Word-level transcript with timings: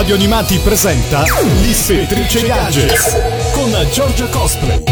Radio 0.00 0.14
Animati 0.14 0.58
presenta 0.60 1.22
L'Ispettrice 1.60 2.46
Gadgets 2.46 3.18
con 3.52 3.70
Giorgia 3.92 4.24
Cosplay. 4.28 4.82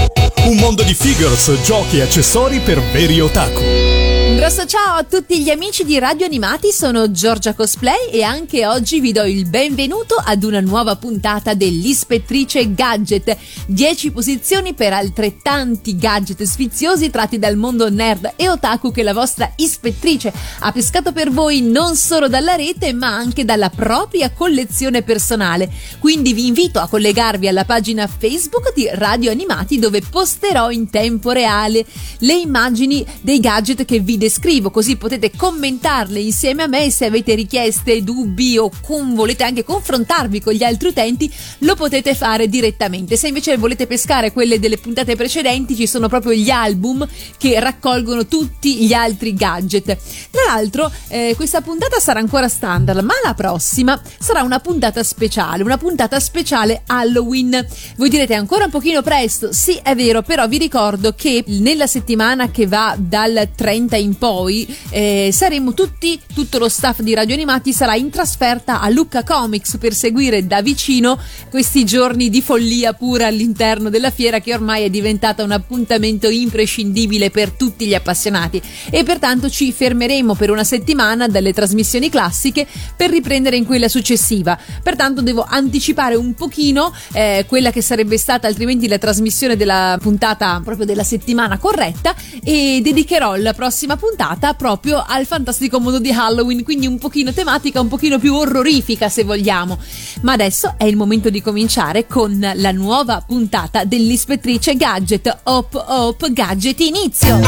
Un 0.45 0.57
mondo 0.59 0.83
di 0.83 0.93
figures, 0.93 1.63
giochi 1.63 1.97
e 1.97 2.03
accessori 2.03 2.61
per 2.61 2.79
veri 2.93 3.19
otaku. 3.19 3.98
Grosso 4.39 4.67
ciao 4.67 4.99
a 4.99 5.03
tutti 5.03 5.43
gli 5.43 5.51
amici 5.51 5.85
di 5.85 5.99
Radio 5.99 6.25
Animati, 6.25 6.71
sono 6.71 7.11
Giorgia 7.11 7.55
Cosplay 7.55 8.11
e 8.13 8.23
anche 8.23 8.69
oggi 8.69 9.01
vi 9.01 9.11
do 9.11 9.25
il 9.25 9.49
benvenuto 9.49 10.15
ad 10.15 10.45
una 10.45 10.61
nuova 10.61 10.95
puntata 10.95 11.55
dell'Ispettrice 11.55 12.73
Gadget. 12.73 13.37
10 13.67 14.13
posizioni 14.13 14.75
per 14.75 14.93
altrettanti 14.93 15.97
gadget 15.97 16.45
sfiziosi 16.45 17.11
tratti 17.11 17.41
dal 17.41 17.57
mondo 17.57 17.91
nerd 17.91 18.35
e 18.37 18.49
otaku 18.49 18.93
che 18.93 19.03
la 19.03 19.13
vostra 19.13 19.51
ispettrice 19.57 20.33
ha 20.61 20.71
pescato 20.71 21.11
per 21.11 21.33
voi 21.33 21.61
non 21.61 21.97
solo 21.97 22.29
dalla 22.29 22.55
rete 22.55 22.93
ma 22.93 23.09
anche 23.09 23.45
dalla 23.45 23.71
propria 23.71 24.31
collezione 24.31 25.03
personale. 25.03 25.69
Quindi 25.99 26.33
vi 26.33 26.47
invito 26.47 26.79
a 26.79 26.87
collegarvi 26.87 27.49
alla 27.49 27.65
pagina 27.65 28.07
Facebook 28.07 28.73
di 28.73 28.89
Radio 28.93 29.33
Animati 29.33 29.81
dove 29.81 30.01
posterò 30.01 30.71
in 30.71 30.91
tempo 30.91 31.33
reale 31.33 31.85
le 32.19 32.35
immagini 32.35 33.05
dei 33.21 33.41
gadget 33.41 33.85
che 33.85 33.99
vi 33.99 34.17
descrivo, 34.29 34.71
così 34.71 34.97
potete 34.97 35.31
commentarle 35.35 36.21
insieme 36.21 36.65
a 36.65 36.67
me 36.67 36.91
se 36.91 37.07
avete 37.07 37.35
richieste, 37.35 38.05
dubbi 38.05 38.59
o 38.59 38.71
con, 38.83 39.15
volete 39.15 39.43
anche 39.43 39.65
confrontarvi 39.65 40.43
con 40.43 40.53
gli 40.53 40.63
altri 40.63 40.89
utenti, 40.89 41.33
lo 41.61 41.75
potete 41.75 42.15
fare 42.15 42.47
direttamente. 42.47 43.17
Se 43.17 43.29
invece 43.29 43.57
volete 43.57 43.87
pescare 43.87 44.33
quelle 44.33 44.61
delle 44.61 44.77
puntate 44.77 45.17
precedenti, 45.17 45.75
ci 45.75 45.87
sono 45.87 46.09
proprio 46.09 46.33
gli 46.33 46.51
album 46.51 47.09
che 47.39 47.59
raccolgono 47.59 48.27
tutti 48.27 48.85
gli 48.85 48.93
altri 48.93 49.33
gadget. 49.33 49.97
Tra 50.31 50.43
l'altro, 50.47 50.93
eh, 51.09 51.33
questa 51.35 51.63
puntata 51.63 51.99
sarà 51.99 52.21
ancora 52.21 52.49
standard, 52.49 53.03
ma 53.03 53.15
la 53.25 53.33
prossima 53.33 53.99
sarà 54.19 54.43
una 54.43 54.61
puntata 54.61 55.03
speciale, 55.03 55.63
una 55.63 55.79
puntata 55.79 56.21
speciale 56.21 56.83
Halloween. 56.87 57.67
Voi 57.97 58.11
direte 58.11 58.35
ancora 58.35 58.65
un 58.67 58.71
pochino 58.71 59.01
presto? 59.01 59.53
Sì, 59.53 59.81
è 59.83 59.95
vero, 59.95 60.21
però 60.21 60.47
vi 60.47 60.59
ricordo 60.59 61.15
che 61.15 61.45
nella 61.47 61.87
settimana 61.87 62.51
che 62.51 62.67
va 62.67 62.95
dal 62.99 63.49
30 63.55 63.97
in 63.97 64.09
in 64.09 64.18
poi 64.19 64.67
eh, 64.91 65.31
saremo 65.33 65.73
tutti, 65.73 66.21
tutto 66.35 66.59
lo 66.59 66.69
staff 66.69 67.01
di 67.01 67.15
Radio 67.15 67.35
Animati 67.35 67.73
sarà 67.73 67.95
in 67.95 68.11
trasferta 68.11 68.81
a 68.81 68.89
Lucca 68.89 69.23
Comics 69.23 69.77
per 69.79 69.95
seguire 69.95 70.47
da 70.47 70.61
vicino 70.61 71.19
questi 71.49 71.85
giorni 71.85 72.29
di 72.29 72.43
follia 72.43 72.93
pura 72.93 73.29
all'interno 73.29 73.89
della 73.89 74.11
fiera 74.11 74.41
che 74.41 74.53
ormai 74.53 74.83
è 74.83 74.91
diventata 74.91 75.45
un 75.45 75.53
appuntamento 75.53 76.29
imprescindibile 76.29 77.31
per 77.31 77.53
tutti 77.53 77.87
gli 77.87 77.95
appassionati 77.95 78.61
e 78.91 79.05
pertanto 79.05 79.49
ci 79.49 79.73
fermeremo 79.73 80.35
per 80.35 80.51
una 80.51 80.65
settimana 80.65 81.29
dalle 81.29 81.53
trasmissioni 81.53 82.11
classiche 82.11 82.67
per 82.97 83.11
riprendere 83.11 83.57
in 83.57 83.65
quella 83.65 83.89
successiva. 83.89 84.59
Pertanto 84.83 85.23
devo 85.23 85.47
anticipare 85.49 86.17
un 86.17 86.35
pochino 86.35 86.93
eh, 87.13 87.45
quella 87.47 87.71
che 87.71 87.83
sarebbe 87.83 88.19
stata 88.19 88.49
altrimenti 88.49 88.89
la 88.89 88.99
trasmissione 88.99 89.57
della 89.57 89.97
puntata 90.01 90.61
proprio 90.65 90.87
della 90.87 91.05
settimana 91.05 91.59
corretta 91.59 92.15
e 92.43 92.81
dedicherò 92.83 93.37
la 93.37 93.55
prossima 93.55 93.95
puntata 93.95 94.07
proprio 94.57 95.03
al 95.07 95.27
fantastico 95.27 95.81
mondo 95.81 95.99
di 95.99 96.11
Halloween, 96.11 96.63
quindi 96.63 96.87
un 96.87 96.99
pochino 96.99 97.33
tematica, 97.33 97.81
un 97.81 97.89
pochino 97.89 98.19
più 98.19 98.35
orrorifica 98.35 99.09
se 99.09 99.25
vogliamo. 99.25 99.79
Ma 100.23 100.33
adesso 100.33 100.75
è 100.77 100.85
il 100.85 100.97
momento 100.97 101.31
di 101.31 101.41
cominciare 101.41 102.07
con 102.07 102.39
la 102.55 102.73
nuova 102.73 103.23
puntata 103.27 103.85
dell'ispettrice 103.85 104.77
Gadget. 104.77 105.39
Hop 105.45 105.85
Hop 105.87 106.31
Gadget 106.31 106.81
inizio! 106.81 107.41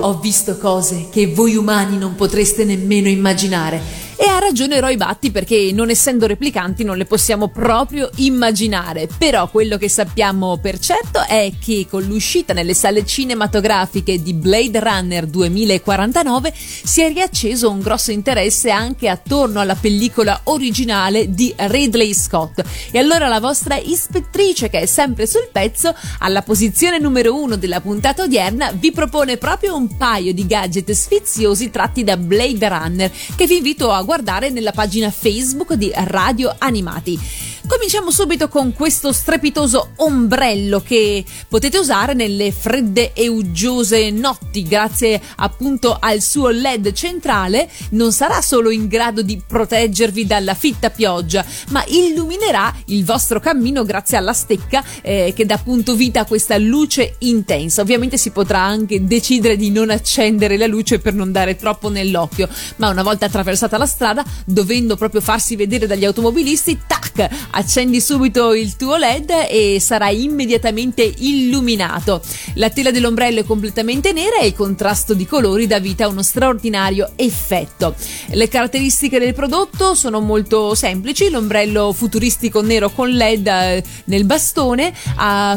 Ho 0.00 0.17
visto 0.28 0.58
cose 0.58 1.08
che 1.10 1.26
voi 1.28 1.56
umani 1.56 1.96
non 1.96 2.14
potreste 2.14 2.62
nemmeno 2.62 3.08
immaginare 3.08 4.08
e 4.20 4.26
ha 4.26 4.40
ragione 4.40 4.80
Roy 4.80 4.96
Batti 4.96 5.30
perché 5.30 5.70
non 5.72 5.90
essendo 5.90 6.26
replicanti 6.26 6.82
non 6.82 6.96
le 6.96 7.04
possiamo 7.04 7.46
proprio 7.46 8.10
immaginare. 8.16 9.08
Però 9.16 9.48
quello 9.48 9.76
che 9.76 9.88
sappiamo 9.88 10.58
per 10.58 10.80
certo 10.80 11.20
è 11.20 11.52
che 11.64 11.86
con 11.88 12.02
l'uscita 12.02 12.52
nelle 12.52 12.74
sale 12.74 13.06
cinematografiche 13.06 14.20
di 14.20 14.34
Blade 14.34 14.80
Runner 14.80 15.24
2049 15.24 16.52
si 16.52 17.00
è 17.00 17.12
riacceso 17.12 17.70
un 17.70 17.78
grosso 17.78 18.10
interesse 18.10 18.70
anche 18.70 19.08
attorno 19.08 19.60
alla 19.60 19.76
pellicola 19.76 20.40
originale 20.44 21.32
di 21.32 21.54
Ridley 21.56 22.12
Scott. 22.12 22.60
E 22.90 22.98
allora 22.98 23.28
la 23.28 23.38
vostra 23.38 23.76
ispettrice, 23.76 24.68
che 24.68 24.80
è 24.80 24.86
sempre 24.86 25.28
sul 25.28 25.48
pezzo, 25.52 25.94
alla 26.18 26.42
posizione 26.42 26.98
numero 26.98 27.40
uno 27.40 27.54
della 27.54 27.80
puntata 27.80 28.24
odierna, 28.24 28.72
vi 28.72 28.90
propone 28.90 29.36
proprio 29.36 29.76
un 29.76 29.96
paio 29.96 30.17
di 30.18 30.46
gadget 30.46 30.90
sfiziosi 30.90 31.70
tratti 31.70 32.04
da 32.04 32.16
Blade 32.16 32.68
Runner 32.68 33.12
che 33.36 33.46
vi 33.46 33.56
invito 33.56 33.90
a 33.90 34.02
guardare 34.02 34.50
nella 34.50 34.72
pagina 34.72 35.10
Facebook 35.10 35.74
di 35.74 35.90
Radio 35.94 36.54
Animati. 36.58 37.47
Cominciamo 37.68 38.10
subito 38.10 38.48
con 38.48 38.72
questo 38.72 39.12
strepitoso 39.12 39.90
ombrello 39.96 40.80
che 40.80 41.22
potete 41.48 41.76
usare 41.76 42.14
nelle 42.14 42.50
fredde 42.50 43.12
e 43.12 43.28
uggiose 43.28 44.10
notti. 44.10 44.62
Grazie 44.62 45.20
appunto 45.36 45.94
al 46.00 46.22
suo 46.22 46.48
LED 46.48 46.92
centrale 46.92 47.68
non 47.90 48.10
sarà 48.10 48.40
solo 48.40 48.70
in 48.70 48.88
grado 48.88 49.20
di 49.20 49.42
proteggervi 49.46 50.24
dalla 50.24 50.54
fitta 50.54 50.88
pioggia 50.88 51.44
ma 51.68 51.84
illuminerà 51.86 52.74
il 52.86 53.04
vostro 53.04 53.38
cammino 53.38 53.84
grazie 53.84 54.16
alla 54.16 54.32
stecca 54.32 54.82
eh, 55.02 55.34
che 55.36 55.44
dà 55.44 55.56
appunto 55.56 55.94
vita 55.94 56.20
a 56.20 56.24
questa 56.24 56.56
luce 56.56 57.16
intensa. 57.18 57.82
Ovviamente 57.82 58.16
si 58.16 58.30
potrà 58.30 58.62
anche 58.62 59.04
decidere 59.04 59.58
di 59.58 59.70
non 59.70 59.90
accendere 59.90 60.56
la 60.56 60.66
luce 60.66 61.00
per 61.00 61.12
non 61.12 61.32
dare 61.32 61.56
troppo 61.56 61.90
nell'occhio 61.90 62.48
ma 62.76 62.88
una 62.88 63.02
volta 63.02 63.26
attraversata 63.26 63.76
la 63.76 63.84
strada 63.84 64.24
dovendo 64.46 64.96
proprio 64.96 65.20
farsi 65.20 65.54
vedere 65.54 65.86
dagli 65.86 66.06
automobilisti 66.06 66.78
tac 66.86 67.28
accendi 67.58 68.00
subito 68.00 68.54
il 68.54 68.76
tuo 68.76 68.96
LED 68.96 69.46
e 69.48 69.78
sarai 69.80 70.22
immediatamente 70.22 71.02
illuminato. 71.02 72.22
La 72.54 72.70
tela 72.70 72.90
dell'ombrello 72.90 73.40
è 73.40 73.44
completamente 73.44 74.12
nera 74.12 74.38
e 74.38 74.46
il 74.46 74.54
contrasto 74.54 75.12
di 75.12 75.26
colori 75.26 75.66
dà 75.66 75.80
vita 75.80 76.04
a 76.04 76.08
uno 76.08 76.22
straordinario 76.22 77.10
effetto. 77.16 77.94
Le 78.28 78.48
caratteristiche 78.48 79.18
del 79.18 79.34
prodotto 79.34 79.94
sono 79.94 80.20
molto 80.20 80.74
semplici, 80.74 81.30
l'ombrello 81.30 81.92
futuristico 81.92 82.62
nero 82.62 82.90
con 82.90 83.10
LED 83.10 83.46
eh, 83.46 83.84
nel 84.04 84.24
bastone 84.24 84.94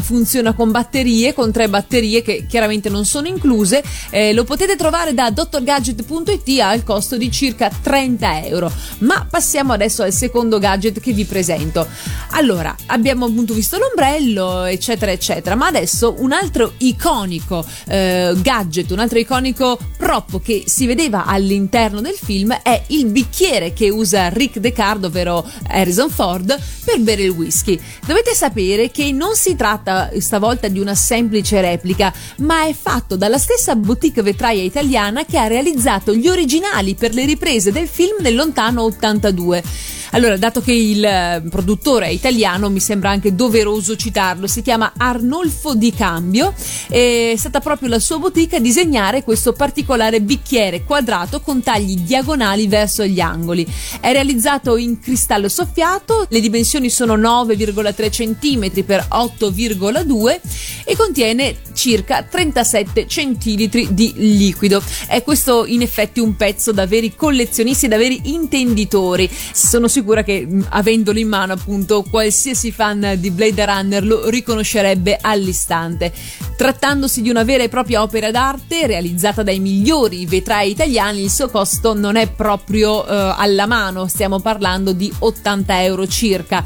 funziona 0.01 0.53
con 0.53 0.72
batterie, 0.72 1.33
con 1.33 1.51
tre 1.51 1.69
batterie 1.69 2.22
che 2.22 2.45
chiaramente 2.47 2.89
non 2.89 3.06
sono 3.06 3.28
incluse, 3.28 3.83
eh, 4.09 4.33
lo 4.33 4.44
potete 4.44 4.75
trovare 4.75 5.13
da 5.13 5.29
drgadget.it 5.29 6.59
al 6.59 6.83
costo 6.83 7.16
di 7.16 7.29
circa 7.31 7.69
30 7.69 8.45
euro. 8.45 8.72
Ma 9.00 9.25
passiamo 9.29 9.73
adesso 9.73 10.01
al 10.03 10.13
secondo 10.13 10.57
gadget 10.57 11.00
che 11.00 11.13
vi 11.13 11.25
presento. 11.25 11.88
Allora, 12.31 12.75
abbiamo 12.88 13.25
appunto 13.25 13.53
visto 13.53 13.78
l'ombrello, 13.78 14.63
eccetera, 14.63 15.12
eccetera, 15.12 15.56
ma 15.56 15.68
adesso 15.68 16.16
un 16.19 16.31
altro 16.31 16.74
iconico 16.78 17.66
eh, 17.88 18.34
gadget, 18.38 18.91
un 18.91 19.00
altro 19.00 19.19
iconico 19.19 19.78
prop 19.97 20.41
che 20.41 20.63
si 20.66 20.85
vedeva 20.85 21.25
all'interno 21.25 22.01
del 22.01 22.16
film 22.16 22.53
è 22.62 22.84
il 22.88 23.06
bicchiere 23.07 23.74
che 23.74 23.90
usa 23.90 24.30
Rick 24.30 24.59
Deckard, 24.59 25.06
ovvero 25.06 25.46
Harrison 25.68 26.09
Ford, 26.09 26.57
per 26.84 27.00
bere 27.00 27.24
il 27.24 27.31
whisky. 27.31 27.80
Dovete 28.06 28.34
sapere 28.34 28.91
che 28.91 29.12
non 29.12 29.35
si 29.35 29.56
tratta 29.56 30.09
stavolta 30.19 30.68
di 30.68 30.80
una 30.80 30.96
semplice 30.96 31.62
replica, 31.62 32.13
ma 32.38 32.66
è 32.66 32.74
fatto 32.74 33.16
dalla 33.16 33.38
stessa 33.38 33.75
boutique 33.75 34.22
vetraia 34.22 34.63
italiana 34.63 35.25
che 35.25 35.38
ha 35.38 35.47
realizzato 35.47 36.13
gli 36.13 36.28
originali 36.28 36.96
per 36.96 37.13
le 37.13 37.25
riprese 37.25 37.72
del 37.72 37.88
film 37.88 38.18
nel 38.22 38.35
lontano 38.35 38.84
82. 38.84 39.63
Allora, 40.11 40.35
dato 40.38 40.61
che 40.61 40.73
il 40.73 41.03
eh, 41.03 41.41
produttore 41.49 42.07
è 42.07 42.09
italiano, 42.09 42.69
mi 42.69 42.81
sembra 42.81 43.11
anche 43.11 43.33
doveroso 43.33 43.95
citarlo. 43.95 44.45
Si 44.45 44.61
chiama 44.61 44.94
Arnolfo 44.97 45.73
Di 45.73 45.94
Cambio. 45.94 46.53
È 46.89 47.33
stata 47.38 47.61
proprio 47.61 47.88
la 47.88 47.99
sua 47.99 48.17
boutique 48.17 48.57
a 48.57 48.59
disegnare 48.59 49.23
questo 49.23 49.53
particolare 49.53 50.21
bicchiere 50.21 50.83
quadrato 50.83 51.39
con 51.39 51.63
tagli 51.63 51.97
diagonali 52.00 52.68
verso 52.68 53.06
gli 53.06 53.21
angoli. 53.21 53.65
È 54.01 54.12
realizzato 54.12 54.75
in 54.75 55.00
cristallo 55.00 55.47
soffiato, 55.47 56.25
le 56.30 56.39
dimensioni 56.41 56.89
sono 56.89 57.15
9,3 57.15 58.09
cm 58.09 58.83
per 58.83 59.07
8,2 59.09 60.39
e 60.83 60.95
contiene 60.95 61.56
circa 61.74 62.24
37 62.24 63.07
centilitri 63.07 63.88
di 63.91 64.13
liquido. 64.15 64.83
È 65.07 65.24
questo 65.24 65.65
in 65.65 65.81
effetti 65.81 66.19
un 66.19 66.36
pezzo 66.36 66.71
da 66.71 66.86
veri 66.86 67.15
collezionisti, 67.15 67.88
da 67.88 67.97
veri 67.97 68.19
intenditori. 68.25 69.30
Sono 69.53 69.88
sicura 70.01 70.24
che 70.24 70.48
avendolo 70.69 71.19
in 71.19 71.27
mano 71.27 71.53
appunto 71.53 72.03
qualsiasi 72.09 72.71
fan 72.71 73.15
di 73.18 73.30
Blade 73.30 73.65
Runner 73.65 74.03
lo 74.03 74.30
riconoscerebbe 74.30 75.18
all'istante. 75.21 76.12
Trattandosi 76.57 77.21
di 77.21 77.30
una 77.30 77.44
vera 77.44 77.63
e 77.63 77.69
propria 77.69 78.01
opera 78.01 78.31
d'arte 78.31 78.88
realizzata 78.88 79.44
dai 79.44 79.59
migliori 79.59 80.25
vetrai 80.25 80.71
italiani, 80.71 81.24
il 81.24 81.30
suo 81.30 81.50
costo 81.50 81.94
non 81.94 82.15
è 82.15 82.30
proprio 82.31 83.00
uh, 83.00 83.33
alla 83.36 83.68
mano, 83.68 84.07
stiamo 84.07 84.39
parlando 84.39 84.92
di 84.92 85.12
80 85.19 85.83
euro 85.83 86.07
circa 86.07 86.63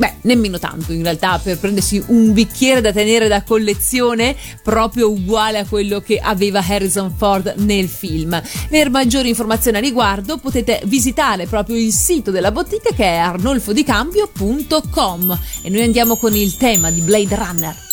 beh, 0.00 0.14
nemmeno 0.22 0.58
tanto 0.58 0.92
in 0.92 1.02
realtà 1.02 1.38
per 1.38 1.58
prendersi 1.58 2.02
un 2.06 2.32
bicchiere 2.32 2.80
da 2.80 2.90
tenere 2.90 3.28
da 3.28 3.42
collezione 3.42 4.34
proprio 4.62 5.10
uguale 5.10 5.58
a 5.58 5.66
quello 5.66 6.00
che 6.00 6.18
aveva 6.18 6.64
Harrison 6.66 7.12
Ford 7.14 7.52
nel 7.58 7.86
film. 7.86 8.40
Per 8.70 8.88
maggiori 8.88 9.28
informazioni 9.28 9.76
a 9.76 9.80
riguardo 9.80 10.38
potete 10.38 10.80
visitare 10.86 11.44
proprio 11.46 11.76
il 11.76 11.92
sito 11.92 12.30
della 12.30 12.50
bottega 12.50 12.92
che 12.96 13.04
è 13.04 13.16
arnolfodicambio.com 13.16 15.38
e 15.62 15.68
noi 15.68 15.82
andiamo 15.82 16.16
con 16.16 16.34
il 16.34 16.56
tema 16.56 16.90
di 16.90 17.02
Blade 17.02 17.36
Runner. 17.36 17.89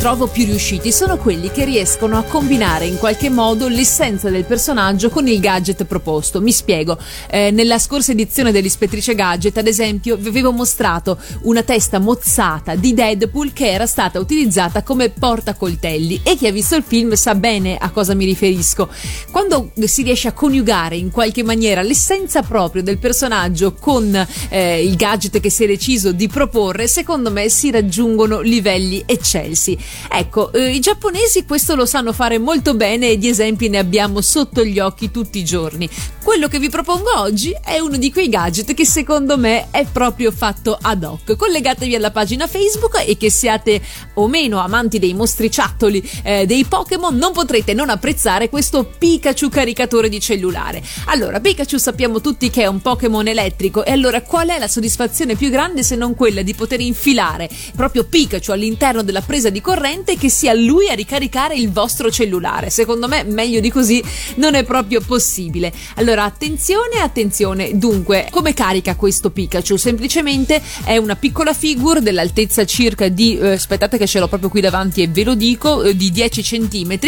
Trovo 0.00 0.28
più 0.28 0.46
riusciti 0.46 0.92
sono 0.92 1.18
quelli 1.18 1.50
che 1.50 1.66
riescono 1.66 2.16
a 2.16 2.22
combinare 2.22 2.86
in 2.86 2.96
qualche 2.96 3.28
modo 3.28 3.68
l'essenza 3.68 4.30
del 4.30 4.46
personaggio 4.46 5.10
con 5.10 5.28
il 5.28 5.38
gadget 5.40 5.84
proposto. 5.84 6.40
Mi 6.40 6.52
spiego. 6.52 6.96
Eh, 7.28 7.50
nella 7.50 7.78
scorsa 7.78 8.12
edizione 8.12 8.50
dell'Ispettrice 8.50 9.14
Gadget, 9.14 9.58
ad 9.58 9.66
esempio, 9.66 10.16
vi 10.16 10.28
avevo 10.28 10.52
mostrato 10.52 11.18
una 11.42 11.62
testa 11.62 11.98
mozzata 11.98 12.76
di 12.76 12.94
Deadpool 12.94 13.52
che 13.52 13.70
era 13.70 13.84
stata 13.84 14.18
utilizzata 14.18 14.82
come 14.82 15.10
portacoltelli 15.10 16.22
e 16.22 16.34
chi 16.34 16.46
ha 16.46 16.52
visto 16.52 16.76
il 16.76 16.84
film 16.86 17.12
sa 17.12 17.34
bene 17.34 17.76
a 17.76 17.90
cosa 17.90 18.14
mi 18.14 18.24
riferisco. 18.24 18.88
Quando 19.30 19.70
si 19.84 20.02
riesce 20.02 20.28
a 20.28 20.32
coniugare 20.32 20.96
in 20.96 21.10
qualche 21.10 21.42
maniera 21.42 21.82
l'essenza 21.82 22.40
proprio 22.40 22.82
del 22.82 22.96
personaggio 22.96 23.74
con 23.74 24.26
eh, 24.48 24.82
il 24.82 24.96
gadget 24.96 25.40
che 25.40 25.50
si 25.50 25.64
è 25.64 25.66
deciso 25.66 26.12
di 26.12 26.26
proporre, 26.26 26.88
secondo 26.88 27.30
me 27.30 27.50
si 27.50 27.70
raggiungono 27.70 28.40
livelli 28.40 29.02
eccelsi. 29.04 29.88
Ecco, 30.12 30.52
eh, 30.52 30.70
i 30.70 30.80
giapponesi 30.80 31.44
questo 31.44 31.74
lo 31.74 31.86
sanno 31.86 32.12
fare 32.12 32.38
molto 32.38 32.74
bene 32.74 33.10
e 33.10 33.18
di 33.18 33.28
esempi 33.28 33.68
ne 33.68 33.78
abbiamo 33.78 34.20
sotto 34.20 34.64
gli 34.64 34.78
occhi 34.78 35.10
tutti 35.10 35.38
i 35.38 35.44
giorni. 35.44 35.88
Quello 36.22 36.48
che 36.48 36.58
vi 36.58 36.68
propongo 36.68 37.18
oggi 37.18 37.54
è 37.64 37.78
uno 37.78 37.96
di 37.96 38.12
quei 38.12 38.28
gadget 38.28 38.74
che 38.74 38.86
secondo 38.86 39.36
me 39.36 39.68
è 39.70 39.86
proprio 39.90 40.30
fatto 40.30 40.78
ad 40.80 41.02
hoc. 41.02 41.36
Collegatevi 41.36 41.94
alla 41.94 42.10
pagina 42.10 42.46
Facebook 42.46 43.02
e 43.04 43.16
che 43.16 43.30
siate 43.30 43.80
o 44.14 44.28
meno 44.28 44.58
amanti 44.58 44.98
dei 44.98 45.14
mostriciattoli 45.14 46.10
eh, 46.22 46.46
dei 46.46 46.64
Pokémon 46.64 47.16
non 47.16 47.32
potrete 47.32 47.74
non 47.74 47.88
apprezzare 47.88 48.48
questo 48.48 48.84
Pikachu 48.84 49.48
caricatore 49.48 50.08
di 50.08 50.20
cellulare. 50.20 50.82
Allora, 51.06 51.40
Pikachu 51.40 51.78
sappiamo 51.78 52.20
tutti 52.20 52.50
che 52.50 52.62
è 52.62 52.66
un 52.66 52.80
Pokémon 52.80 53.26
elettrico 53.26 53.84
e 53.84 53.92
allora 53.92 54.22
qual 54.22 54.48
è 54.48 54.58
la 54.58 54.68
soddisfazione 54.68 55.36
più 55.36 55.50
grande 55.50 55.82
se 55.82 55.96
non 55.96 56.14
quella 56.14 56.42
di 56.42 56.54
poter 56.54 56.80
infilare 56.80 57.48
proprio 57.74 58.04
Pikachu 58.04 58.52
all'interno 58.52 59.02
della 59.02 59.22
presa 59.22 59.50
di 59.50 59.60
corrente 59.60 59.79
e 59.88 60.16
che 60.18 60.28
sia 60.28 60.52
lui 60.52 60.88
a 60.88 60.94
ricaricare 60.94 61.54
il 61.54 61.70
vostro 61.72 62.10
cellulare? 62.10 62.70
Secondo 62.70 63.08
me 63.08 63.24
meglio 63.24 63.60
di 63.60 63.70
così 63.70 64.02
non 64.36 64.54
è 64.54 64.64
proprio 64.64 65.00
possibile. 65.00 65.72
Allora, 65.96 66.24
attenzione, 66.24 67.00
attenzione. 67.00 67.76
Dunque, 67.78 68.28
come 68.30 68.52
carica 68.54 68.94
questo 68.94 69.30
Pikachu? 69.30 69.76
Semplicemente 69.76 70.60
è 70.84 70.96
una 70.96 71.16
piccola 71.16 71.54
figure 71.54 72.00
dell'altezza 72.00 72.64
circa 72.64 73.08
di 73.08 73.38
eh, 73.38 73.52
aspettate 73.52 73.98
che 73.98 74.06
ce 74.06 74.18
l'ho 74.18 74.28
proprio 74.28 74.50
qui 74.50 74.60
davanti 74.60 75.02
e 75.02 75.08
ve 75.08 75.24
lo 75.24 75.34
dico, 75.34 75.82
eh, 75.82 75.96
di 75.96 76.10
10 76.10 76.42
cm. 76.42 76.98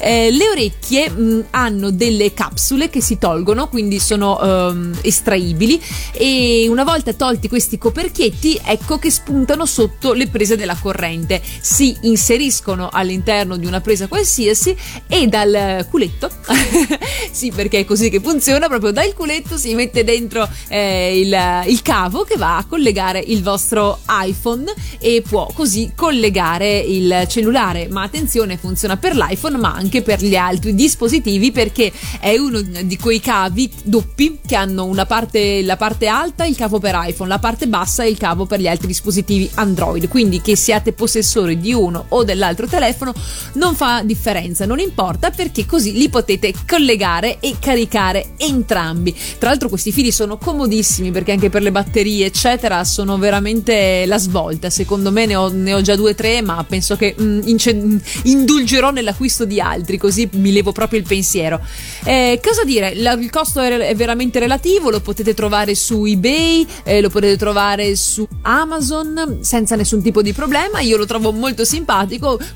Eh, 0.00 0.30
le 0.30 0.48
orecchie 0.48 1.10
mh, 1.10 1.44
hanno 1.50 1.90
delle 1.90 2.32
capsule 2.32 2.88
che 2.88 3.02
si 3.02 3.18
tolgono, 3.18 3.68
quindi 3.68 3.98
sono 3.98 4.40
ehm, 4.40 4.98
estraibili 5.02 5.80
e 6.12 6.66
una 6.68 6.84
volta 6.84 7.12
tolti 7.12 7.48
questi 7.48 7.78
coperchietti, 7.78 8.60
ecco 8.64 8.98
che 8.98 9.10
spuntano 9.10 9.66
sotto 9.66 10.12
le 10.12 10.28
prese 10.28 10.56
della 10.56 10.76
corrente. 10.80 11.40
Si 11.60 11.96
inseriscono 12.22 12.88
all'interno 12.90 13.56
di 13.56 13.66
una 13.66 13.80
presa 13.80 14.06
qualsiasi 14.06 14.76
e 15.08 15.26
dal 15.26 15.84
culetto, 15.90 16.30
sì 17.32 17.50
perché 17.50 17.80
è 17.80 17.84
così 17.84 18.08
che 18.10 18.20
funziona, 18.20 18.68
proprio 18.68 18.92
dal 18.92 19.12
culetto 19.12 19.56
si 19.56 19.74
mette 19.74 20.04
dentro 20.04 20.48
eh, 20.68 21.18
il, 21.18 21.36
il 21.66 21.82
cavo 21.82 22.22
che 22.22 22.36
va 22.36 22.58
a 22.58 22.64
collegare 22.64 23.18
il 23.18 23.42
vostro 23.42 23.98
iPhone 24.08 24.72
e 25.00 25.22
può 25.28 25.50
così 25.52 25.92
collegare 25.96 26.78
il 26.78 27.24
cellulare. 27.28 27.88
Ma 27.88 28.02
attenzione, 28.02 28.56
funziona 28.56 28.96
per 28.96 29.16
l'iPhone 29.16 29.58
ma 29.58 29.74
anche 29.74 30.02
per 30.02 30.22
gli 30.22 30.36
altri 30.36 30.76
dispositivi 30.76 31.50
perché 31.50 31.90
è 32.20 32.36
uno 32.36 32.60
di 32.60 32.96
quei 32.98 33.18
cavi 33.18 33.68
doppi 33.82 34.38
che 34.46 34.54
hanno 34.54 34.84
una 34.84 35.06
parte, 35.06 35.62
la 35.62 35.76
parte 35.76 36.06
alta 36.06 36.44
il 36.44 36.56
cavo 36.56 36.78
per 36.78 36.96
iPhone, 37.02 37.28
la 37.28 37.40
parte 37.40 37.66
bassa 37.66 38.04
il 38.04 38.16
cavo 38.16 38.46
per 38.46 38.60
gli 38.60 38.68
altri 38.68 38.86
dispositivi 38.86 39.50
Android. 39.54 40.06
Quindi 40.06 40.40
che 40.40 40.54
siate 40.54 40.92
possessori 40.92 41.58
di 41.58 41.72
uno 41.72 42.04
o 42.12 42.24
dell'altro 42.24 42.66
telefono 42.66 43.12
non 43.54 43.74
fa 43.74 44.02
differenza, 44.04 44.66
non 44.66 44.78
importa 44.78 45.30
perché 45.30 45.66
così 45.66 45.92
li 45.92 46.08
potete 46.08 46.52
collegare 46.66 47.38
e 47.40 47.56
caricare 47.58 48.32
entrambi. 48.36 49.14
Tra 49.38 49.50
l'altro 49.50 49.68
questi 49.68 49.92
fili 49.92 50.12
sono 50.12 50.36
comodissimi 50.38 51.10
perché 51.10 51.32
anche 51.32 51.50
per 51.50 51.62
le 51.62 51.70
batterie 51.70 52.26
eccetera 52.26 52.84
sono 52.84 53.18
veramente 53.18 54.04
la 54.06 54.18
svolta. 54.18 54.70
Secondo 54.70 55.10
me 55.10 55.26
ne 55.26 55.36
ho, 55.36 55.50
ne 55.50 55.74
ho 55.74 55.80
già 55.80 55.96
due 55.96 56.10
o 56.10 56.14
tre 56.14 56.42
ma 56.42 56.64
penso 56.68 56.96
che 56.96 57.14
mm, 57.20 57.40
ince- 57.44 58.00
indulgerò 58.24 58.90
nell'acquisto 58.90 59.44
di 59.44 59.60
altri 59.60 59.98
così 59.98 60.28
mi 60.32 60.52
levo 60.52 60.72
proprio 60.72 60.98
il 60.98 61.06
pensiero. 61.06 61.60
Eh, 62.04 62.40
cosa 62.42 62.64
dire? 62.64 62.94
La, 62.96 63.12
il 63.12 63.30
costo 63.30 63.60
è, 63.60 63.70
è, 63.76 63.94
veramente 63.94 64.38
relativo, 64.38 64.90
lo 64.90 65.00
potete 65.00 65.34
trovare 65.34 65.74
su 65.74 66.04
eBay, 66.04 66.66
eh, 66.84 67.00
lo 67.00 67.08
potete 67.08 67.36
trovare 67.36 67.94
su 67.96 68.26
Amazon 68.42 69.38
senza 69.40 69.76
nessun 69.76 70.02
tipo 70.02 70.22
di 70.22 70.32
problema. 70.32 70.80
Io 70.80 70.96
lo 70.96 71.06
trovo 71.06 71.32
molto 71.32 71.64
simpatico 71.64 72.01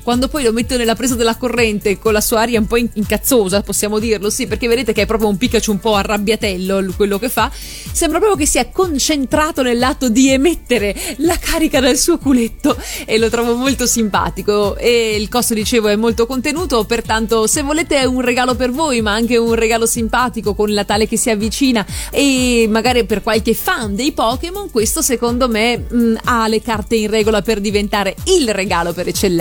quando 0.03 0.27
poi 0.27 0.43
lo 0.43 0.51
metto 0.51 0.77
nella 0.77 0.95
presa 0.95 1.15
della 1.15 1.35
corrente 1.35 1.97
con 1.97 2.13
la 2.13 2.21
sua 2.21 2.41
aria 2.41 2.59
un 2.59 2.67
po' 2.67 2.77
incazzosa, 2.77 3.61
possiamo 3.61 3.99
dirlo, 3.99 4.29
sì, 4.29 4.47
perché 4.47 4.67
vedete 4.67 4.93
che 4.93 5.03
è 5.03 5.05
proprio 5.05 5.29
un 5.29 5.37
Pikachu 5.37 5.71
un 5.71 5.79
po' 5.79 5.95
arrabbiatello 5.95 6.93
quello 6.95 7.19
che 7.19 7.29
fa. 7.29 7.51
Sembra 7.51 8.19
proprio 8.19 8.37
che 8.37 8.49
sia 8.49 8.69
concentrato 8.69 9.61
nell'atto 9.61 10.09
di 10.09 10.29
emettere 10.29 10.95
la 11.17 11.37
carica 11.37 11.79
dal 11.79 11.97
suo 11.97 12.17
culetto 12.17 12.77
e 13.05 13.17
lo 13.17 13.29
trovo 13.29 13.55
molto 13.55 13.85
simpatico 13.85 14.75
e 14.77 15.15
il 15.15 15.29
costo 15.29 15.53
dicevo 15.53 15.87
è 15.87 15.95
molto 15.95 16.25
contenuto, 16.25 16.83
pertanto 16.85 17.47
se 17.47 17.61
volete 17.61 18.03
un 18.05 18.21
regalo 18.21 18.55
per 18.55 18.71
voi, 18.71 19.01
ma 19.01 19.13
anche 19.13 19.37
un 19.37 19.53
regalo 19.53 19.85
simpatico 19.85 20.53
con 20.53 20.69
il 20.69 20.75
Natale 20.75 21.07
che 21.07 21.17
si 21.17 21.29
avvicina 21.29 21.85
e 22.11 22.67
magari 22.69 23.05
per 23.05 23.23
qualche 23.23 23.53
fan 23.53 23.95
dei 23.95 24.11
Pokémon, 24.11 24.69
questo 24.69 25.01
secondo 25.01 25.47
me 25.47 25.77
mh, 25.77 26.15
ha 26.25 26.47
le 26.47 26.61
carte 26.61 26.95
in 26.95 27.09
regola 27.09 27.41
per 27.41 27.59
diventare 27.59 28.15
il 28.25 28.53
regalo 28.53 28.93
per 28.93 29.07
eccellenza. 29.07 29.36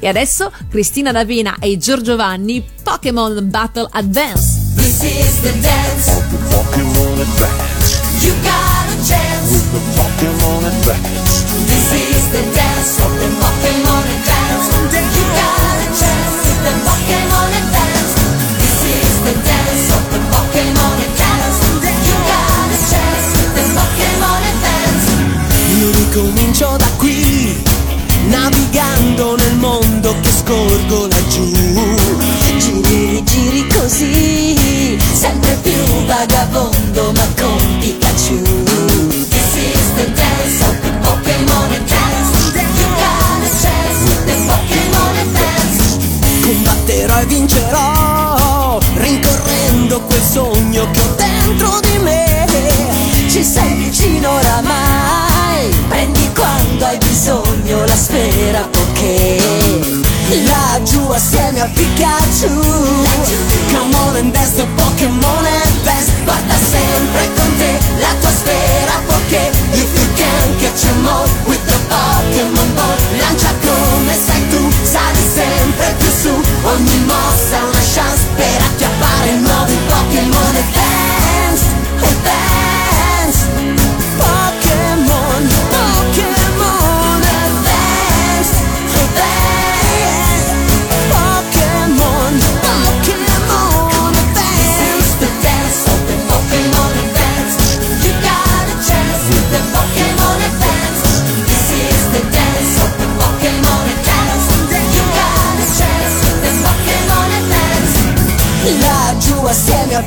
E 0.00 0.08
adesso 0.08 0.50
Cristina 0.68 1.12
D'Avena 1.12 1.56
e 1.60 1.78
Giorgio 1.78 2.16
Vanni, 2.16 2.64
Pokémon 2.82 3.40
Battle 3.42 3.88
Advance. 3.92 4.74
This 4.74 5.02
is 5.02 5.40
the 5.42 5.52
dance. 5.60 6.10
Pokémon 6.50 7.20
Advance. 7.20 8.00
You 8.20 8.34
got 8.42 8.86
a 8.88 8.96
chance. 9.06 9.50
With 9.50 9.70
the 9.72 9.80
Pokémon 9.94 10.66
Advance. 10.66 11.44
This 11.66 11.92
is 11.92 12.28
the 12.30 12.42
dance 12.52 12.98
of 13.00 13.12
the 13.20 13.28
Pokémon 13.38 14.04
Advance. 14.16 14.66
You 15.16 15.24
got 15.34 15.76
a 15.78 15.88
chance 15.94 16.36
with 16.44 16.60
the 16.64 16.74
Pokémon 16.84 17.27
scorgo 30.30 31.06
laggiù. 31.06 31.50
Giri, 32.58 33.22
giri 33.24 33.66
così, 33.68 34.98
sempre 35.12 35.58
più 35.62 35.72
vagabondo 36.06 37.12
ma 37.14 37.26
con 37.38 37.78
Pikachu. 37.80 38.42
This 39.28 39.54
is 39.56 39.92
the 39.96 40.10
dance 40.12 40.60
of 40.64 40.76
the 40.82 40.90
Pokémon 41.00 41.70
Advance. 41.72 42.52
You 42.54 42.86
got 42.96 43.42
a 43.42 43.50
chance 43.60 44.00
with 44.04 44.24
the 44.26 44.36
Pokémon 44.46 45.16
Advance. 45.24 45.98
Combatterò 46.42 47.20
e 47.20 47.24
vincerò, 47.26 48.78
rincorrendo 48.94 50.00
quel 50.02 50.22
sogno 50.22 50.90
che 50.90 51.00
ho 51.00 51.14
dentro 51.16 51.80
di 51.80 51.98
me. 51.98 52.46
Ci 53.28 53.42
sei 53.44 53.74
vicino 53.74 54.30
oramai, 54.32 55.68
prendi 55.88 56.28
quando 56.34 56.84
hai 56.86 56.98
bisogno 56.98 57.84
la 57.84 57.96
sfera 57.96 58.66
Poké. 58.70 60.07
Laggiù 60.28 61.08
assieme 61.10 61.60
a 61.62 61.68
Pikachu. 61.72 62.52
Come 63.72 63.94
on 63.96 64.16
and 64.16 64.32
dance 64.32 64.56
the 64.56 64.66
Pokémon 64.76 65.46
Advance 65.64 66.12
Guarda 66.24 66.54
sempre 66.54 67.32
con 67.34 67.56
te 67.56 67.78
la 67.98 68.12
tua 68.20 68.30
sfera 68.30 69.00
Poké. 69.06 69.50
If 69.72 69.88
you 69.96 70.06
can 70.16 70.48
catch 70.60 70.84
em 70.84 71.06
all 71.06 71.28
with 71.46 71.64
the 71.64 71.78
Pokémon 71.88 72.74
Ball. 72.74 72.96
Lancia 73.18 73.54
come 73.62 74.14
sai 74.14 74.46
tu, 74.48 74.70
sali 74.82 75.24
sempre 75.34 75.94
più 75.98 76.10
su. 76.10 76.32
Ogni 76.62 77.04
mossa 77.06 77.56
è 77.56 77.62
una 77.62 77.84
chance 77.94 78.26
per 78.36 78.60
acchiappare 78.68 79.32
nuovi 79.36 79.76
Pokémon 79.88 80.56
Advance 80.56 81.64
Advance 82.02 82.57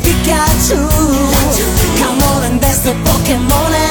Pikachu 0.03 0.79
Come 1.99 2.21
on 2.31 2.43
and 2.51 2.61
dance 2.61 2.79
the 2.79 2.93
Pokémon 3.05 3.90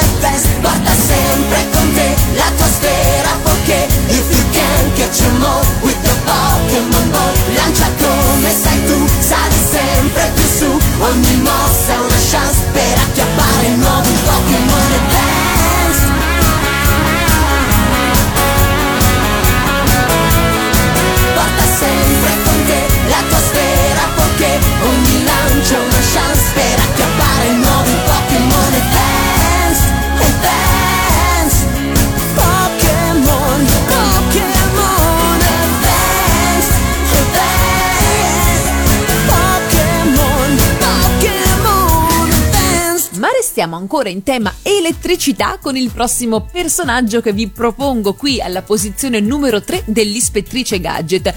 restiamo 43.70 43.76
ancora 43.76 44.08
in 44.08 44.22
tema 44.22 44.52
elettricità 44.62 45.58
con 45.60 45.76
il 45.76 45.90
prossimo 45.90 46.42
personaggio 46.50 47.20
che 47.20 47.32
vi 47.32 47.48
propongo 47.48 48.14
qui 48.14 48.40
alla 48.40 48.62
posizione 48.62 49.20
numero 49.20 49.62
3 49.62 49.84
dell'ispettrice 49.86 50.80
gadget. 50.80 51.32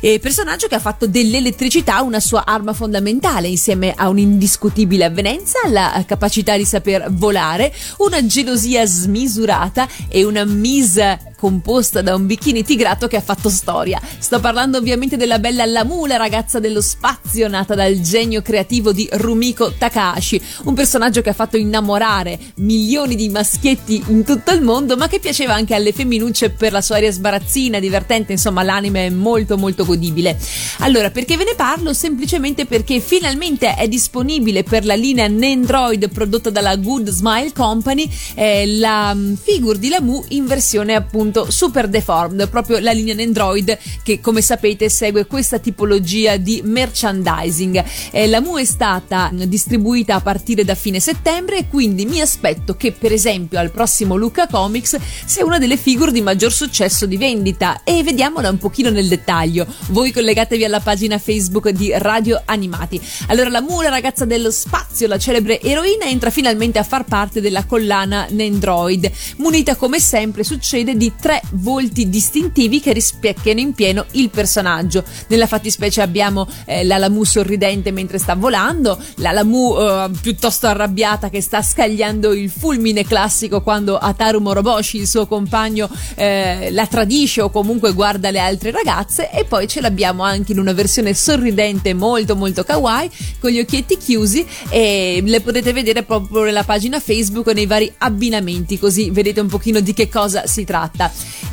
Eh, 0.00 0.18
personaggio 0.18 0.66
che 0.66 0.74
ha 0.74 0.80
fatto 0.80 1.06
dell'elettricità 1.06 2.02
una 2.02 2.20
sua 2.20 2.44
arma 2.44 2.72
fondamentale 2.72 3.48
insieme 3.48 3.92
a 3.94 4.08
un'indiscutibile 4.08 5.04
avvenenza, 5.04 5.60
la 5.68 6.02
capacità 6.06 6.56
di 6.56 6.64
saper 6.64 7.06
volare, 7.10 7.72
una 7.98 8.24
gelosia 8.26 8.84
smisurata 8.84 9.88
e 10.08 10.24
una 10.24 10.44
mise 10.44 11.34
composta 11.36 12.02
da 12.02 12.14
un 12.14 12.26
bikini 12.26 12.64
tigrato 12.64 13.06
che 13.06 13.16
ha 13.16 13.20
fatto 13.20 13.48
storia. 13.48 14.00
Sto 14.18 14.40
parlando 14.40 14.78
ovviamente 14.78 15.16
della 15.16 15.38
bella 15.38 15.64
Lamu, 15.64 16.06
la 16.06 16.16
ragazza 16.16 16.58
dello 16.58 16.80
spazio 16.80 17.48
nata 17.48 17.74
dal 17.74 18.00
genio 18.00 18.42
creativo 18.42 18.92
di 18.92 19.08
Rumiko 19.10 19.72
Takahashi, 19.72 20.40
un 20.64 20.74
personaggio 20.74 21.20
che 21.20 21.30
ha 21.30 21.34
fatto 21.34 21.56
innamorare 21.56 22.38
milioni 22.56 23.14
di 23.14 23.28
maschietti 23.28 24.02
in 24.08 24.24
tutto 24.24 24.52
il 24.52 24.62
mondo, 24.62 24.96
ma 24.96 25.08
che 25.08 25.20
piaceva 25.20 25.54
anche 25.54 25.74
alle 25.74 25.92
femminucce 25.92 26.50
per 26.50 26.72
la 26.72 26.80
sua 26.80 26.96
aria 26.96 27.12
sbarazzina, 27.12 27.78
divertente, 27.78 28.32
insomma 28.32 28.62
l'anime 28.62 29.06
è 29.06 29.10
molto 29.10 29.56
molto 29.56 29.84
godibile. 29.84 30.38
Allora, 30.78 31.10
perché 31.10 31.36
ve 31.36 31.44
ne 31.44 31.54
parlo? 31.54 31.92
Semplicemente 31.92 32.66
perché 32.66 33.00
finalmente 33.00 33.74
è 33.74 33.86
disponibile 33.88 34.62
per 34.62 34.84
la 34.84 34.94
linea 34.94 35.28
Nandroid 35.28 36.08
prodotta 36.08 36.50
dalla 36.50 36.76
Good 36.76 37.10
Smile 37.10 37.52
Company 37.52 38.08
eh, 38.34 38.66
la 38.78 39.14
mm, 39.14 39.34
figure 39.34 39.78
di 39.78 39.88
Lamu 39.88 40.24
in 40.28 40.46
versione 40.46 40.94
appunto 40.94 41.25
appunto 41.26 41.50
Super 41.50 41.88
Deformed, 41.88 42.48
proprio 42.48 42.78
la 42.78 42.92
linea 42.92 43.20
Android 43.20 43.76
che 44.02 44.20
come 44.20 44.40
sapete 44.40 44.88
segue 44.88 45.26
questa 45.26 45.58
tipologia 45.58 46.36
di 46.36 46.60
merchandising. 46.64 47.84
Eh, 48.12 48.28
la 48.28 48.40
Mu 48.40 48.56
è 48.56 48.64
stata 48.64 49.30
distribuita 49.32 50.14
a 50.14 50.20
partire 50.20 50.64
da 50.64 50.74
fine 50.74 51.00
settembre 51.00 51.58
e 51.58 51.68
quindi 51.68 52.06
mi 52.06 52.20
aspetto 52.20 52.76
che 52.76 52.92
per 52.92 53.12
esempio 53.12 53.58
al 53.58 53.70
prossimo 53.70 54.16
Luca 54.16 54.46
Comics 54.46 54.98
sia 55.24 55.44
una 55.44 55.58
delle 55.58 55.76
figure 55.76 56.12
di 56.12 56.20
maggior 56.20 56.52
successo 56.52 57.06
di 57.06 57.16
vendita 57.16 57.82
e 57.82 58.02
vediamola 58.02 58.50
un 58.50 58.58
pochino 58.58 58.90
nel 58.90 59.08
dettaglio. 59.08 59.66
Voi 59.88 60.12
collegatevi 60.12 60.64
alla 60.64 60.80
pagina 60.80 61.18
Facebook 61.18 61.70
di 61.70 61.92
Radio 61.94 62.40
Animati. 62.44 63.00
Allora 63.28 63.48
la 63.48 63.60
Mu, 63.60 63.80
la 63.80 63.88
ragazza 63.88 64.24
dello 64.24 64.50
spazio, 64.50 65.08
la 65.08 65.18
celebre 65.18 65.60
eroina, 65.60 66.04
entra 66.04 66.30
finalmente 66.30 66.78
a 66.78 66.84
far 66.84 67.04
parte 67.04 67.40
della 67.40 67.64
collana 67.64 68.26
Nandroid, 68.30 69.10
munita 69.38 69.74
come 69.74 69.98
sempre 69.98 70.44
succede 70.44 70.96
di 70.96 71.12
tre 71.20 71.40
volti 71.52 72.08
distintivi 72.08 72.80
che 72.80 72.92
rispecchiano 72.92 73.60
in 73.60 73.72
pieno 73.72 74.06
il 74.12 74.30
personaggio. 74.30 75.04
Nella 75.28 75.46
fattispecie 75.46 76.02
abbiamo 76.02 76.46
eh, 76.64 76.84
la 76.84 76.98
Lamu 76.98 77.24
sorridente 77.24 77.90
mentre 77.90 78.18
sta 78.18 78.34
volando, 78.34 78.98
la 79.16 79.32
Lamu 79.32 79.76
eh, 79.78 80.10
piuttosto 80.20 80.66
arrabbiata 80.66 81.28
che 81.28 81.40
sta 81.40 81.62
scagliando 81.62 82.32
il 82.32 82.50
fulmine 82.50 83.04
classico 83.04 83.62
quando 83.62 83.96
Ataru 83.98 84.40
Moroboshi, 84.40 84.98
il 84.98 85.06
suo 85.06 85.26
compagno, 85.26 85.88
eh, 86.14 86.68
la 86.70 86.86
tradisce 86.86 87.40
o 87.40 87.50
comunque 87.50 87.92
guarda 87.92 88.30
le 88.30 88.38
altre 88.38 88.70
ragazze 88.70 89.30
e 89.30 89.44
poi 89.44 89.66
ce 89.66 89.80
l'abbiamo 89.80 90.22
anche 90.22 90.52
in 90.52 90.58
una 90.58 90.72
versione 90.72 91.14
sorridente 91.14 91.94
molto 91.94 92.36
molto 92.36 92.64
kawaii 92.64 93.10
con 93.40 93.50
gli 93.50 93.58
occhietti 93.58 93.96
chiusi 93.96 94.46
e 94.68 95.22
le 95.24 95.40
potete 95.40 95.72
vedere 95.72 96.02
proprio 96.02 96.44
nella 96.44 96.64
pagina 96.64 97.00
Facebook 97.00 97.48
nei 97.48 97.66
vari 97.66 97.92
abbinamenti 97.98 98.78
così 98.78 99.10
vedete 99.10 99.40
un 99.40 99.48
pochino 99.48 99.80
di 99.80 99.92
che 99.92 100.08
cosa 100.08 100.46
si 100.46 100.64
tratta. 100.64 101.05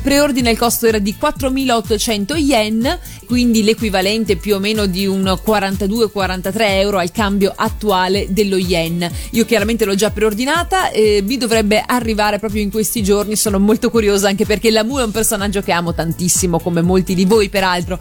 Preordine 0.04 0.50
il 0.50 0.58
costo 0.58 0.86
era 0.86 0.98
di 0.98 1.16
4.800 1.18 2.36
yen, 2.36 2.98
quindi 3.24 3.64
l'equivalente 3.64 4.36
più 4.36 4.54
o 4.54 4.58
meno 4.58 4.84
di 4.84 5.06
un 5.06 5.22
42-43 5.22 6.52
euro 6.58 6.98
al 6.98 7.10
cambio 7.10 7.52
attuale 7.56 8.26
dello 8.28 8.56
yen. 8.56 9.10
Io 9.30 9.46
chiaramente 9.46 9.86
l'ho 9.86 9.94
già 9.94 10.10
preordinata, 10.10 10.90
eh, 10.90 11.22
mi 11.24 11.38
dovrebbe 11.38 11.82
arrivare 11.84 12.38
proprio 12.38 12.60
in 12.60 12.70
questi 12.70 13.02
giorni, 13.02 13.34
sono 13.34 13.58
molto 13.58 13.88
curiosa 13.88 14.28
anche 14.28 14.44
perché 14.44 14.70
Lamu 14.70 14.98
è 14.98 15.04
un 15.04 15.10
personaggio 15.10 15.62
che 15.62 15.72
amo 15.72 15.94
tantissimo, 15.94 16.60
come 16.60 16.82
molti 16.82 17.14
di 17.14 17.24
voi 17.24 17.48
peraltro. 17.48 17.98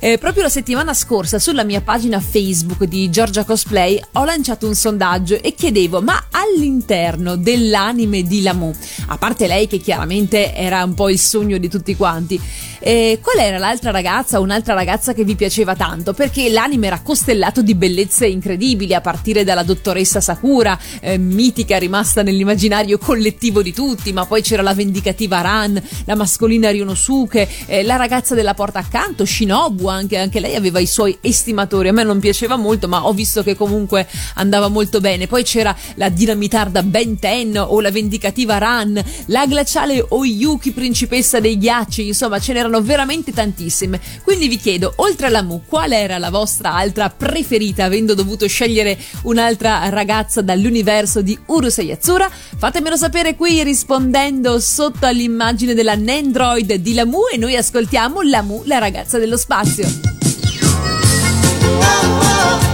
Eh, 0.00 0.18
proprio 0.18 0.42
la 0.42 0.48
settimana 0.48 0.92
scorsa 0.92 1.38
sulla 1.38 1.62
mia 1.62 1.82
pagina 1.82 2.18
Facebook 2.18 2.84
di 2.84 3.10
Giorgia 3.10 3.44
Cosplay 3.44 4.00
ho 4.14 4.24
lanciato 4.24 4.66
un 4.66 4.74
sondaggio 4.74 5.40
e 5.40 5.54
chiedevo 5.54 6.02
ma 6.02 6.26
all'interno 6.30 7.36
dell'anime 7.36 8.22
di 8.24 8.42
Lamu, 8.42 8.74
a 9.06 9.18
parte 9.18 9.46
lei 9.46 9.68
che 9.68 9.78
chiaramente 9.78 10.52
era 10.52 10.82
un 10.82 10.93
po' 10.94 11.08
il 11.10 11.18
sogno 11.18 11.58
di 11.58 11.68
tutti 11.68 11.94
quanti. 11.96 12.40
E 12.86 13.18
qual 13.22 13.38
era 13.38 13.56
l'altra 13.56 13.90
ragazza, 13.90 14.40
un'altra 14.40 14.74
ragazza 14.74 15.14
che 15.14 15.24
vi 15.24 15.36
piaceva 15.36 15.74
tanto? 15.74 16.12
Perché 16.12 16.50
l'anime 16.50 16.88
era 16.88 17.00
costellato 17.00 17.62
di 17.62 17.74
bellezze 17.74 18.26
incredibili, 18.26 18.92
a 18.92 19.00
partire 19.00 19.42
dalla 19.42 19.62
dottoressa 19.62 20.20
Sakura, 20.20 20.78
eh, 21.00 21.16
mitica 21.16 21.78
rimasta 21.78 22.22
nell'immaginario 22.22 22.98
collettivo 22.98 23.62
di 23.62 23.72
tutti, 23.72 24.12
ma 24.12 24.26
poi 24.26 24.42
c'era 24.42 24.60
la 24.60 24.74
vendicativa 24.74 25.40
Ran, 25.40 25.82
la 26.04 26.14
mascolina 26.14 26.68
Ryonosuke, 26.68 27.48
eh, 27.64 27.82
la 27.84 27.96
ragazza 27.96 28.34
della 28.34 28.52
porta 28.52 28.80
accanto, 28.80 29.24
Shinobu, 29.24 29.86
anche, 29.86 30.18
anche 30.18 30.38
lei 30.38 30.54
aveva 30.54 30.78
i 30.78 30.86
suoi 30.86 31.16
estimatori. 31.22 31.88
A 31.88 31.92
me 31.92 32.02
non 32.02 32.20
piaceva 32.20 32.56
molto, 32.56 32.86
ma 32.86 33.06
ho 33.06 33.14
visto 33.14 33.42
che 33.42 33.56
comunque 33.56 34.06
andava 34.34 34.68
molto 34.68 35.00
bene. 35.00 35.26
Poi 35.26 35.42
c'era 35.42 35.74
la 35.94 36.10
dinamitarda 36.10 36.82
Ben 36.82 37.18
Ten 37.18 37.56
o 37.56 37.80
la 37.80 37.90
vendicativa 37.90 38.58
Ran, 38.58 39.02
la 39.28 39.46
glaciale 39.46 40.04
Oyuki, 40.06 40.72
principessa 40.72 41.40
dei 41.40 41.56
ghiacci, 41.56 42.08
insomma 42.08 42.38
ce 42.38 42.52
n'erano 42.52 42.72
veramente 42.80 43.32
tantissime. 43.32 44.00
Quindi 44.22 44.48
vi 44.48 44.56
chiedo, 44.56 44.92
oltre 44.96 45.26
alla 45.26 45.42
Mu, 45.42 45.62
qual 45.66 45.92
era 45.92 46.18
la 46.18 46.30
vostra 46.30 46.74
altra 46.74 47.10
preferita, 47.10 47.84
avendo 47.84 48.14
dovuto 48.14 48.46
scegliere 48.46 48.98
un'altra 49.22 49.88
ragazza 49.88 50.42
dall'universo 50.42 51.22
di 51.22 51.38
Urusei 51.46 51.86
Yatsura? 51.86 52.30
Fatemelo 52.30 52.96
sapere 52.96 53.36
qui 53.36 53.62
rispondendo 53.62 54.60
sotto 54.60 55.06
all'immagine 55.06 55.74
della 55.74 55.96
Nandroid 55.96 56.74
di 56.74 56.94
Lamu 56.94 57.26
e 57.32 57.36
noi 57.36 57.56
ascoltiamo 57.56 58.22
Lamu, 58.22 58.62
la 58.66 58.78
ragazza 58.78 59.18
dello 59.18 59.36
spazio. 59.36 60.14
fiamma 61.84 62.73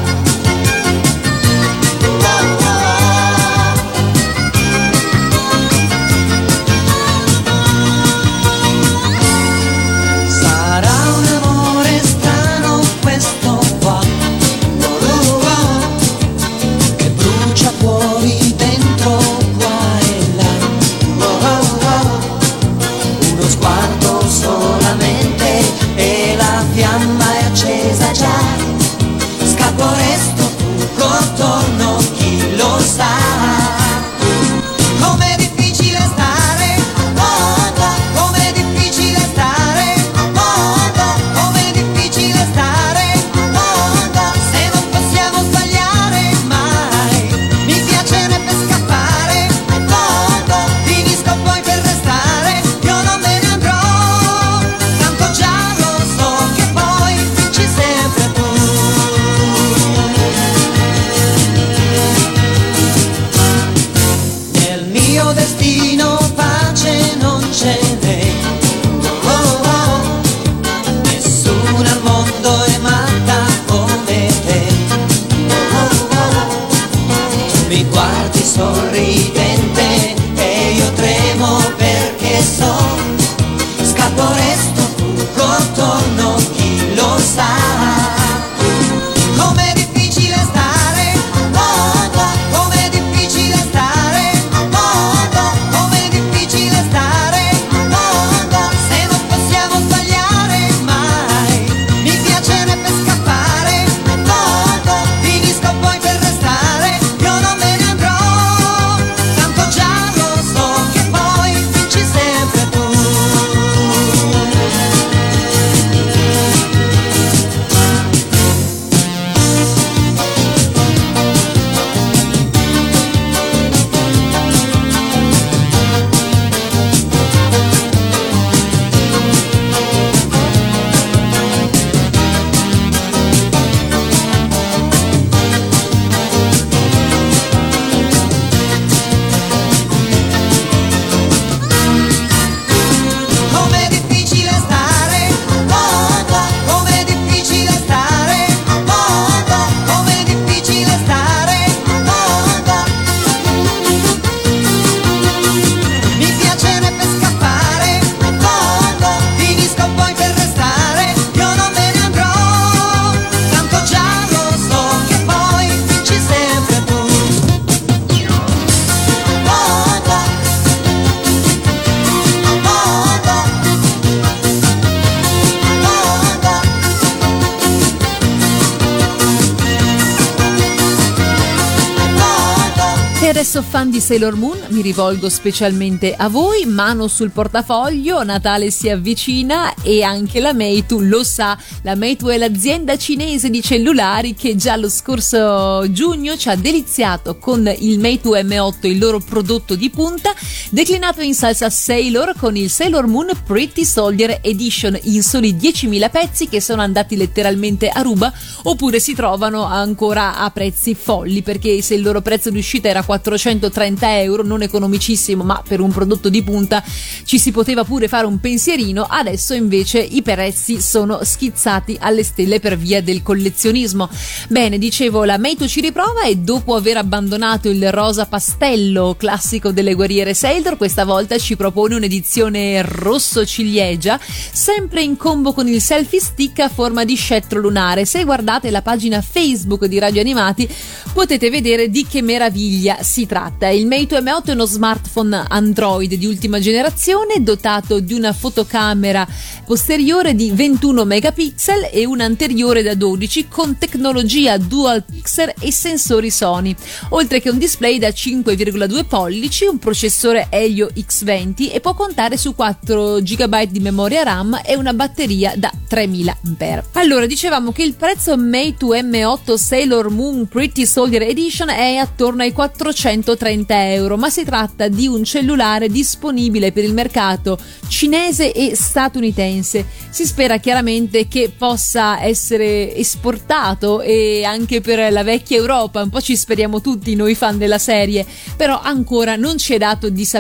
Sailor 184.11 184.35
Moon, 184.35 184.59
mi 184.70 184.83
rivolgo 184.83 185.29
specialmente 185.29 186.16
a 186.16 186.29
voi, 186.29 186.66
mano 186.66 187.07
sul 187.07 187.31
portafoglio, 187.31 188.25
Natale 188.25 188.73
si 188.73 188.88
avvicina 188.88 189.73
e 189.85 190.03
anche 190.03 190.40
la 190.40 190.53
Meitu 190.53 190.99
lo 190.99 191.23
sa, 191.23 191.57
la 191.83 191.94
Meitu 191.94 192.27
è 192.27 192.37
l'azienda 192.37 192.99
cinese 192.99 193.51
di 193.51 193.62
cellulari 193.62 194.35
che 194.35 194.57
già 194.57 194.75
lo 194.75 194.88
scorso 194.88 195.88
giugno 195.92 196.37
ci 196.37 196.49
ha 196.49 196.57
deliziato 196.57 197.37
con 197.37 197.73
il 197.79 198.01
Meitu 198.01 198.33
M8, 198.33 198.88
il 198.88 198.99
loro 198.99 199.20
prodotto 199.20 199.77
di 199.77 199.90
punta, 199.90 200.35
declinato 200.71 201.23
in 201.23 201.35
salsa 201.35 201.71
Sailor 201.71 202.35
con 202.39 202.57
il 202.57 202.71
Sailor 202.71 203.07
Moon 203.07 203.31
Pretty 203.45 203.85
Soldier 203.85 204.39
Edition 204.43 204.99
in 205.03 205.23
soli 205.23 205.55
10.000 205.55 206.11
pezzi 206.11 206.49
che 206.49 206.61
sono 206.61 206.83
andati 206.83 207.17
letteralmente 207.17 207.89
a 207.89 208.01
ruba 208.03 208.33
oppure 208.65 209.01
si 209.01 209.15
trovano 209.15 209.65
ancora 209.65 210.37
a 210.37 210.51
prezzi 210.51 210.95
folli 210.95 211.43
perché 211.43 211.81
se 211.83 211.95
il 211.95 212.03
loro 212.03 212.21
prezzo 212.21 212.51
di 212.51 212.59
uscita 212.59 212.89
era 212.89 213.03
4 213.03 213.31
430 213.31 214.21
euro, 214.21 214.43
non 214.43 214.63
economicissimo, 214.63 215.45
ma 215.45 215.63
per 215.67 215.81
un 215.81 215.91
prodotto 215.91 216.29
di 216.29 216.43
punta 216.43 216.83
ci 217.25 217.39
si 217.39 217.53
poteva 217.53 217.85
pure 217.85 218.09
fare 218.09 218.27
un 218.27 218.41
pensierino. 218.41 219.07
Adesso 219.09 219.55
invece 219.55 220.01
i 220.01 220.23
prezzi 220.23 220.81
sono 220.81 221.21
schizzati 221.23 221.97
alle 222.01 222.25
stelle 222.25 222.61
per 222.61 222.77
via 222.77 223.03
del 223.03 223.23
collezionismo. 223.23 224.09
Bene, 224.49 224.79
dicevo, 224.79 225.25
la 225.25 225.39
Meito 225.39 225.69
ci 225.69 225.81
riprova 225.81 226.23
e 226.23 226.37
dopo 226.37 226.75
aver 226.75 226.97
abbandonato 226.97 227.69
il 227.69 227.91
rosa 227.93 228.27
pastello 228.27 229.15
classico 229.17 229.71
delle 229.71 229.95
guerriere 229.95 230.35
Sailor, 230.61 230.77
questa 230.77 231.07
volta 231.07 231.38
ci 231.38 231.57
propone 231.57 231.94
un'edizione 231.94 232.83
rosso 232.83 233.46
ciliegia, 233.46 234.20
sempre 234.20 235.01
in 235.01 235.16
combo 235.16 235.55
con 235.55 235.66
il 235.66 235.81
selfie 235.81 236.20
stick 236.20 236.59
a 236.59 236.68
forma 236.68 237.05
di 237.05 237.14
scettro 237.14 237.61
lunare. 237.61 238.05
Se 238.05 238.23
guardate 238.25 238.70
la 238.70 238.83
pagina 238.83 239.23
Facebook 239.23 239.87
di 239.87 239.99
Radio 239.99 240.20
Animati 240.20 240.68
potete 241.14 241.49
vedere 241.49 241.88
di 241.88 242.07
che 242.07 242.20
meraviglia 242.20 242.99
si 243.01 243.25
tratta. 243.25 243.68
Il 243.68 243.87
Mate 243.87 244.20
M8 244.20 244.44
è 244.44 244.53
uno 244.53 244.66
smartphone 244.66 245.44
Android 245.49 246.12
di 246.12 246.27
ultima 246.27 246.61
generazione 246.61 247.42
dotato 247.42 247.99
di 248.01 248.12
una 248.12 248.35
fotocamera 248.35 249.27
posteriore 249.64 250.35
di 250.35 250.51
21 250.51 251.05
megapixel 251.05 251.88
e 251.90 252.05
una 252.05 252.25
anteriore 252.25 252.83
da 252.83 252.94
12 252.94 253.49
con 253.49 253.79
tecnologia 253.79 254.59
dual 254.59 255.05
pixel 255.05 255.55
e 255.59 255.73
sensori 255.73 256.31
Sony, 256.31 256.75
oltre 257.11 257.40
che 257.40 257.51
un 257.51 257.57
display 257.57 257.99
da 257.99 258.09
5,2 258.09 259.05
pollici, 259.07 259.64
un 259.66 259.79
processore 259.79 260.49
Helio 260.51 260.91
X20 260.95 261.73
e 261.73 261.81
può 261.81 261.95
contare 261.95 262.37
su 262.37 262.55
4 262.55 263.21
GB 263.23 263.63
di 263.65 263.81
memoria 263.81 264.23
RAM 264.23 264.61
e 264.65 264.77
una 264.77 264.93
batteria 264.93 265.55
da 265.57 265.73
3000 265.89 266.37
mAh. 266.41 266.83
Allora, 266.93 267.27
dicevamo 267.27 267.73
che 267.73 267.83
il 267.83 267.95
prezzo 267.95 268.37
Mate 268.37 268.85
M8 268.85 269.55
Sailor 269.55 270.11
Moon 270.11 270.47
Pretty 270.47 270.85
Soldier 270.85 271.23
Edition 271.23 271.71
è 271.71 271.97
attorno 271.97 272.43
ai 272.43 272.53
400 272.53 273.29
130 273.31 273.93
euro, 273.93 274.17
ma 274.17 274.31
si 274.31 274.45
tratta 274.45 274.89
di 274.89 275.07
un 275.07 275.25
cellulare 275.25 275.89
disponibile 275.89 276.73
per 276.73 276.85
il 276.85 276.93
mercato 276.93 277.59
cinese 277.89 278.53
e 278.53 278.75
statunitense. 278.75 279.87
Si 280.11 280.27
spera 280.27 280.59
chiaramente 280.59 281.29
che 281.29 281.53
possa 281.57 282.23
essere 282.23 282.95
esportato 282.95 284.01
e 284.01 284.45
anche 284.45 284.81
per 284.81 285.13
la 285.13 285.23
vecchia 285.23 285.57
Europa, 285.57 286.03
un 286.03 286.11
po' 286.11 286.21
ci 286.21 286.37
speriamo 286.37 286.81
tutti 286.81 287.15
noi 287.15 287.35
fan 287.35 287.59
della 287.59 287.79
serie, 287.79 288.27
però 288.57 288.81
ancora 288.81 289.37
non 289.37 289.59
ci 289.59 289.75
è 289.75 289.79
dato 289.79 290.09
di 290.09 290.25
sapere. 290.25 290.39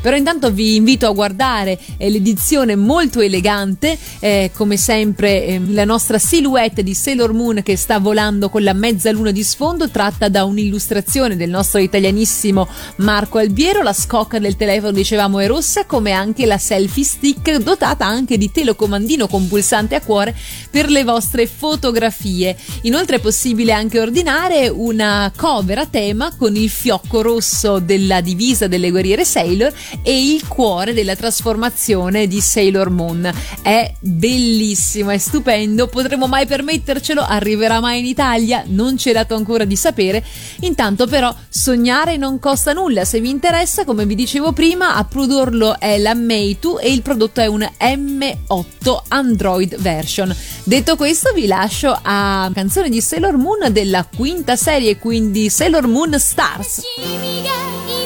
Però 0.00 0.16
intanto 0.16 0.50
vi 0.50 0.76
invito 0.76 1.06
a 1.06 1.12
guardare 1.12 1.78
eh, 1.96 2.10
l'edizione 2.10 2.76
molto 2.76 3.20
elegante, 3.20 3.96
eh, 4.20 4.50
come 4.54 4.76
sempre 4.76 5.46
eh, 5.46 5.60
la 5.68 5.84
nostra 5.84 6.18
silhouette 6.18 6.82
di 6.82 6.94
Sailor 6.94 7.32
Moon 7.32 7.62
che 7.62 7.76
sta 7.76 7.98
volando 7.98 8.48
con 8.48 8.62
la 8.62 8.72
mezzaluna 8.72 9.30
di 9.30 9.42
sfondo 9.42 9.90
tratta 9.90 10.28
da 10.28 10.44
un'illustrazione 10.44 11.36
del 11.36 11.50
nostro 11.50 11.80
italianissimo 11.80 12.68
Marco 12.96 13.38
Albiero. 13.38 13.82
La 13.82 13.92
scocca 13.92 14.38
del 14.38 14.56
telefono, 14.56 14.92
dicevamo, 14.92 15.38
è 15.38 15.46
rossa, 15.46 15.84
come 15.84 16.12
anche 16.12 16.46
la 16.46 16.58
selfie 16.58 17.04
stick, 17.04 17.56
dotata 17.58 18.06
anche 18.06 18.38
di 18.38 18.50
telecomandino 18.50 19.26
con 19.26 19.48
pulsante 19.48 19.94
a 19.94 20.00
cuore 20.00 20.34
per 20.70 20.88
le 20.88 21.04
vostre 21.04 21.46
fotografie. 21.46 22.56
Inoltre 22.82 23.16
è 23.16 23.20
possibile 23.20 23.72
anche 23.72 24.00
ordinare 24.00 24.68
una 24.68 25.32
cover 25.34 25.78
a 25.78 25.86
tema 25.86 26.34
con 26.36 26.56
il 26.56 26.70
fiocco 26.70 27.22
rosso 27.22 27.78
della 27.78 28.20
divisa 28.20 28.66
delle 28.66 28.90
guerriere 28.90 29.24
Sailor 29.36 29.70
e 30.02 30.32
il 30.32 30.48
cuore 30.48 30.94
della 30.94 31.14
trasformazione 31.14 32.26
di 32.26 32.40
Sailor 32.40 32.88
Moon. 32.88 33.30
È 33.60 33.92
bellissimo, 34.00 35.10
è 35.10 35.18
stupendo. 35.18 35.88
Potremo 35.88 36.26
mai 36.26 36.46
permettercelo? 36.46 37.20
Arriverà 37.22 37.80
mai 37.80 37.98
in 37.98 38.06
Italia? 38.06 38.64
Non 38.66 38.96
c'è 38.96 39.12
dato 39.12 39.34
ancora 39.34 39.66
di 39.66 39.76
sapere. 39.76 40.24
Intanto 40.60 41.06
però 41.06 41.34
sognare 41.50 42.16
non 42.16 42.38
costa 42.38 42.72
nulla. 42.72 43.04
Se 43.04 43.20
vi 43.20 43.28
interessa, 43.28 43.84
come 43.84 44.06
vi 44.06 44.14
dicevo 44.14 44.52
prima, 44.52 44.94
a 44.94 45.04
produrlo 45.04 45.78
è 45.78 45.98
la 45.98 46.14
Meitu 46.14 46.78
e 46.80 46.90
il 46.90 47.02
prodotto 47.02 47.42
è 47.42 47.46
un 47.46 47.68
M8 47.78 49.02
Android 49.08 49.76
version. 49.76 50.34
Detto 50.64 50.96
questo, 50.96 51.34
vi 51.34 51.46
lascio 51.46 51.94
a 52.00 52.50
canzone 52.54 52.88
di 52.88 53.02
Sailor 53.02 53.36
Moon 53.36 53.70
della 53.70 54.08
quinta 54.16 54.56
serie, 54.56 54.96
quindi 54.96 55.50
Sailor 55.50 55.86
Moon 55.86 56.18
Stars.「 56.18 58.05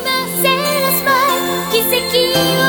Sempre 2.20 2.59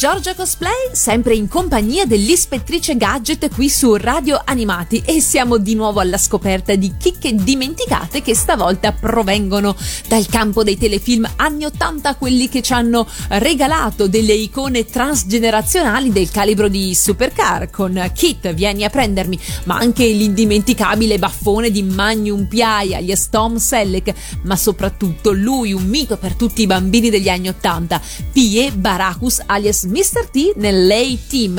Giorgia 0.00 0.34
Cosplay, 0.34 0.69
sempre 1.00 1.34
in 1.34 1.48
compagnia 1.48 2.04
dell'ispettrice 2.04 2.94
Gadget 2.98 3.48
qui 3.54 3.70
su 3.70 3.94
Radio 3.94 4.38
Animati 4.44 5.02
e 5.02 5.22
siamo 5.22 5.56
di 5.56 5.74
nuovo 5.74 5.98
alla 5.98 6.18
scoperta 6.18 6.74
di 6.74 6.92
chicche 6.98 7.34
dimenticate 7.34 8.20
che 8.20 8.34
stavolta 8.34 8.92
provengono 8.92 9.74
dal 10.08 10.26
campo 10.26 10.62
dei 10.62 10.76
telefilm 10.76 11.26
anni 11.36 11.64
80, 11.64 12.16
quelli 12.16 12.50
che 12.50 12.60
ci 12.60 12.74
hanno 12.74 13.08
regalato 13.28 14.08
delle 14.08 14.34
icone 14.34 14.84
transgenerazionali 14.84 16.12
del 16.12 16.30
calibro 16.30 16.68
di 16.68 16.94
Supercar 16.94 17.70
con 17.70 18.10
Kit, 18.14 18.52
vieni 18.52 18.84
a 18.84 18.90
prendermi, 18.90 19.38
ma 19.64 19.78
anche 19.78 20.04
l'indimenticabile 20.06 21.18
baffone 21.18 21.70
di 21.70 21.82
Magnum 21.82 22.44
P.I. 22.44 22.94
alias 22.94 23.30
Tom 23.30 23.56
Selleck, 23.56 24.12
ma 24.42 24.54
soprattutto 24.54 25.32
lui 25.32 25.72
un 25.72 25.86
mito 25.86 26.18
per 26.18 26.34
tutti 26.34 26.60
i 26.60 26.66
bambini 26.66 27.08
degli 27.08 27.30
anni 27.30 27.48
80, 27.48 28.02
Pie 28.32 28.72
Baracus 28.72 29.40
alias 29.46 29.84
Mr. 29.84 30.28
T 30.30 30.52
nell'A-Team. 30.90 31.54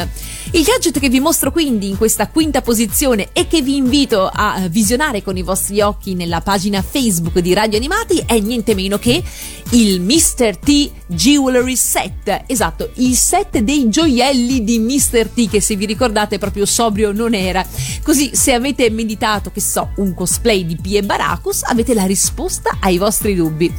Il 0.53 0.63
gadget 0.63 0.99
che 0.99 1.07
vi 1.07 1.21
mostro 1.21 1.49
quindi 1.49 1.87
in 1.87 1.97
questa 1.97 2.27
quinta 2.27 2.61
posizione 2.61 3.29
e 3.31 3.47
che 3.47 3.61
vi 3.61 3.77
invito 3.77 4.29
a 4.29 4.67
visionare 4.69 5.23
con 5.23 5.37
i 5.37 5.43
vostri 5.43 5.79
occhi 5.79 6.13
nella 6.13 6.41
pagina 6.41 6.81
Facebook 6.81 7.39
di 7.39 7.53
Radio 7.53 7.77
Animati 7.77 8.21
è 8.25 8.37
niente 8.37 8.75
meno 8.75 8.99
che 8.99 9.23
il 9.69 10.01
Mr. 10.01 10.57
T 10.57 10.91
Jewelry 11.05 11.77
Set. 11.77 12.43
Esatto, 12.47 12.91
il 12.95 13.15
set 13.15 13.59
dei 13.59 13.87
gioielli 13.87 14.65
di 14.65 14.79
Mr. 14.79 15.29
T 15.33 15.49
che 15.49 15.61
se 15.61 15.77
vi 15.77 15.85
ricordate 15.85 16.37
proprio 16.37 16.65
sobrio 16.65 17.13
non 17.13 17.33
era. 17.33 17.65
Così 18.03 18.31
se 18.33 18.51
avete 18.51 18.89
meditato, 18.89 19.51
che 19.51 19.61
so, 19.61 19.91
un 19.97 20.13
cosplay 20.13 20.65
di 20.65 20.75
Pie 20.75 21.01
Baracus, 21.03 21.63
avete 21.63 21.93
la 21.93 22.03
risposta 22.03 22.77
ai 22.81 22.97
vostri 22.97 23.35
dubbi. 23.35 23.73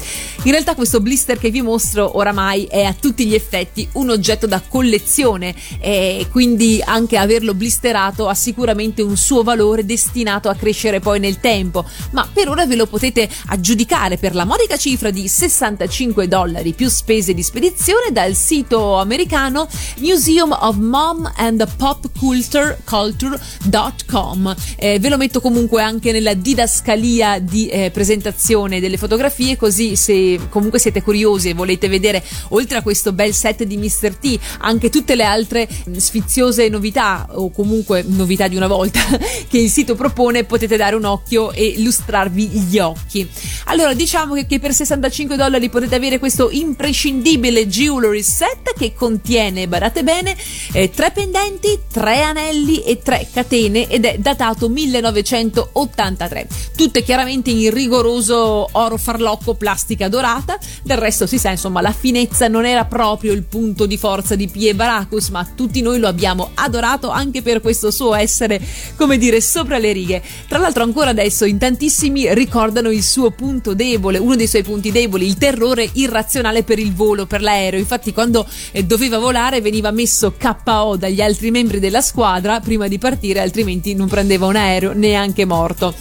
In 0.44 0.50
realtà 0.50 0.74
questo 0.74 1.00
blister 1.00 1.38
che 1.38 1.50
vi 1.50 1.60
mostro 1.60 2.16
oramai 2.16 2.64
è 2.64 2.84
a 2.84 2.94
tutti 2.98 3.26
gli 3.26 3.34
effetti 3.34 3.86
un 3.92 4.08
oggetto 4.08 4.46
da 4.46 4.62
collezione 4.66 5.54
e 5.78 6.26
quindi 6.30 6.60
anche 6.84 7.16
averlo 7.16 7.54
blisterato 7.54 8.28
ha 8.28 8.34
sicuramente 8.34 9.02
un 9.02 9.16
suo 9.16 9.42
valore 9.42 9.84
destinato 9.84 10.48
a 10.48 10.54
crescere 10.54 11.00
poi 11.00 11.18
nel 11.18 11.40
tempo, 11.40 11.84
ma 12.10 12.28
per 12.32 12.48
ora 12.48 12.66
ve 12.66 12.76
lo 12.76 12.86
potete 12.86 13.28
aggiudicare 13.46 14.16
per 14.16 14.34
la 14.34 14.44
modica 14.44 14.76
cifra 14.76 15.10
di 15.10 15.26
65 15.28 16.28
dollari 16.28 16.72
più 16.72 16.88
spese 16.88 17.34
di 17.34 17.42
spedizione 17.42 18.12
dal 18.12 18.34
sito 18.34 18.98
americano 18.98 19.68
Museum 19.98 20.56
of 20.60 20.76
Mom 20.76 21.30
and 21.36 21.66
Pop 21.76 22.10
Culture 22.18 22.78
Culture.com. 22.84 24.54
Eh, 24.76 24.98
ve 24.98 25.08
lo 25.08 25.16
metto 25.16 25.40
comunque 25.40 25.82
anche 25.82 26.12
nella 26.12 26.34
didascalia 26.34 27.38
di 27.38 27.68
eh, 27.68 27.90
presentazione 27.90 28.80
delle 28.80 28.96
fotografie 28.96 29.56
così 29.56 29.96
se 29.96 30.38
comunque 30.48 30.78
siete 30.78 31.02
curiosi 31.02 31.48
e 31.48 31.54
volete 31.54 31.88
vedere 31.88 32.22
oltre 32.50 32.78
a 32.78 32.82
questo 32.82 33.12
bel 33.12 33.34
set 33.34 33.64
di 33.64 33.76
Mr. 33.76 34.14
T 34.14 34.38
anche 34.58 34.90
tutte 34.90 35.14
le 35.14 35.24
altre 35.24 35.68
sfiziose 35.96 36.51
novità 36.68 37.26
o 37.32 37.50
comunque 37.50 38.04
novità 38.06 38.48
di 38.48 38.56
una 38.56 38.66
volta 38.66 39.00
che 39.48 39.58
il 39.58 39.70
sito 39.70 39.94
propone 39.94 40.44
potete 40.44 40.76
dare 40.76 40.96
un 40.96 41.04
occhio 41.04 41.52
e 41.52 41.74
lustrarvi 41.78 42.46
gli 42.46 42.78
occhi. 42.78 43.28
Allora 43.64 43.94
diciamo 43.94 44.34
che, 44.34 44.46
che 44.46 44.58
per 44.58 44.72
65 44.72 45.36
dollari 45.36 45.68
potete 45.68 45.94
avere 45.94 46.18
questo 46.18 46.50
imprescindibile 46.50 47.66
jewelry 47.66 48.22
set 48.22 48.74
che 48.76 48.92
contiene, 48.94 49.68
badate 49.68 50.02
bene, 50.02 50.36
eh, 50.72 50.90
tre 50.90 51.10
pendenti, 51.10 51.78
tre 51.90 52.22
anelli 52.22 52.82
e 52.82 53.00
tre 53.02 53.26
catene 53.32 53.88
ed 53.88 54.04
è 54.04 54.18
datato 54.18 54.68
1983. 54.68 56.46
Tutte 56.76 57.02
chiaramente 57.02 57.50
in 57.50 57.72
rigoroso 57.72 58.68
oro 58.72 58.96
farlocco 58.96 59.54
plastica 59.54 60.08
dorata, 60.08 60.58
del 60.82 60.98
resto 60.98 61.26
si 61.26 61.38
sa 61.38 61.50
insomma 61.50 61.80
la 61.80 61.92
finezza 61.92 62.48
non 62.48 62.66
era 62.66 62.84
proprio 62.84 63.32
il 63.32 63.44
punto 63.44 63.86
di 63.86 63.96
forza 63.96 64.34
di 64.34 64.48
Pie 64.48 64.74
Baracus, 64.74 65.28
ma 65.28 65.46
tutti 65.54 65.80
noi 65.82 65.98
lo 65.98 66.08
abbiamo 66.08 66.41
adorato 66.54 67.10
anche 67.10 67.42
per 67.42 67.60
questo 67.60 67.90
suo 67.90 68.14
essere, 68.14 68.60
come 68.96 69.18
dire, 69.18 69.40
sopra 69.40 69.78
le 69.78 69.92
righe. 69.92 70.22
Tra 70.48 70.58
l'altro 70.58 70.82
ancora 70.82 71.10
adesso 71.10 71.44
in 71.44 71.58
tantissimi 71.58 72.32
ricordano 72.34 72.90
il 72.90 73.02
suo 73.02 73.30
punto 73.30 73.74
debole, 73.74 74.18
uno 74.18 74.36
dei 74.36 74.46
suoi 74.46 74.62
punti 74.62 74.90
deboli, 74.90 75.26
il 75.26 75.36
terrore 75.36 75.88
irrazionale 75.94 76.62
per 76.62 76.78
il 76.78 76.92
volo, 76.92 77.26
per 77.26 77.42
l'aereo. 77.42 77.78
Infatti 77.78 78.12
quando 78.12 78.46
eh, 78.72 78.84
doveva 78.84 79.18
volare 79.18 79.60
veniva 79.60 79.90
messo 79.90 80.34
KO 80.36 80.96
dagli 80.96 81.20
altri 81.20 81.50
membri 81.50 81.78
della 81.78 82.00
squadra 82.00 82.60
prima 82.60 82.88
di 82.88 82.98
partire, 82.98 83.40
altrimenti 83.40 83.94
non 83.94 84.08
prendeva 84.08 84.46
un 84.46 84.56
aereo 84.56 84.92
neanche 84.92 85.44
morto. 85.44 85.94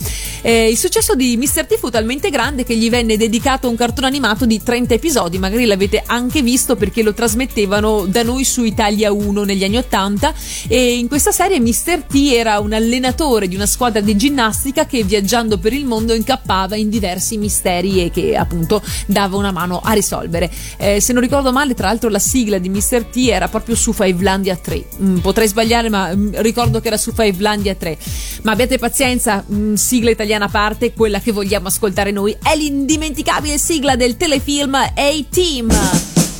Eh, 0.43 0.69
il 0.69 0.77
successo 0.77 1.13
di 1.13 1.37
Mr. 1.37 1.65
T 1.65 1.77
fu 1.77 1.89
talmente 1.89 2.31
grande 2.31 2.63
che 2.63 2.75
gli 2.75 2.89
venne 2.89 3.15
dedicato 3.15 3.69
un 3.69 3.75
cartone 3.75 4.07
animato 4.07 4.45
di 4.45 4.61
30 4.61 4.95
episodi, 4.95 5.37
magari 5.37 5.65
l'avete 5.65 6.01
anche 6.05 6.41
visto 6.41 6.75
perché 6.75 7.03
lo 7.03 7.13
trasmettevano 7.13 8.05
da 8.07 8.23
noi 8.23 8.43
su 8.43 8.63
Italia 8.63 9.11
1 9.11 9.43
negli 9.43 9.63
anni 9.63 9.77
80 9.77 10.30
e 10.67 10.97
in 10.97 11.07
questa 11.07 11.31
serie 11.31 11.59
Mr. 11.59 12.03
T 12.03 12.15
era 12.33 12.59
un 12.59 12.73
allenatore 12.73 13.47
di 13.47 13.55
una 13.55 13.65
squadra 13.65 14.01
di 14.01 14.15
ginnastica 14.15 14.85
che 14.85 15.03
viaggiando 15.03 15.57
per 15.57 15.73
il 15.73 15.85
mondo 15.85 16.13
incappava 16.13 16.75
in 16.75 16.89
diversi 16.89 17.37
misteri 17.37 18.03
e 18.03 18.11
che 18.11 18.35
appunto 18.35 18.81
dava 19.05 19.37
una 19.37 19.51
mano 19.51 19.79
a 19.83 19.91
risolvere. 19.93 20.51
Eh, 20.77 20.99
se 21.01 21.13
non 21.13 21.21
ricordo 21.21 21.51
male, 21.51 21.73
tra 21.73 21.87
l'altro 21.87 22.09
la 22.09 22.19
sigla 22.19 22.57
di 22.57 22.69
Mr. 22.69 23.05
T 23.11 23.17
era 23.27 23.47
proprio 23.47 23.75
su 23.75 23.93
Fivelandia 23.93 24.55
3. 24.55 24.85
Mm, 25.01 25.17
potrei 25.17 25.47
sbagliare, 25.47 25.89
ma 25.89 26.13
mm, 26.13 26.35
ricordo 26.37 26.79
che 26.79 26.87
era 26.87 26.97
su 26.97 27.11
Fivelandia 27.11 27.75
3. 27.75 27.97
Ma 28.43 28.51
abbiate 28.51 28.77
pazienza, 28.77 29.43
mm, 29.49 29.73
sigla 29.73 30.09
italiana 30.09 30.45
a 30.45 30.49
parte, 30.49 30.93
quella 30.93 31.19
che 31.19 31.31
vogliamo 31.31 31.67
ascoltare 31.67 32.11
noi 32.11 32.35
è 32.41 32.55
l'indimenticabile 32.55 33.57
sigla 33.57 33.95
del 33.95 34.17
telefilm 34.17 34.75
A-Team. 34.75 36.30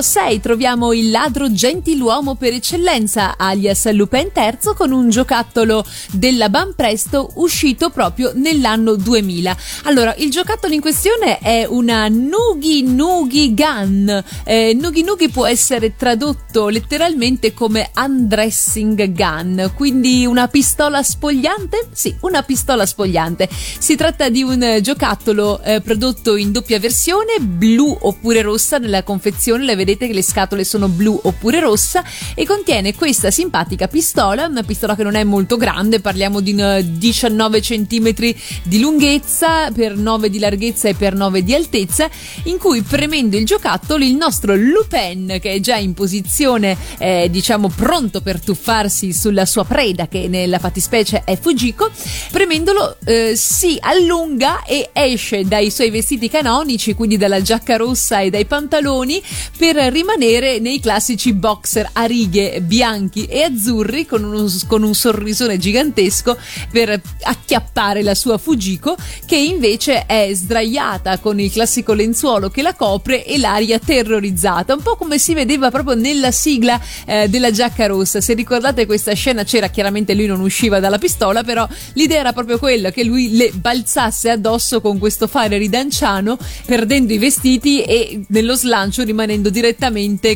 Numero 0.00 0.02
6 0.02 0.40
troviamo 0.40 0.92
il 0.92 1.10
ladro 1.10 1.52
gentiluomo 1.52 2.34
per 2.34 2.54
eccellenza, 2.54 3.36
alias 3.36 3.90
Lupin 3.92 4.30
III, 4.34 4.74
con 4.74 4.92
un 4.92 5.10
giocattolo 5.10 5.84
della 6.12 6.48
Banpresto 6.48 7.30
uscito 7.34 7.90
proprio 7.90 8.32
nell'anno 8.34 8.96
2000. 8.96 9.56
Allora, 9.84 10.14
il 10.16 10.30
giocattolo 10.30 10.74
in 10.74 10.80
questione 10.80 11.38
è 11.38 11.66
una 11.68 12.08
Noogie 12.08 12.82
Noogie 12.82 13.54
Gun. 13.54 14.24
Eh, 14.44 14.76
noogie 14.78 15.04
Noogie 15.04 15.28
può 15.28 15.46
essere 15.46 15.94
tradotto 15.96 16.68
letteralmente 16.68 17.52
come 17.52 17.90
undressing 17.94 19.12
gun, 19.12 19.72
quindi 19.74 20.26
una 20.26 20.48
pistola 20.48 21.02
spogliante? 21.02 21.88
Sì, 21.92 22.14
una 22.20 22.42
pistola 22.42 22.86
spogliante. 22.86 23.48
Si 23.50 23.96
tratta 23.96 24.28
di 24.28 24.42
un 24.42 24.78
giocattolo 24.80 25.60
eh, 25.62 25.80
prodotto 25.80 26.36
in 26.36 26.52
doppia 26.52 26.78
versione, 26.78 27.38
blu 27.40 27.96
oppure 28.00 28.42
rossa 28.42 28.78
nella 28.78 29.02
confezione, 29.02 29.64
le 29.64 29.76
vedete 29.76 29.89
che 29.96 30.12
le 30.12 30.22
scatole 30.22 30.64
sono 30.64 30.88
blu 30.88 31.18
oppure 31.22 31.60
rossa 31.60 32.04
e 32.34 32.46
contiene 32.46 32.94
questa 32.94 33.30
simpatica 33.30 33.88
pistola, 33.88 34.46
una 34.46 34.62
pistola 34.62 34.94
che 34.94 35.02
non 35.02 35.14
è 35.14 35.24
molto 35.24 35.56
grande, 35.56 36.00
parliamo 36.00 36.40
di 36.40 36.54
19 36.54 37.60
cm 37.60 38.14
di 38.62 38.80
lunghezza 38.80 39.70
per 39.70 39.96
9 39.96 40.30
di 40.30 40.38
larghezza 40.38 40.88
e 40.88 40.94
per 40.94 41.14
9 41.14 41.42
di 41.42 41.54
altezza, 41.54 42.08
in 42.44 42.58
cui 42.58 42.82
premendo 42.82 43.36
il 43.36 43.46
giocattolo 43.46 44.04
il 44.04 44.14
nostro 44.14 44.54
Lupin 44.54 45.38
che 45.40 45.52
è 45.52 45.60
già 45.60 45.76
in 45.76 45.94
posizione 45.94 46.76
eh, 46.98 47.28
diciamo 47.30 47.68
pronto 47.68 48.20
per 48.20 48.40
tuffarsi 48.40 49.12
sulla 49.12 49.46
sua 49.46 49.64
preda 49.64 50.08
che 50.08 50.28
nella 50.28 50.58
fattispecie 50.58 51.22
è 51.24 51.38
Fujiko, 51.38 51.90
premendolo 52.30 52.96
eh, 53.04 53.34
si 53.36 53.76
allunga 53.80 54.64
e 54.64 54.90
esce 54.92 55.44
dai 55.44 55.70
suoi 55.70 55.90
vestiti 55.90 56.28
canonici, 56.28 56.94
quindi 56.94 57.16
dalla 57.16 57.40
giacca 57.40 57.76
rossa 57.76 58.20
e 58.20 58.30
dai 58.30 58.44
pantaloni 58.44 59.22
per 59.56 59.69
rimanere 59.76 60.58
nei 60.58 60.80
classici 60.80 61.32
boxer 61.32 61.88
a 61.92 62.04
righe 62.04 62.60
bianchi 62.60 63.26
e 63.26 63.42
azzurri 63.42 64.04
con 64.04 64.24
un, 64.24 64.50
con 64.66 64.82
un 64.82 64.94
sorrisone 64.94 65.58
gigantesco 65.58 66.36
per 66.70 67.00
acchiappare 67.22 68.02
la 68.02 68.14
sua 68.14 68.38
Fujiko 68.38 68.96
che 69.26 69.36
invece 69.36 70.06
è 70.06 70.30
sdraiata 70.32 71.18
con 71.18 71.38
il 71.38 71.50
classico 71.50 71.92
lenzuolo 71.92 72.50
che 72.50 72.62
la 72.62 72.74
copre 72.74 73.24
e 73.24 73.38
l'aria 73.38 73.78
terrorizzata, 73.78 74.74
un 74.74 74.82
po' 74.82 74.96
come 74.96 75.18
si 75.18 75.34
vedeva 75.34 75.70
proprio 75.70 75.94
nella 75.94 76.30
sigla 76.30 76.80
eh, 77.06 77.28
della 77.28 77.50
giacca 77.50 77.86
rossa. 77.86 78.20
Se 78.20 78.34
ricordate 78.34 78.86
questa 78.86 79.12
scena 79.14 79.44
c'era 79.44 79.68
chiaramente 79.68 80.14
lui 80.14 80.26
non 80.26 80.40
usciva 80.40 80.80
dalla 80.80 80.98
pistola, 80.98 81.42
però 81.44 81.66
l'idea 81.94 82.20
era 82.20 82.32
proprio 82.32 82.58
quella 82.58 82.90
che 82.90 83.04
lui 83.04 83.36
le 83.36 83.50
balzasse 83.54 84.30
addosso 84.30 84.80
con 84.80 84.98
questo 84.98 85.26
fare 85.26 85.58
ridanciano, 85.58 86.36
perdendo 86.66 87.12
i 87.12 87.18
vestiti 87.18 87.82
e 87.82 88.24
nello 88.28 88.54
slancio 88.54 89.02
rimanendo 89.02 89.48
direttamente 89.48 89.58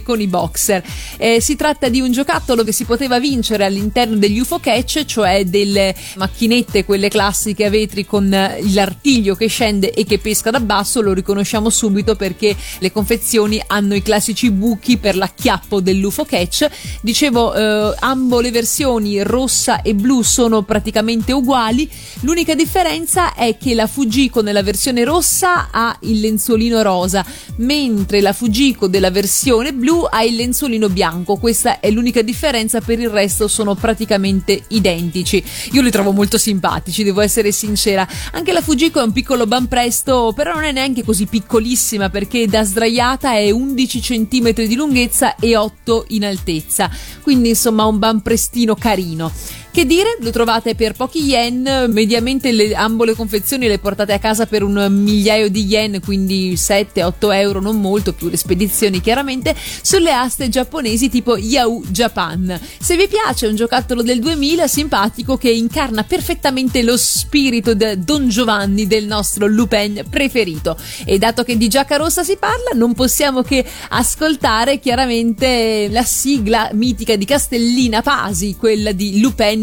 con 0.03 0.21
i 0.21 0.27
boxer. 0.27 0.83
Eh, 1.17 1.41
si 1.41 1.57
tratta 1.57 1.89
di 1.89 2.01
un 2.01 2.13
giocattolo 2.13 2.65
che 2.65 2.73
si 2.73 2.85
poteva 2.85 3.19
vincere 3.19 3.65
all'interno 3.65 4.17
degli 4.17 4.39
UFO 4.39 4.59
Catch, 4.59 5.05
cioè 5.05 5.45
delle 5.45 5.95
macchinette, 6.17 6.85
quelle 6.85 7.09
classiche 7.09 7.65
a 7.65 7.71
vetri 7.71 8.05
con 8.05 8.29
l'artiglio 8.29 9.35
che 9.35 9.47
scende 9.47 9.93
e 9.93 10.05
che 10.05 10.19
pesca 10.19 10.51
da 10.51 10.61
basso, 10.61 11.01
lo 11.01 11.13
riconosciamo 11.13 11.71
subito 11.71 12.17
perché 12.17 12.57
le 12.79 12.93
confezioni 12.93 13.63
hanno 13.67 13.95
i 13.95 14.03
classici 14.03 14.51
buchi 14.51 14.97
per 14.99 15.17
l'acchiappo 15.17 15.81
dell'UFO 15.81 16.25
Catch. 16.25 16.69
Dicevo, 17.01 17.55
eh, 17.55 17.95
ambo 18.01 18.41
le 18.41 18.51
versioni 18.51 19.23
rossa 19.23 19.83
e 19.83 19.95
blu 19.95 20.23
sono 20.23 20.63
praticamente 20.63 21.33
uguali, 21.33 21.89
l'unica 22.21 22.55
differenza 22.55 23.35
è 23.35 23.57
che 23.57 23.75
la 23.75 23.87
Fujiko 23.87 24.43
nella 24.43 24.63
versione 24.63 25.05
rossa 25.05 25.71
ha 25.71 25.97
il 26.03 26.21
lenzuolino 26.21 26.83
rosa, 26.83 27.25
mentre 27.57 28.21
la 28.21 28.33
Fujiko 28.33 28.89
della 28.89 29.11
versione 29.15 29.73
blu 29.73 30.07
ha 30.11 30.23
il 30.25 30.35
lenzuolino 30.35 30.91
bianco. 30.91 31.37
Questa 31.37 31.79
è 31.79 31.91
l'unica 31.91 32.21
differenza, 32.21 32.81
per 32.81 32.99
il 32.99 33.09
resto 33.09 33.49
sono 33.49 33.75
praticamente 33.75 34.65
identici. 34.69 35.43
Io 35.73 35.81
li 35.81 35.91
trovo 35.91 36.11
molto 36.11 36.37
simpatici, 36.37 37.05
devo 37.05 37.21
essere 37.21 37.53
sincera. 37.53 38.07
Anche 38.33 38.53
la 38.53 38.61
Fujiko 38.61 39.01
è 39.01 39.05
un 39.05 39.13
piccolo 39.13 39.47
banpresto, 39.47 40.33
però 40.35 40.53
non 40.53 40.65
è 40.65 40.73
neanche 40.73 41.05
così 41.05 41.27
piccolissima 41.27 42.11
perché 42.11 42.47
da 42.47 42.65
sdraiata 42.65 43.35
è 43.35 43.51
11 43.51 44.01
cm 44.01 44.53
di 44.53 44.75
lunghezza 44.75 45.37
e 45.37 45.57
8 45.57 46.07
in 46.09 46.25
altezza. 46.25 46.91
Quindi 47.23 47.51
insomma 47.51 47.87
un 47.87 47.99
banprestino 47.99 48.75
carino. 48.75 49.33
Che 49.75 49.87
dire, 49.87 50.19
lo 50.21 50.31
trovate 50.31 50.77
per 50.77 50.93
pochi 50.93 51.25
yen, 51.25 51.87
mediamente 51.89 52.53
le, 52.53 52.77
ambo 52.77 53.03
le 53.03 53.15
confezioni 53.15 53.67
le 53.67 53.81
portate 53.81 54.13
a 54.13 54.21
casa 54.21 54.47
per 54.47 54.63
un 54.63 54.87
migliaio 54.89 55.51
di 55.51 55.65
yen, 55.65 56.01
quindi 56.01 56.53
7-8 56.53 57.35
euro, 57.35 57.61
non 57.61 57.81
molto, 57.81 58.13
più 58.13 58.29
le 58.29 58.37
spedizioni 58.37 59.01
chiaramente, 59.01 59.53
sulle 59.83 60.13
aste 60.13 60.49
giapponesi 60.49 61.09
tipo 61.09 61.37
Yahoo 61.37 61.83
Japan. 61.89 62.57
Se 62.79 62.95
vi 62.97 63.09
piace 63.09 63.49
un 63.49 63.57
giocattolo 63.57 64.03
del 64.03 64.21
2000 64.21 64.69
simpatico 64.69 65.37
che 65.37 65.51
incarna 65.51 66.05
perfettamente 66.05 66.81
lo 66.85 66.97
spirito 66.97 67.75
di 67.75 67.85
Don 67.99 68.29
Giovanni 68.29 68.87
del 68.87 69.07
nostro 69.07 69.49
Lupin 69.49 70.05
preferito. 70.09 70.77
E 71.05 71.19
dato 71.19 71.43
che 71.43 71.57
di 71.57 71.67
giacca 71.67 71.97
rossa 71.97 72.23
si 72.23 72.37
parla, 72.37 72.71
non 72.75 72.95
possiamo 72.95 73.43
che 73.43 73.65
ascoltare 73.89 74.79
chiaramente 74.79 75.89
la 75.91 76.05
sigla 76.05 76.71
mitica 76.75 77.17
di 77.17 77.25
Castellina 77.25 78.03
Pasi, 78.03 78.55
quella 78.57 78.93
di 78.93 79.19
Lupin 79.19 79.63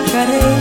llegaré. 0.25 0.60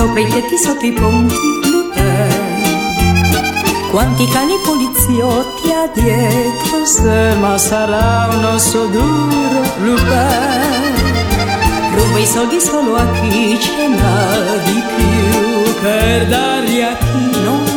Sopra 0.00 0.20
i 0.20 0.26
tetti 0.26 0.56
sotto 0.56 0.86
i 0.86 0.92
ponti 0.92 1.34
Lupin 1.70 2.62
quanti 3.90 4.26
cani 4.28 4.54
poliziotti 4.64 5.72
ha 5.72 5.86
dietro 5.92 6.86
se 6.86 7.34
ma 7.38 7.58
sarà 7.58 8.28
un 8.34 8.44
osso 8.44 8.86
duro 8.86 9.60
Lupin 9.82 10.94
ruba 11.96 12.18
i 12.18 12.26
soldi 12.26 12.58
solo 12.60 12.96
a 12.96 13.06
chi 13.10 13.60
ce 13.60 13.88
n'ha 13.88 14.56
di 14.64 14.82
più 14.94 15.80
per 15.82 16.28
darli 16.28 16.82
a 16.82 16.96
chi 16.96 17.42
non 17.42 17.69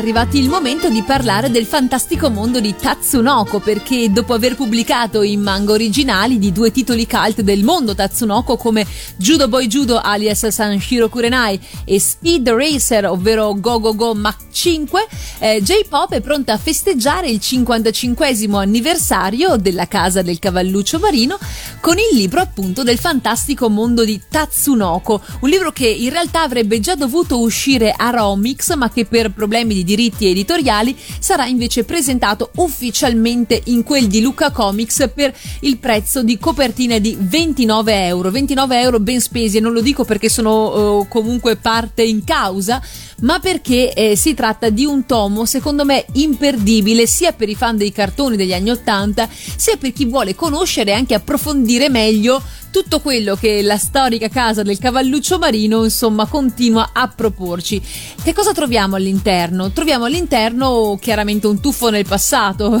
7 0.00 0.06
è 0.06 0.12
arrivato 0.12 0.36
il 0.38 0.48
momento 0.48 0.88
di 0.88 1.02
parlare 1.02 1.50
del 1.50 1.66
fantastico 1.66 2.30
mondo 2.30 2.58
di 2.58 2.74
Tatsunoko 2.74 3.60
perché 3.60 4.10
dopo 4.10 4.32
aver 4.32 4.56
pubblicato 4.56 5.22
i 5.22 5.36
manga 5.36 5.72
originali 5.72 6.38
di 6.38 6.52
due 6.52 6.70
titoli 6.70 7.06
cult 7.06 7.42
del 7.42 7.62
mondo 7.62 7.94
Tatsunoko 7.94 8.56
come 8.56 8.86
Judo 9.20 9.48
Boy 9.48 9.66
Judo 9.66 10.00
alias 10.02 10.46
Sanshiro 10.48 11.10
Kurenai 11.10 11.60
e 11.84 12.00
Speed 12.00 12.48
Racer 12.48 13.04
ovvero 13.04 13.54
Go 13.60 13.78
Go 13.78 13.94
Go 13.94 14.14
Mach 14.14 14.38
5 14.50 15.06
eh, 15.40 15.60
J-Pop 15.62 16.12
è 16.12 16.22
pronta 16.22 16.54
a 16.54 16.58
festeggiare 16.58 17.28
il 17.28 17.38
55 17.38 18.26
anniversario 18.56 19.56
della 19.56 19.86
casa 19.86 20.22
del 20.22 20.38
cavalluccio 20.38 20.98
marino 20.98 21.38
con 21.80 21.96
il 21.98 22.16
libro 22.16 22.40
appunto 22.40 22.82
del 22.82 22.98
fantastico 22.98 23.68
mondo 23.68 24.04
di 24.04 24.18
Tatsunoko 24.26 25.20
un 25.40 25.48
libro 25.50 25.70
che 25.70 25.86
in 25.86 26.08
realtà 26.08 26.40
avrebbe 26.40 26.80
già 26.80 26.94
dovuto 26.94 27.40
uscire 27.40 27.92
a 27.96 28.10
Romix, 28.10 28.74
ma 28.74 28.90
che 28.90 29.04
per 29.04 29.32
problemi 29.32 29.74
di 29.74 29.84
diritti 29.84 30.26
editoriali 30.26 30.96
sarà 31.18 31.46
invece 31.46 31.84
presentato 31.84 32.50
ufficialmente 32.56 33.60
in 33.66 33.82
quel 33.82 34.06
di 34.06 34.20
Luca 34.20 34.50
Comics 34.50 35.10
per 35.14 35.34
il 35.60 35.78
prezzo 35.78 36.22
di 36.22 36.38
copertina 36.38 36.98
di 36.98 37.16
29 37.18 38.06
euro. 38.06 38.30
29 38.30 38.80
euro 38.80 39.00
ben 39.10 39.20
spesi 39.20 39.56
e 39.56 39.60
non 39.60 39.72
lo 39.72 39.80
dico 39.80 40.04
perché 40.04 40.28
sono 40.28 40.98
uh, 40.98 41.08
comunque 41.08 41.56
parte 41.56 42.04
in 42.04 42.22
causa, 42.22 42.80
ma 43.20 43.38
perché 43.38 43.92
eh, 43.92 44.16
si 44.16 44.34
tratta 44.34 44.70
di 44.70 44.84
un 44.84 45.06
tomo 45.06 45.44
secondo 45.44 45.84
me 45.84 46.04
imperdibile 46.12 47.06
sia 47.06 47.32
per 47.32 47.48
i 47.48 47.54
fan 47.54 47.76
dei 47.76 47.92
cartoni 47.92 48.36
degli 48.36 48.52
anni 48.52 48.70
80 48.70 49.28
sia 49.56 49.76
per 49.76 49.92
chi 49.92 50.04
vuole 50.04 50.34
conoscere 50.34 50.90
e 50.90 50.94
anche 50.94 51.14
approfondire 51.14 51.88
meglio 51.88 52.42
tutto 52.70 53.00
quello 53.00 53.34
che 53.34 53.62
la 53.62 53.76
storica 53.76 54.28
casa 54.28 54.62
del 54.62 54.78
cavalluccio 54.78 55.38
marino 55.38 55.84
insomma 55.84 56.26
continua 56.26 56.90
a 56.92 57.08
proporci. 57.08 57.82
Che 58.22 58.32
cosa 58.32 58.52
troviamo 58.52 58.96
all'interno? 58.96 59.72
Troviamo 59.72 60.04
all'interno 60.04 60.96
chiaramente 61.00 61.46
un 61.46 61.60
tuffo 61.60 61.90
nel 61.90 62.06
passato, 62.06 62.80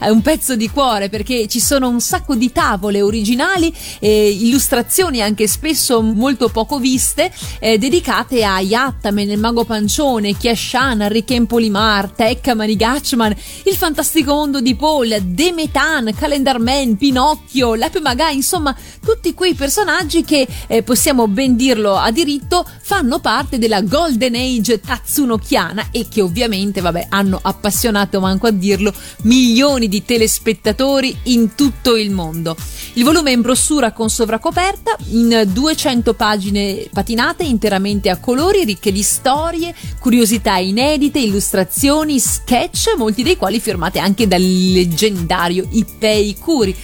un 0.00 0.22
pezzo 0.22 0.56
di 0.56 0.70
cuore 0.70 1.08
perché 1.08 1.46
ci 1.48 1.60
sono 1.60 1.88
un 1.88 2.00
sacco 2.00 2.34
di 2.34 2.50
tavole 2.50 3.02
originali 3.02 3.72
e 3.98 4.30
illustrazioni 4.30 5.20
anche 5.20 5.46
spesso 5.46 6.00
molto 6.00 6.48
poco 6.48 6.78
viste 6.78 7.30
eh, 7.60 7.78
dedicate 7.78 8.42
a 8.44 8.60
Yattaman, 8.60 9.30
il 9.30 9.38
mago 9.38 9.64
pancione, 9.76 10.34
Kiashan, 10.34 11.06
Riken 11.06 11.46
Polimar, 11.46 12.10
Tekka, 12.10 12.54
Manigachman, 12.54 13.34
il 13.64 13.74
fantastico 13.74 14.32
mondo 14.32 14.62
di 14.62 14.74
Paul, 14.74 15.20
Demetan, 15.20 16.14
Calendar 16.16 16.58
Man, 16.58 16.96
Pinocchio, 16.96 17.74
Lepe 17.74 18.00
Maga, 18.00 18.30
insomma 18.30 18.74
tutti 19.04 19.34
quei 19.34 19.52
personaggi 19.52 20.24
che 20.24 20.46
eh, 20.66 20.82
possiamo 20.82 21.28
ben 21.28 21.56
dirlo 21.56 21.94
a 21.94 22.10
diritto 22.10 22.66
fanno 22.80 23.18
parte 23.18 23.58
della 23.58 23.82
Golden 23.82 24.34
Age 24.34 24.80
tatsunokiana 24.80 25.88
e 25.90 26.06
che 26.08 26.22
ovviamente 26.22 26.80
vabbè 26.80 27.08
hanno 27.10 27.38
appassionato 27.42 28.18
manco 28.18 28.46
a 28.46 28.52
dirlo 28.52 28.94
milioni 29.22 29.88
di 29.88 30.04
telespettatori 30.06 31.14
in 31.24 31.54
tutto 31.54 31.96
il 31.96 32.10
mondo. 32.10 32.56
Il 32.94 33.04
volume 33.04 33.30
è 33.30 33.34
in 33.34 33.42
brossura 33.42 33.92
con 33.92 34.08
sovracoperta 34.08 34.96
in 35.10 35.42
200 35.52 36.14
pagine 36.14 36.88
patinate 36.90 37.44
interamente 37.44 38.08
a 38.08 38.16
colori 38.18 38.64
ricche 38.64 38.90
di 38.90 39.02
storie, 39.02 39.65
curiosità 39.98 40.56
inedite, 40.56 41.18
illustrazioni, 41.18 42.18
sketch, 42.18 42.94
molti 42.96 43.22
dei 43.22 43.36
quali 43.36 43.60
firmati 43.60 43.98
anche 43.98 44.26
dal 44.26 44.42
leggendario 44.42 45.66
Ipei 45.70 46.36
Kuri 46.38 46.74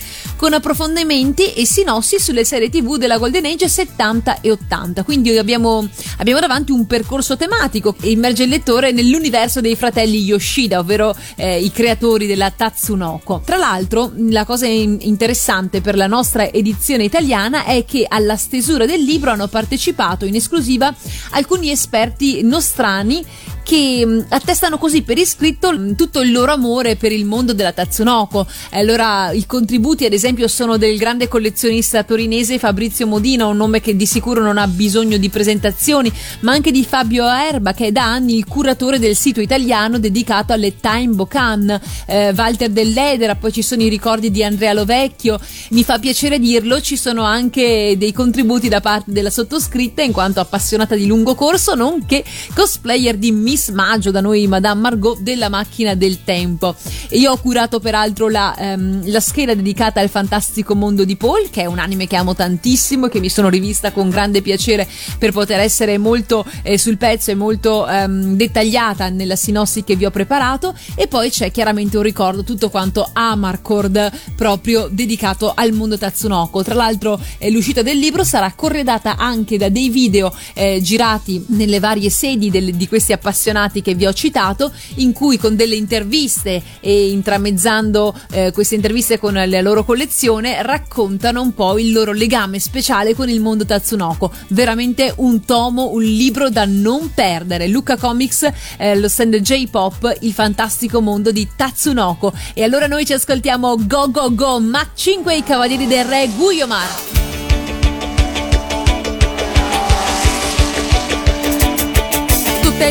con 0.42 0.54
approfondimenti 0.54 1.52
e 1.52 1.64
sinossi 1.64 2.18
sulle 2.18 2.44
serie 2.44 2.68
tv 2.68 2.96
della 2.96 3.16
Golden 3.16 3.44
Age 3.44 3.68
70 3.68 4.40
e 4.40 4.50
80. 4.50 5.04
Quindi 5.04 5.38
abbiamo, 5.38 5.86
abbiamo 6.16 6.40
davanti 6.40 6.72
un 6.72 6.84
percorso 6.84 7.36
tematico 7.36 7.92
che 7.92 8.08
immerge 8.08 8.42
il 8.42 8.48
lettore 8.48 8.90
nell'universo 8.90 9.60
dei 9.60 9.76
fratelli 9.76 10.20
Yoshida, 10.20 10.80
ovvero 10.80 11.14
eh, 11.36 11.60
i 11.60 11.70
creatori 11.70 12.26
della 12.26 12.50
Tatsunoko. 12.50 13.42
Tra 13.44 13.56
l'altro, 13.56 14.10
la 14.16 14.44
cosa 14.44 14.66
interessante 14.66 15.80
per 15.80 15.94
la 15.94 16.08
nostra 16.08 16.50
edizione 16.50 17.04
italiana 17.04 17.64
è 17.64 17.84
che 17.84 18.04
alla 18.08 18.34
stesura 18.34 18.84
del 18.84 19.00
libro 19.00 19.30
hanno 19.30 19.46
partecipato 19.46 20.24
in 20.24 20.34
esclusiva 20.34 20.92
alcuni 21.30 21.70
esperti 21.70 22.42
nostrani 22.42 23.24
che 23.62 24.02
mm, 24.04 24.20
attestano 24.28 24.78
così 24.78 25.02
per 25.02 25.18
iscritto 25.18 25.72
mm, 25.72 25.92
tutto 25.92 26.20
il 26.20 26.32
loro 26.32 26.52
amore 26.52 26.96
per 26.96 27.12
il 27.12 27.24
mondo 27.24 27.52
della 27.52 27.72
Tatsunoko. 27.72 28.46
Allora, 28.70 29.32
i 29.32 29.46
contributi, 29.46 30.04
ad 30.04 30.12
esempio, 30.12 30.48
sono 30.48 30.76
del 30.76 30.96
grande 30.98 31.28
collezionista 31.28 32.02
torinese 32.02 32.58
Fabrizio 32.58 33.06
Modina, 33.06 33.46
un 33.46 33.56
nome 33.56 33.80
che 33.80 33.96
di 33.96 34.06
sicuro 34.06 34.42
non 34.42 34.58
ha 34.58 34.66
bisogno 34.66 35.16
di 35.16 35.28
presentazioni, 35.28 36.12
ma 36.40 36.52
anche 36.52 36.70
di 36.70 36.84
Fabio 36.84 37.26
Erba, 37.26 37.72
che 37.72 37.86
è 37.86 37.92
da 37.92 38.04
anni 38.04 38.36
il 38.36 38.46
curatore 38.46 38.98
del 38.98 39.16
sito 39.16 39.40
italiano 39.40 39.98
dedicato 39.98 40.52
alle 40.52 40.78
Time 40.80 41.14
Bocan, 41.14 41.80
eh, 42.06 42.32
Walter 42.36 42.70
Dell'Edera, 42.70 43.36
poi 43.36 43.52
ci 43.52 43.62
sono 43.62 43.82
i 43.82 43.88
ricordi 43.88 44.30
di 44.30 44.42
Andrea 44.42 44.72
Lovecchio. 44.72 45.38
Mi 45.70 45.84
fa 45.84 45.98
piacere 45.98 46.38
dirlo, 46.38 46.80
ci 46.80 46.96
sono 46.96 47.22
anche 47.22 47.94
dei 47.96 48.12
contributi 48.12 48.68
da 48.68 48.80
parte 48.80 49.12
della 49.12 49.30
sottoscritta, 49.30 50.02
in 50.02 50.12
quanto 50.12 50.40
appassionata 50.40 50.94
di 50.94 51.06
lungo 51.06 51.34
corso, 51.34 51.74
nonché 51.74 52.24
cosplayer 52.54 53.16
di 53.16 53.32
Miss 53.52 53.68
Maggio, 53.68 54.10
da 54.10 54.22
noi 54.22 54.46
Madame 54.46 54.80
Margot, 54.80 55.18
della 55.18 55.50
macchina 55.50 55.94
del 55.94 56.24
tempo. 56.24 56.74
Io 57.10 57.32
ho 57.32 57.36
curato 57.36 57.80
peraltro 57.80 58.30
la, 58.30 58.56
ehm, 58.56 59.10
la 59.10 59.20
scheda 59.20 59.52
dedicata 59.52 60.00
al 60.00 60.08
fantastico 60.08 60.74
mondo 60.74 61.04
di 61.04 61.16
Paul, 61.16 61.50
che 61.50 61.60
è 61.60 61.66
un 61.66 61.78
anime 61.78 62.06
che 62.06 62.16
amo 62.16 62.34
tantissimo 62.34 63.06
e 63.06 63.10
che 63.10 63.20
mi 63.20 63.28
sono 63.28 63.50
rivista 63.50 63.92
con 63.92 64.08
grande 64.08 64.40
piacere 64.40 64.88
per 65.18 65.32
poter 65.32 65.60
essere 65.60 65.98
molto 65.98 66.46
eh, 66.62 66.78
sul 66.78 66.96
pezzo 66.96 67.30
e 67.30 67.34
molto 67.34 67.86
ehm, 67.86 68.36
dettagliata 68.36 69.10
nella 69.10 69.36
sinossi 69.36 69.84
che 69.84 69.96
vi 69.96 70.06
ho 70.06 70.10
preparato. 70.10 70.74
E 70.94 71.06
poi 71.06 71.28
c'è 71.28 71.50
chiaramente 71.50 71.98
un 71.98 72.04
ricordo 72.04 72.44
tutto 72.44 72.70
quanto 72.70 73.06
Amarcord 73.12 74.12
proprio 74.34 74.88
dedicato 74.90 75.52
al 75.54 75.72
mondo 75.72 75.98
Tatsunoko. 75.98 76.62
Tra 76.62 76.72
l'altro 76.72 77.20
eh, 77.36 77.50
l'uscita 77.50 77.82
del 77.82 77.98
libro 77.98 78.24
sarà 78.24 78.50
corredata 78.56 79.16
anche 79.18 79.58
da 79.58 79.68
dei 79.68 79.90
video 79.90 80.34
eh, 80.54 80.80
girati 80.80 81.44
nelle 81.48 81.80
varie 81.80 82.08
sedi 82.08 82.48
del, 82.48 82.74
di 82.74 82.88
questi 82.88 83.12
appassionati 83.12 83.40
appassionati 83.42 83.82
che 83.82 83.94
vi 83.94 84.06
ho 84.06 84.12
citato, 84.12 84.70
in 84.96 85.12
cui 85.12 85.36
con 85.36 85.56
delle 85.56 85.74
interviste 85.74 86.62
e 86.80 87.10
intramezzando 87.10 88.14
eh, 88.30 88.52
queste 88.52 88.76
interviste 88.76 89.18
con 89.18 89.34
la 89.34 89.60
loro 89.60 89.84
collezione 89.84 90.62
raccontano 90.62 91.42
un 91.42 91.52
po' 91.52 91.78
il 91.78 91.92
loro 91.92 92.12
legame 92.12 92.60
speciale 92.60 93.14
con 93.14 93.28
il 93.28 93.40
mondo 93.40 93.64
Tatsunoko. 93.64 94.32
Veramente 94.48 95.12
un 95.16 95.44
tomo, 95.44 95.90
un 95.92 96.02
libro 96.02 96.48
da 96.48 96.64
non 96.64 97.10
perdere. 97.12 97.66
Luca 97.66 97.96
Comics, 97.96 98.48
eh, 98.78 98.94
lo 98.94 99.08
stand 99.08 99.36
J-Pop, 99.36 100.18
il 100.20 100.32
fantastico 100.32 101.00
mondo 101.00 101.32
di 101.32 101.48
Tatsunoko. 101.56 102.32
E 102.54 102.62
allora 102.62 102.86
noi 102.86 103.04
ci 103.04 103.12
ascoltiamo 103.12 103.76
Go 103.86 104.10
Go 104.10 104.34
Go 104.34 104.60
Mach 104.60 104.90
5 104.94 105.34
i 105.34 105.42
Cavalieri 105.42 105.86
del 105.86 106.04
Re 106.04 106.28
Guyomar. 106.36 107.41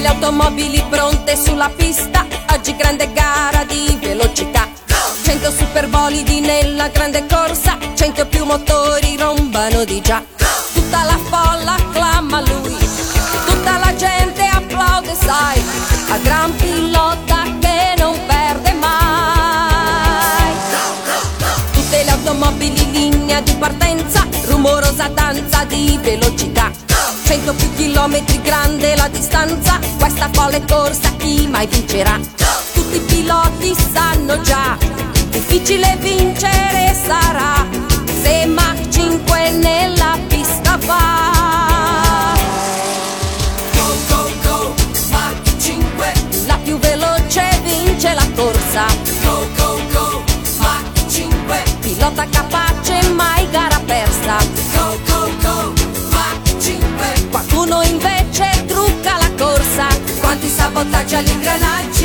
Le 0.01 0.07
automobili 0.07 0.83
pronte 0.89 1.37
sulla 1.37 1.69
pista, 1.69 2.25
oggi 2.53 2.75
grande 2.75 3.11
gara 3.13 3.63
di 3.65 3.97
velocità. 4.01 4.67
100 5.23 5.51
superbolidi 5.51 6.39
nella 6.39 6.87
grande 6.87 7.25
corsa, 7.27 7.77
100 7.93 8.25
più 8.25 8.43
motori 8.43 9.15
rombano 9.17 9.83
di 9.85 10.01
già. 10.01 10.23
Tutta 10.73 11.03
la 11.03 11.19
folla 11.29 11.73
acclama 11.75 12.41
lui, 12.41 12.75
tutta 13.45 13.77
la 13.77 13.95
gente 13.95 14.43
applaude, 14.43 15.15
sai, 15.15 15.61
al 16.09 16.21
gran 16.21 16.55
pilota 16.55 17.43
che 17.59 17.93
non 17.97 18.19
perde 18.25 18.73
mai. 18.73 20.53
Tutte 21.73 22.03
le 22.03 22.11
automobili 22.11 22.81
in 22.83 22.91
linea 22.91 23.41
di 23.41 23.53
partenza, 23.53 24.25
rumorosa 24.62 25.07
danza 25.07 25.64
di 25.66 25.97
velocità. 26.03 26.70
100 27.24 27.53
più 27.55 27.74
chilometri 27.74 28.39
grande 28.41 28.95
la 28.95 29.07
distanza 29.07 29.80
Questa 29.97 30.30
folle 30.34 30.64
corsa 30.68 31.09
chi 31.18 31.47
mai 31.47 31.66
vincerà? 31.66 32.20
Tutti 32.74 32.97
i 32.97 32.99
piloti 32.99 33.74
sanno 33.93 34.39
già 34.41 34.78
Difficile 35.30 35.97
vincere 35.99 36.93
sarà 37.05 37.66
Se 38.22 38.45
Mach 38.45 38.89
5 38.89 39.49
nella 39.51 40.18
pista 40.28 40.78
va 40.86 42.34
Go 43.74 43.95
go 44.09 44.32
go 44.43 44.74
Mach 45.12 45.57
5 45.57 46.14
La 46.47 46.57
più 46.62 46.78
veloce 46.78 47.62
vince 47.64 48.14
la 48.14 48.28
corsa. 48.36 48.86
Go 49.24 49.47
go 49.55 49.80
go 49.93 50.24
Mach 50.59 51.09
5 51.09 51.64
Pilota 51.80 52.28
capace 52.30 52.70
sorte, 61.01 61.15
ali 61.15 61.31
engranadinho. 61.31 62.00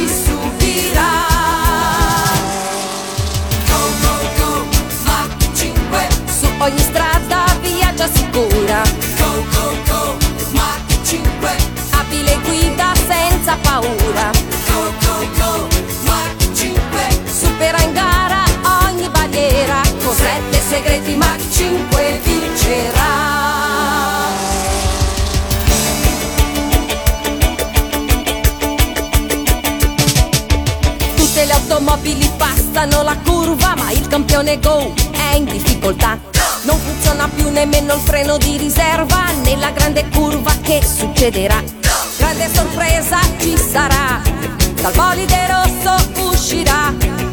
Come 34.25 34.59
Go 34.61 34.95
è 35.12 35.35
in 35.35 35.45
difficoltà. 35.45 36.19
Non 36.62 36.79
funziona 36.79 37.29
più 37.29 37.51
nemmeno 37.51 37.95
il 37.95 38.01
freno 38.01 38.39
di 38.39 38.57
riserva 38.57 39.31
nella 39.45 39.71
grande 39.73 40.09
curva 40.09 40.53
che 40.62 40.81
succederà. 40.83 41.62
Grande 42.17 42.49
sorpresa 42.51 43.19
ci 43.39 43.57
sarà, 43.59 44.23
dal 44.81 44.93
bolide 44.95 45.47
rosso 45.49 46.31
uscirà 46.31 47.26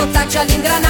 Quanti 0.00 0.32
sabotaggi 0.32 0.89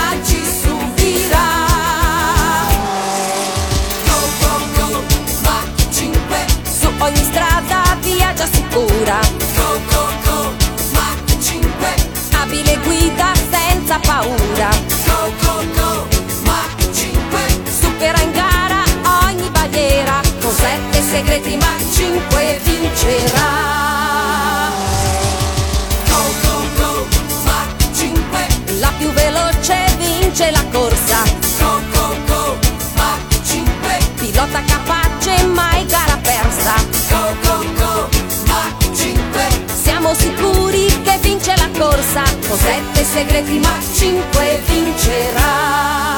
vince 30.51 30.53
la 30.53 30.64
corsa. 30.70 31.22
Go, 31.59 31.80
go, 31.92 32.16
go, 32.26 32.59
Mach 32.96 33.20
5. 33.44 33.98
Pilota 34.16 34.62
capace, 34.62 35.44
mai 35.46 35.84
gara 35.86 36.18
persa. 36.22 36.74
Go, 37.09 37.34
go, 37.42 37.64
go, 37.78 38.09
Mach 38.46 38.94
5. 38.94 39.48
Siamo 39.82 40.14
sicuri 40.14 40.86
che 41.03 41.18
vince 41.22 41.55
la 41.57 41.68
corsa. 41.78 42.22
Con 42.48 42.59
sette 42.59 43.05
segreti 43.05 43.59
Mach 43.59 43.82
5 43.94 44.62
vincerà. 44.66 46.09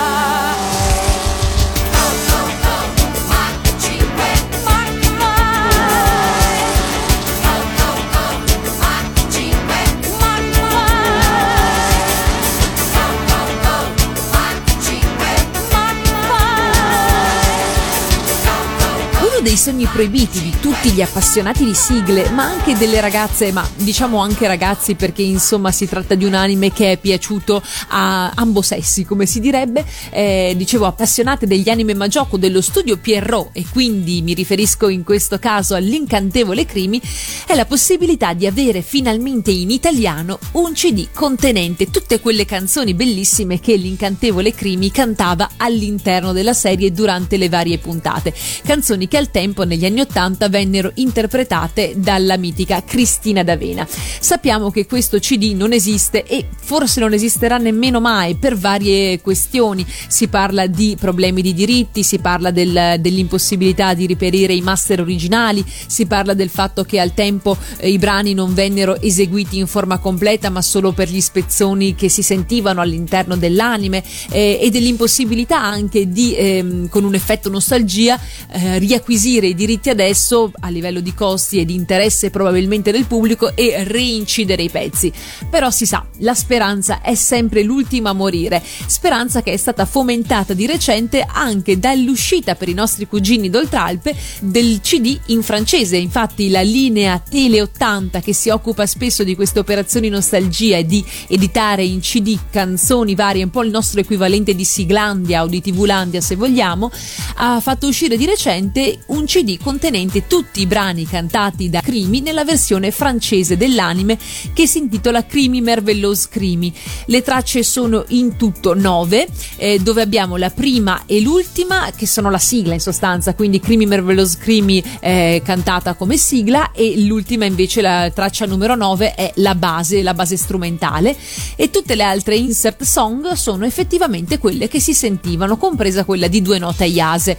Sogni 19.62 19.86
proibiti 19.86 20.42
di 20.42 20.52
tutti 20.60 20.90
gli 20.90 21.00
appassionati 21.00 21.64
di 21.64 21.72
sigle, 21.72 22.28
ma 22.30 22.42
anche 22.42 22.76
delle 22.76 23.00
ragazze, 23.00 23.52
ma 23.52 23.64
diciamo 23.76 24.18
anche 24.18 24.48
ragazzi 24.48 24.96
perché 24.96 25.22
insomma 25.22 25.70
si 25.70 25.86
tratta 25.86 26.16
di 26.16 26.24
un 26.24 26.34
anime 26.34 26.72
che 26.72 26.90
è 26.90 26.96
piaciuto 26.96 27.62
a 27.90 28.32
ambo 28.34 28.60
sessi, 28.60 29.04
come 29.04 29.24
si 29.24 29.38
direbbe, 29.38 29.86
eh, 30.10 30.54
dicevo 30.56 30.86
appassionate 30.86 31.46
degli 31.46 31.68
anime 31.68 31.94
Magioco 31.94 32.38
dello 32.38 32.60
studio 32.60 32.96
Pierrot 32.96 33.50
e 33.52 33.64
quindi 33.70 34.20
mi 34.22 34.34
riferisco 34.34 34.88
in 34.88 35.04
questo 35.04 35.38
caso 35.38 35.76
all'incantevole 35.76 36.66
Crimi, 36.66 37.00
è 37.46 37.54
la 37.54 37.64
possibilità 37.64 38.32
di 38.32 38.48
avere 38.48 38.82
finalmente 38.82 39.52
in 39.52 39.70
italiano 39.70 40.40
un 40.54 40.72
CD 40.72 41.06
contenente 41.12 41.88
tutte 41.88 42.18
quelle 42.18 42.46
canzoni 42.46 42.94
bellissime 42.94 43.60
che 43.60 43.76
l'incantevole 43.76 44.52
Crimi 44.52 44.90
cantava 44.90 45.50
all'interno 45.58 46.32
della 46.32 46.52
serie 46.52 46.90
durante 46.90 47.36
le 47.36 47.48
varie 47.48 47.78
puntate. 47.78 48.34
Canzoni 48.64 49.06
che 49.06 49.18
al 49.18 49.30
tempo 49.30 49.50
negli 49.58 49.84
anni 49.84 50.00
Ottanta 50.00 50.48
vennero 50.48 50.90
interpretate 50.94 51.92
dalla 51.96 52.36
mitica 52.36 52.82
Cristina 52.82 53.42
D'Avena. 53.42 53.86
Sappiamo 53.86 54.70
che 54.70 54.86
questo 54.86 55.18
CD 55.18 55.54
non 55.54 55.72
esiste 55.72 56.24
e 56.24 56.46
forse 56.58 57.00
non 57.00 57.12
esisterà 57.12 57.58
nemmeno 57.58 58.00
mai 58.00 58.36
per 58.36 58.56
varie 58.56 59.20
questioni. 59.20 59.86
Si 60.08 60.28
parla 60.28 60.66
di 60.66 60.96
problemi 60.98 61.42
di 61.42 61.52
diritti, 61.52 62.02
si 62.02 62.18
parla 62.18 62.50
del- 62.50 62.96
dell'impossibilità 62.98 63.94
di 63.94 64.06
reperire 64.06 64.54
i 64.54 64.62
master 64.62 65.00
originali, 65.00 65.64
si 65.86 66.06
parla 66.06 66.34
del 66.34 66.48
fatto 66.48 66.84
che 66.84 66.98
al 66.98 67.14
tempo 67.14 67.56
eh, 67.78 67.90
i 67.90 67.98
brani 67.98 68.32
non 68.34 68.54
vennero 68.54 69.00
eseguiti 69.00 69.58
in 69.58 69.66
forma 69.66 69.98
completa 69.98 70.48
ma 70.50 70.62
solo 70.62 70.92
per 70.92 71.08
gli 71.08 71.20
spezzoni 71.20 71.94
che 71.94 72.08
si 72.08 72.22
sentivano 72.22 72.80
all'interno 72.80 73.36
dell'anime 73.36 74.02
eh, 74.30 74.58
e 74.60 74.70
dell'impossibilità 74.70 75.60
anche 75.60 76.10
di 76.10 76.34
ehm, 76.34 76.88
con 76.88 77.04
un 77.04 77.14
effetto 77.14 77.48
nostalgia 77.48 78.18
eh, 78.50 78.78
riacquisire 78.78 79.41
i 79.46 79.54
diritti 79.54 79.90
adesso 79.90 80.50
a 80.60 80.68
livello 80.68 81.00
di 81.00 81.14
costi 81.14 81.58
e 81.58 81.64
di 81.64 81.74
interesse 81.74 82.30
probabilmente 82.30 82.92
del 82.92 83.06
pubblico 83.06 83.54
e 83.56 83.84
reincidere 83.84 84.62
i 84.62 84.70
pezzi. 84.70 85.12
Però 85.50 85.70
si 85.70 85.86
sa, 85.86 86.04
la 86.18 86.34
speranza 86.34 87.00
è 87.00 87.14
sempre 87.14 87.62
l'ultima 87.62 88.10
a 88.10 88.14
morire, 88.14 88.62
speranza 88.86 89.42
che 89.42 89.52
è 89.52 89.56
stata 89.56 89.84
fomentata 89.84 90.54
di 90.54 90.66
recente 90.66 91.26
anche 91.26 91.78
dall'uscita 91.78 92.54
per 92.54 92.68
i 92.68 92.74
nostri 92.74 93.06
cugini 93.06 93.50
d'Oltralpe 93.50 94.14
del 94.40 94.80
CD 94.80 95.18
in 95.26 95.42
francese. 95.42 95.96
Infatti 95.96 96.48
la 96.48 96.62
linea 96.62 97.18
Tele 97.18 97.62
80 97.62 98.20
che 98.20 98.32
si 98.32 98.48
occupa 98.50 98.86
spesso 98.86 99.24
di 99.24 99.34
queste 99.34 99.58
operazioni 99.58 100.08
nostalgia 100.08 100.76
e 100.76 100.86
di 100.86 101.04
editare 101.28 101.84
in 101.84 102.00
CD 102.00 102.38
canzoni 102.50 103.14
varie, 103.14 103.44
un 103.44 103.50
po' 103.50 103.62
il 103.62 103.70
nostro 103.70 104.00
equivalente 104.00 104.54
di 104.54 104.64
Siglandia 104.64 105.42
o 105.42 105.46
di 105.46 105.60
TVlandia 105.60 106.20
se 106.20 106.36
vogliamo, 106.36 106.90
ha 107.36 107.60
fatto 107.60 107.86
uscire 107.86 108.16
di 108.16 108.26
recente 108.26 109.02
un 109.06 109.26
CD 109.32 109.56
contenente 109.56 110.26
tutti 110.26 110.60
i 110.60 110.66
brani 110.66 111.06
cantati 111.06 111.70
da 111.70 111.80
Crimi 111.80 112.20
nella 112.20 112.44
versione 112.44 112.90
francese 112.90 113.56
dell'anime 113.56 114.18
che 114.52 114.66
si 114.66 114.76
intitola 114.76 115.24
Crimi 115.24 115.62
Merveilleuse 115.62 116.28
Crimi. 116.30 116.70
Le 117.06 117.22
tracce 117.22 117.62
sono 117.62 118.04
in 118.08 118.36
tutto 118.36 118.74
nove, 118.74 119.26
eh, 119.56 119.78
dove 119.78 120.02
abbiamo 120.02 120.36
la 120.36 120.50
prima 120.50 121.04
e 121.06 121.22
l'ultima 121.22 121.90
che 121.96 122.06
sono 122.06 122.28
la 122.28 122.36
sigla 122.36 122.74
in 122.74 122.80
sostanza, 122.80 123.34
quindi 123.34 123.58
Crimi 123.58 123.86
Merveilleuse 123.86 124.36
Crimi 124.36 124.84
eh, 125.00 125.40
cantata 125.42 125.94
come 125.94 126.18
sigla 126.18 126.72
e 126.72 127.00
l'ultima 127.00 127.46
invece 127.46 127.80
la 127.80 128.10
traccia 128.10 128.44
numero 128.44 128.74
9 128.74 129.14
è 129.14 129.32
la 129.36 129.54
base, 129.54 130.02
la 130.02 130.12
base 130.12 130.36
strumentale 130.36 131.16
e 131.56 131.70
tutte 131.70 131.94
le 131.94 132.02
altre 132.02 132.36
insert 132.36 132.82
song 132.82 133.32
sono 133.32 133.64
effettivamente 133.64 134.36
quelle 134.36 134.68
che 134.68 134.78
si 134.78 134.92
sentivano, 134.92 135.56
compresa 135.56 136.04
quella 136.04 136.28
di 136.28 136.42
due 136.42 136.58
note 136.58 136.84
Iase. 136.84 137.38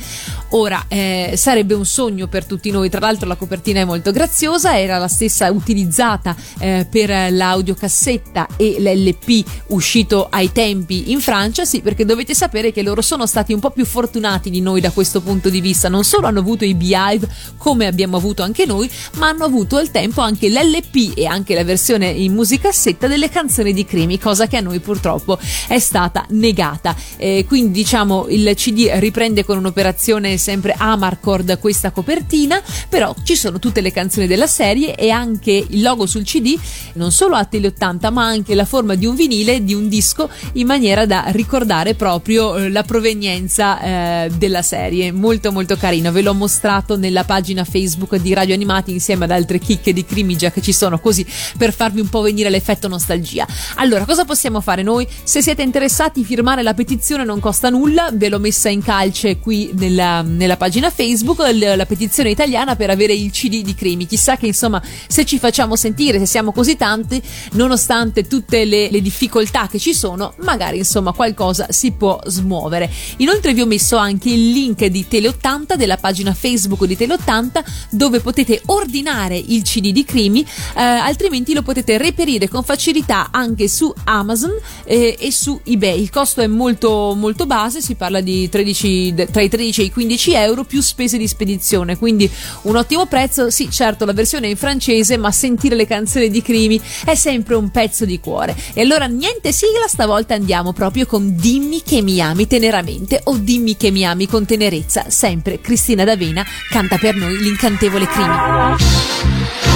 Ora, 0.56 0.86
eh, 0.88 1.34
sarebbe 1.36 1.74
un 1.74 1.82
sogno 1.86 2.28
per 2.28 2.46
tutti 2.46 2.72
noi, 2.72 2.90
tra 2.90 3.00
l'altro 3.00 3.28
la 3.28 3.36
copertina 3.36 3.82
è 3.82 3.86
molto 3.86 4.12
graziosa, 4.12 4.80
era 4.80 4.98
la 4.98 5.08
stessa 5.08 5.52
utilizzata 5.52 6.36
eh, 6.60 6.88
per 6.90 7.32
l'audiocassetta 7.32 8.48
e 8.58 8.76
l'LP 8.80 9.44
uscito 9.68 10.28
ai 10.30 10.52
tempi 10.52 11.12
in 11.12 11.20
Francia, 11.20 11.66
sì, 11.66 11.82
perché 11.82 12.06
dovete 12.06 12.34
sapere 12.34 12.72
che 12.72 12.82
loro 12.82 13.02
sono 13.02 13.26
stati 13.26 13.54
un 13.54 13.60
po' 13.60 13.72
più 13.72 13.86
fortunati 13.86 14.50
di 14.50 14.62
noi 14.62 14.82
da 14.82 14.92
questo 14.92 15.22
punto 15.22 15.50
di 15.50 15.62
vista, 15.62 15.90
non 15.90 16.04
solo 16.04 16.28
hanno 16.28 16.40
avuto 16.40 16.66
i 16.66 16.74
Beehive 16.74 17.28
come 17.58 17.86
abbiamo 17.86 18.18
avuto 18.18 18.44
anche 18.44 18.66
noi, 18.66 18.90
ma 19.16 19.30
hanno 19.30 19.46
avuto 19.46 19.78
al 19.78 19.92
tempo 19.92 20.22
anche 20.22 20.50
l'LP 20.50 21.14
e 21.16 21.26
anche 21.26 21.56
la 21.56 21.64
versione 21.64 22.10
in 22.10 22.34
musicassetta 22.34 23.08
delle 23.08 23.30
canzoni 23.30 23.74
di 23.74 23.86
Crimi, 23.86 24.20
cosa 24.20 24.48
che 24.48 24.58
a 24.58 24.62
noi 24.62 24.80
purtroppo 24.80 25.38
è 25.68 25.80
stata 25.80 26.26
negata. 26.30 26.96
Eh, 27.18 27.46
quindi 27.48 27.72
diciamo 27.72 28.28
il 28.30 28.54
CD 28.56 28.90
riprende 28.96 29.44
con 29.44 29.58
un'operazione 29.58 30.38
sempre 30.38 30.76
Amarcord 30.78 31.60
questa 31.74 31.89
copertina, 31.89 32.61
però 32.88 33.15
ci 33.24 33.36
sono 33.36 33.57
tutte 33.57 33.82
le 33.82 33.91
canzoni 33.91 34.28
della 34.28 34.45
serie 34.45 34.93
e 34.93 35.09
anche 35.09 35.65
il 35.67 35.82
logo 35.82 36.05
sul 36.05 36.24
CD 36.24 36.55
non 36.93 37.11
solo 37.11 37.36
a 37.36 37.45
Tele 37.45 37.67
80 37.67 38.11
ma 38.11 38.26
anche 38.26 38.53
la 38.53 38.65
forma 38.65 38.93
di 38.93 39.07
un 39.07 39.15
vinile, 39.15 39.63
di 39.63 39.74
un 39.74 39.89
disco 39.89 40.30
in 40.53 40.67
maniera 40.67 41.07
da 41.07 41.26
ricordare 41.30 41.95
proprio 41.95 42.55
eh, 42.57 42.69
la 42.69 42.84
provenienza 42.84 43.82
eh, 44.26 44.30
della 44.38 44.61
serie. 44.61 45.11
Molto 45.11 45.51
molto 45.51 45.76
carino, 45.76 46.11
ve 46.11 46.21
l'ho 46.21 46.36
mostrato 46.36 46.95
nella 46.95 47.24
pagina 47.24 47.63
Facebook 47.63 48.17
di 48.17 48.36
Radio 48.36 48.53
Animati 48.53 48.91
insieme 48.91 49.26
ad 49.26 49.32
altre 49.32 49.57
chicche 49.57 49.93
di 49.93 50.05
Crimigia 50.05 50.51
che 50.51 50.61
ci 50.61 50.74
sono 50.74 50.99
così 50.99 51.26
per 51.57 51.74
farvi 51.74 52.01
un 52.01 52.09
po' 52.09 52.21
venire 52.21 52.51
l'effetto 52.51 52.88
nostalgia. 52.88 53.47
Allora, 53.78 54.05
cosa 54.05 54.26
possiamo 54.26 54.61
fare 54.61 54.84
noi? 54.84 55.07
Se 55.24 55.41
siete 55.41 55.63
interessati, 55.63 56.24
firmare 56.24 56.61
la 56.61 56.76
petizione 56.76 57.24
non 57.24 57.39
costa 57.39 57.71
nulla, 57.71 58.11
ve 58.13 58.30
l'ho 58.30 58.39
messa 58.39 58.69
in 58.69 58.84
calce 58.84 59.39
qui 59.39 59.71
nella, 59.74 60.21
nella 60.21 60.55
pagina 60.57 60.91
Facebook, 60.91 61.39
la 61.76 61.86
petizione 61.86 62.30
italiana 62.30 62.76
per 62.76 62.89
avere 62.89 63.14
il 63.14 63.32
CD 63.32 63.61
di 63.64 63.74
Crimi. 63.76 64.05
Chissà 64.05 64.38
che 64.38 64.47
insomma 64.47 64.82
se 65.07 65.26
ci 65.26 65.39
facciamo 65.39 65.76
sentire, 65.76 66.20
se 66.20 66.26
siamo 66.26 66.51
così 66.51 66.76
tanti, 66.76 67.22
nonostante 67.53 68.28
tutte 68.28 68.66
le, 68.66 68.89
le 68.89 69.01
difficoltà 69.01 69.68
che 69.68 69.80
ci 69.80 69.93
sono, 69.93 70.34
magari 70.39 70.78
insomma 70.78 71.11
qualcosa 71.11 71.68
si 71.70 71.91
può 71.91 72.20
smuovere. 72.26 72.89
Inoltre 73.18 73.53
vi 73.53 73.61
ho 73.61 73.66
messo 73.66 73.97
anche 73.97 74.30
il 74.30 74.51
link 74.51 74.86
di 74.86 75.05
Tele80 75.09 75.76
della 75.76 75.97
pagina 75.97 76.34
Facebook 76.34 76.86
di 76.86 76.95
Tele80 76.95 77.64
dove 77.89 78.20
potete 78.20 78.61
ordinare 78.68 79.38
il 79.38 79.64
CD 79.64 79.91
di 79.91 80.03
Crimi, 80.03 80.41
eh, 80.41 80.82
altrimenti 80.82 81.53
lo 81.53 81.61
potete 81.61 81.97
reperire 81.97 82.47
con 82.47 82.64
facilità 82.64 83.30
anche 83.32 83.68
su 83.68 83.93
Amazon 84.05 84.51
eh, 84.86 85.16
e 85.20 85.32
su 85.32 85.59
eBay. 85.64 86.01
Il 86.01 86.09
costo 86.09 86.41
è 86.41 86.47
molto 86.47 87.14
molto 87.16 87.45
base, 87.45 87.82
si 87.82 87.95
parla 87.95 88.22
di 88.22 88.49
13, 88.49 89.14
tra 89.32 89.41
i 89.41 89.49
13 89.49 89.82
e 89.82 89.84
i 89.86 89.91
15 89.91 90.34
euro 90.34 90.64
più 90.64 90.82
spese 90.82 91.18
di 91.18 91.28
spedizione, 91.28 91.53
quindi 91.97 92.30
un 92.64 92.76
ottimo 92.76 93.06
prezzo. 93.06 93.49
Sì, 93.49 93.70
certo, 93.70 94.06
la 94.06 94.14
versione 94.14 94.47
è 94.47 94.49
in 94.49 94.58
francese, 94.58 95.18
ma 95.18 95.32
sentire 95.32 95.76
le 95.76 95.88
canzoni 95.88 96.30
di 96.30 96.41
Crimi 96.41 96.80
è 97.06 97.16
sempre 97.16 97.56
un 97.56 97.70
pezzo 97.70 98.06
di 98.06 98.20
cuore. 98.20 98.56
E 98.74 98.82
allora 98.82 99.06
niente 99.06 99.51
sigla, 99.51 99.88
stavolta 99.88 100.34
andiamo 100.34 100.74
proprio 100.74 101.06
con 101.06 101.36
Dimmi 101.36 101.82
che 101.84 102.01
mi 102.01 102.22
ami 102.22 102.47
teneramente 102.47 103.22
o 103.26 103.38
Dimmi 103.38 103.78
che 103.78 103.91
mi 103.91 104.06
ami 104.06 104.28
con 104.28 104.45
tenerezza. 104.45 105.06
Sempre 105.10 105.60
Cristina 105.60 106.04
D'Avena 106.04 106.45
canta 106.70 106.97
per 106.97 107.16
noi 107.16 107.38
l'incantevole 107.38 108.08
Crimi. 108.08 109.72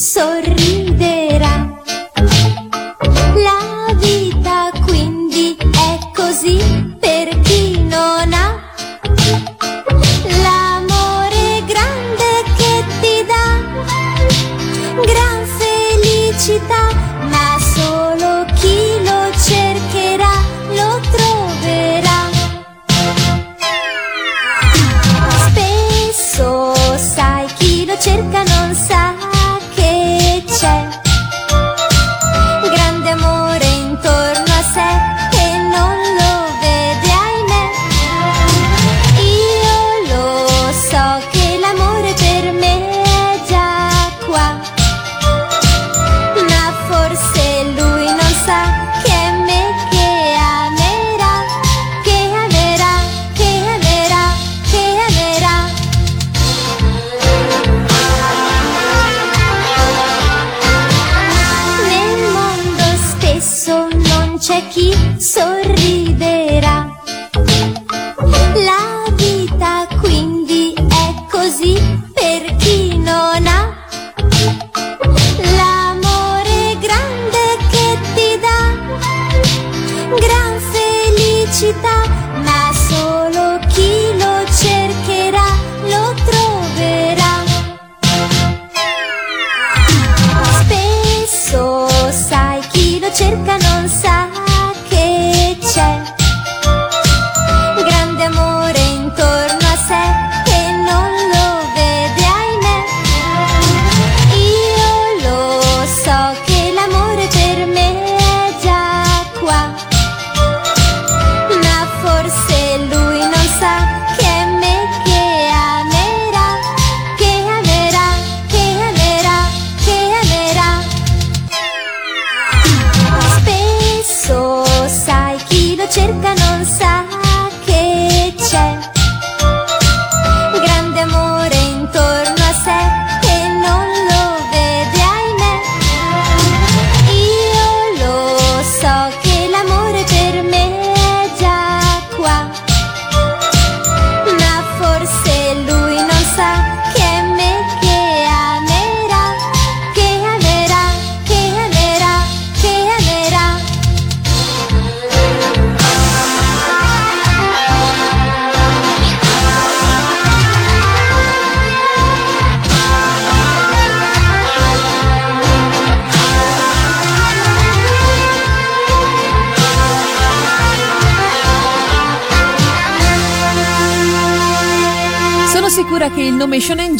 Chi 0.00 0.59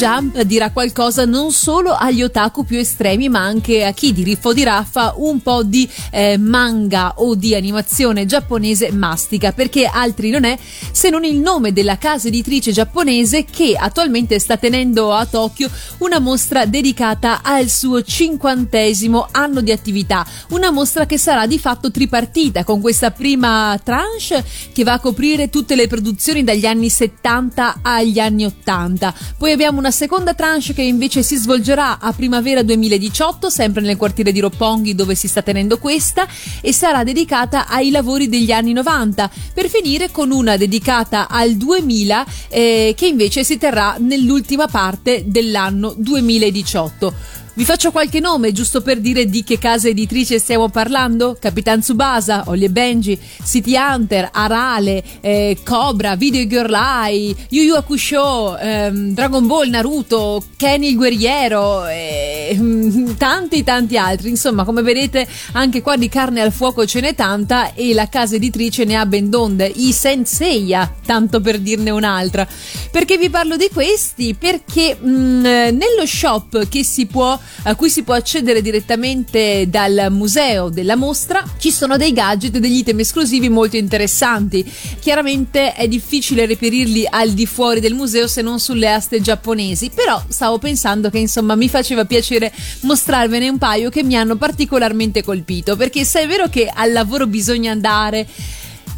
Jump 0.00 0.40
dirà 0.44 0.70
qualcosa 0.70 1.26
non 1.26 1.52
solo 1.52 1.92
agli 1.92 2.22
otaku 2.22 2.64
più 2.64 2.78
estremi, 2.78 3.28
ma 3.28 3.40
anche 3.40 3.84
a 3.84 3.92
chi 3.92 4.14
di 4.14 4.22
riffo 4.22 4.54
di 4.54 4.62
raffa 4.62 5.12
un 5.18 5.42
po' 5.42 5.62
di 5.62 5.86
eh, 6.10 6.38
manga 6.38 7.16
o 7.16 7.34
di 7.34 7.54
animazione 7.54 8.24
giapponese 8.24 8.92
mastica, 8.92 9.52
perché 9.52 9.84
altri 9.84 10.30
non 10.30 10.44
è 10.44 10.58
se 10.90 11.10
non 11.10 11.24
il 11.24 11.36
nome 11.36 11.74
della 11.74 11.98
casa 11.98 12.28
editrice 12.28 12.72
giapponese 12.72 13.44
che 13.44 13.76
attualmente 13.78 14.38
sta 14.38 14.56
tenendo 14.56 15.12
a 15.12 15.26
Tokyo 15.26 15.68
una 15.98 16.18
mostra 16.18 16.64
dedicata 16.64 17.42
al 17.42 17.68
suo 17.68 18.02
cinquantesimo 18.02 19.28
anno 19.30 19.60
di 19.60 19.70
attività, 19.70 20.24
una 20.48 20.70
mostra 20.70 21.04
che 21.04 21.18
sarà 21.18 21.46
di 21.46 21.58
fatto 21.58 21.90
tripartita 21.90 22.64
con 22.64 22.80
questa 22.80 23.10
prima 23.10 23.78
tranche 23.84 24.42
che 24.72 24.82
va 24.82 24.94
a 24.94 24.98
coprire 24.98 25.50
tutte 25.50 25.74
le 25.74 25.88
produzioni 25.88 26.42
dagli 26.42 26.64
anni 26.64 26.88
70 26.88 27.80
agli 27.82 28.18
anni 28.18 28.46
80. 28.46 29.14
Poi 29.36 29.52
abbiamo 29.52 29.78
una 29.78 29.88
seconda 29.90 30.34
tranche 30.34 30.72
che 30.72 30.82
invece 30.82 31.22
si 31.22 31.36
svolgerà 31.36 31.98
a 31.98 32.12
primavera 32.12 32.62
2018, 32.62 33.50
sempre 33.50 33.82
nel 33.82 33.96
quartiere 33.96 34.32
di 34.32 34.40
Roppongi 34.40 34.94
dove 34.94 35.14
si 35.14 35.28
sta 35.28 35.42
tenendo 35.42 35.78
questa, 35.78 36.26
e 36.60 36.72
sarà 36.72 37.04
dedicata 37.04 37.66
ai 37.66 37.90
lavori 37.90 38.28
degli 38.28 38.52
anni 38.52 38.72
90, 38.72 39.30
per 39.54 39.68
finire 39.68 40.10
con 40.10 40.30
una 40.30 40.56
dedicata 40.56 41.28
al 41.28 41.54
2000 41.54 42.26
eh, 42.48 42.94
che 42.96 43.06
invece 43.06 43.44
si 43.44 43.58
terrà 43.58 43.96
nell'ultima 43.98 44.66
parte 44.66 45.24
dell'anno 45.26 45.94
2018. 45.96 47.39
Vi 47.52 47.64
faccio 47.64 47.90
qualche 47.90 48.20
nome 48.20 48.52
giusto 48.52 48.80
per 48.80 49.00
dire 49.00 49.26
di 49.26 49.42
che 49.42 49.58
casa 49.58 49.88
editrice 49.88 50.38
stiamo 50.38 50.68
parlando: 50.68 51.36
Capitan 51.38 51.80
Tsubasa, 51.80 52.44
Ollie 52.46 52.70
Benji, 52.70 53.18
City 53.44 53.74
Hunter, 53.76 54.28
Arale, 54.32 55.02
eh, 55.20 55.58
Cobra, 55.64 56.14
Video 56.14 56.46
Girl 56.46 56.72
Eye, 56.72 57.34
Yu 57.48 57.62
Yu 57.62 57.74
Hakusho, 57.74 58.56
ehm, 58.56 59.14
Dragon 59.14 59.46
Ball, 59.48 59.68
Naruto, 59.68 60.42
Kenny 60.56 60.90
il 60.90 60.96
guerriero 60.96 61.86
e 61.86 62.56
mm, 62.56 63.14
tanti 63.18 63.64
tanti 63.64 63.98
altri. 63.98 64.28
Insomma, 64.30 64.64
come 64.64 64.82
vedete, 64.82 65.26
anche 65.52 65.82
qua 65.82 65.96
di 65.96 66.08
carne 66.08 66.40
al 66.40 66.52
fuoco 66.52 66.86
ce 66.86 67.00
n'è 67.00 67.16
tanta 67.16 67.74
e 67.74 67.92
la 67.94 68.08
casa 68.08 68.36
editrice 68.36 68.84
ne 68.84 68.94
ha 68.96 69.04
ben 69.06 69.28
donde. 69.28 69.66
I 69.66 69.92
Senseiya, 69.92 70.94
tanto 71.04 71.40
per 71.40 71.58
dirne 71.58 71.90
un'altra. 71.90 72.46
Perché 72.92 73.18
vi 73.18 73.28
parlo 73.28 73.56
di 73.56 73.68
questi? 73.72 74.34
Perché 74.34 74.96
mh, 74.96 75.08
mm, 75.08 75.42
nello 75.42 76.06
shop 76.06 76.68
che 76.68 76.84
si 76.84 77.06
può 77.06 77.38
a 77.64 77.74
cui 77.74 77.90
si 77.90 78.02
può 78.02 78.14
accedere 78.14 78.62
direttamente 78.62 79.66
dal 79.68 80.08
museo 80.10 80.68
della 80.68 80.96
mostra, 80.96 81.44
ci 81.58 81.70
sono 81.70 81.96
dei 81.96 82.12
gadget 82.12 82.56
e 82.56 82.60
degli 82.60 82.78
item 82.78 83.00
esclusivi 83.00 83.48
molto 83.48 83.76
interessanti. 83.76 84.70
Chiaramente 84.98 85.74
è 85.74 85.88
difficile 85.88 86.46
reperirli 86.46 87.06
al 87.08 87.30
di 87.30 87.46
fuori 87.46 87.80
del 87.80 87.94
museo 87.94 88.26
se 88.26 88.42
non 88.42 88.58
sulle 88.60 88.90
aste 88.90 89.20
giapponesi, 89.20 89.90
però 89.94 90.22
stavo 90.28 90.58
pensando 90.58 91.10
che 91.10 91.18
insomma 91.18 91.54
mi 91.54 91.68
faceva 91.68 92.04
piacere 92.04 92.52
mostrarvene 92.80 93.48
un 93.48 93.58
paio 93.58 93.90
che 93.90 94.02
mi 94.02 94.16
hanno 94.16 94.36
particolarmente 94.36 95.22
colpito, 95.22 95.76
perché 95.76 96.04
se 96.04 96.20
è 96.22 96.26
vero 96.26 96.48
che 96.48 96.70
al 96.72 96.92
lavoro 96.92 97.26
bisogna 97.26 97.72
andare 97.72 98.26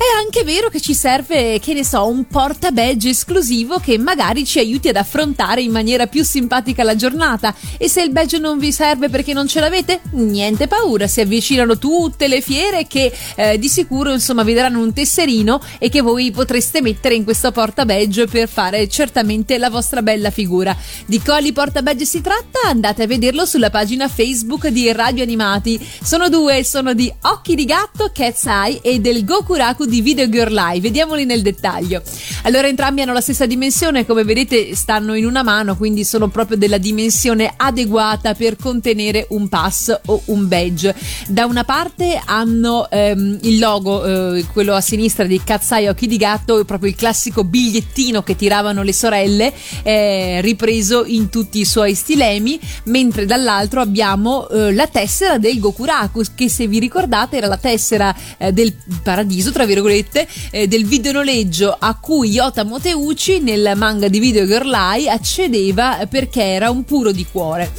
è 0.03 0.19
anche 0.19 0.43
vero 0.43 0.69
che 0.69 0.81
ci 0.81 0.95
serve, 0.95 1.61
che 1.61 1.75
ne 1.75 1.85
so, 1.85 2.07
un 2.07 2.27
porta 2.27 2.73
badge 2.73 3.11
esclusivo 3.11 3.79
che 3.79 3.99
magari 3.99 4.45
ci 4.45 4.59
aiuti 4.59 4.89
ad 4.89 4.97
affrontare 4.97 5.63
in 5.63 5.71
maniera 5.71 6.09
più 6.09 6.25
simpatica 6.25 6.83
la 6.83 6.97
giornata. 6.97 7.55
E 7.79 7.89
se 7.89 8.03
il 8.03 8.11
badge 8.11 8.39
non 8.39 8.59
vi 8.59 8.73
serve 8.73 9.09
perché 9.09 9.33
non 9.33 9.47
ce 9.47 9.61
l'avete, 9.61 10.01
niente 10.13 10.67
paura, 10.67 11.07
si 11.07 11.21
avvicinano 11.21 11.79
tutte 11.79 12.27
le 12.27 12.41
fiere 12.41 12.87
che 12.89 13.13
eh, 13.37 13.59
di 13.59 13.69
sicuro 13.69 14.13
insomma 14.13 14.43
vi 14.43 14.55
daranno 14.55 14.81
un 14.81 14.93
tesserino 14.93 15.61
e 15.79 15.89
che 15.89 16.01
voi 16.01 16.31
potreste 16.33 16.83
mettere 16.83 17.15
in 17.15 17.23
questo 17.23 17.53
porta 17.53 17.85
badge 17.85 18.27
per 18.27 18.49
fare 18.49 18.89
certamente 18.89 19.57
la 19.57 19.71
vostra 19.71 20.03
bella 20.03 20.31
figura. 20.31 20.77
Di 21.07 21.21
quali 21.21 21.53
porta 21.53 21.83
badge 21.83 22.05
si 22.05 22.21
tratta? 22.21 22.61
Andate 22.65 23.05
a 23.05 23.07
vederlo 23.07 23.47
sulla 23.47 23.71
pagina 23.71 24.09
Facebook 24.09 24.67
di 24.67 24.91
Radio 24.91 25.23
Animati. 25.23 25.79
Sono 26.03 26.29
due, 26.29 26.65
sono 26.65 26.93
di 26.93 27.13
Occhi 27.23 27.55
di 27.55 27.65
Gatto, 27.65 28.11
Cat's 28.13 28.47
Eye 28.47 28.81
e 28.83 28.99
del 28.99 29.25
Gokuraku 29.25 29.91
di 29.93 30.01
Video 30.01 30.27
Girl 30.27 30.55
Live. 30.55 30.81
Vediamoli 30.81 31.27
nel 31.27 31.43
dettaglio. 31.43 32.01
Allora, 32.45 32.67
entrambi 32.67 33.03
hanno 33.03 33.13
la 33.13 33.21
stessa 33.21 33.45
dimensione, 33.45 34.07
come 34.07 34.25
vedete, 34.25 34.75
stanno 34.75 35.13
in 35.13 35.27
una 35.27 35.43
mano, 35.43 35.77
quindi 35.77 36.03
sono 36.03 36.29
proprio 36.29 36.57
della 36.57 36.79
dimensione 36.79 37.53
adeguata 37.55 38.33
per 38.33 38.57
contenere 38.57 39.27
un 39.31 39.51
pass 39.51 39.95
o 40.07 40.23
un 40.27 40.49
badge. 40.49 40.95
Da 41.29 41.45
una 41.45 41.65
parte 41.65 42.19
hanno 42.25 42.89
ehm, 42.89 43.41
il 43.43 43.59
logo, 43.59 44.35
eh, 44.35 44.47
quello 44.51 44.73
a 44.73 44.81
sinistra 44.81 45.27
di 45.27 45.39
Cazzai 45.45 45.89
Occhi 45.89 46.07
di 46.07 46.17
Gatto, 46.17 46.65
proprio 46.65 46.89
il 46.89 46.97
classico 46.97 47.45
bigliettino 47.45 48.23
che 48.23 48.35
tiravano 48.35 48.83
le 48.83 48.95
sorelle, 48.95 49.53
eh, 49.83 50.41
ripreso 50.41 51.05
in 51.05 51.29
tutti 51.29 51.61
i 51.61 51.67
suoi 51.67 51.95
stilemi, 51.95 52.59
mentre 52.85 53.27
dall'altro 53.27 53.83
abbiamo 53.83 54.49
eh, 54.49 54.73
la 54.73 54.87
tessera 54.87 55.37
del 55.37 55.61
Gokuraku, 55.61 56.23
che 56.35 56.49
se 56.49 56.67
vi 56.67 56.79
ricordate 56.79 57.37
era 57.37 57.47
la 57.47 57.59
tessera 57.59 58.17
eh, 58.39 58.53
del 58.53 58.73
paradiso, 59.03 59.53
tra 59.53 59.67
virgolette 59.67 59.81
virgolette, 59.83 60.27
eh, 60.51 60.69
del 60.69 60.87
videonoleggio 60.87 61.77
a 61.79 61.97
cui 61.97 62.31
Yota 62.31 62.65
Moteuchi 62.65 63.41
nel 63.41 63.73
manga 63.75 64.09
di 64.09 64.21
Video 64.21 64.47
Girl 64.47 64.73
Eye 64.73 65.11
accedeva 65.11 66.07
perché 66.09 66.43
era 66.43 66.71
un 66.71 66.85
puro 66.85 67.11
di 67.11 67.27
cuore. 67.31 67.71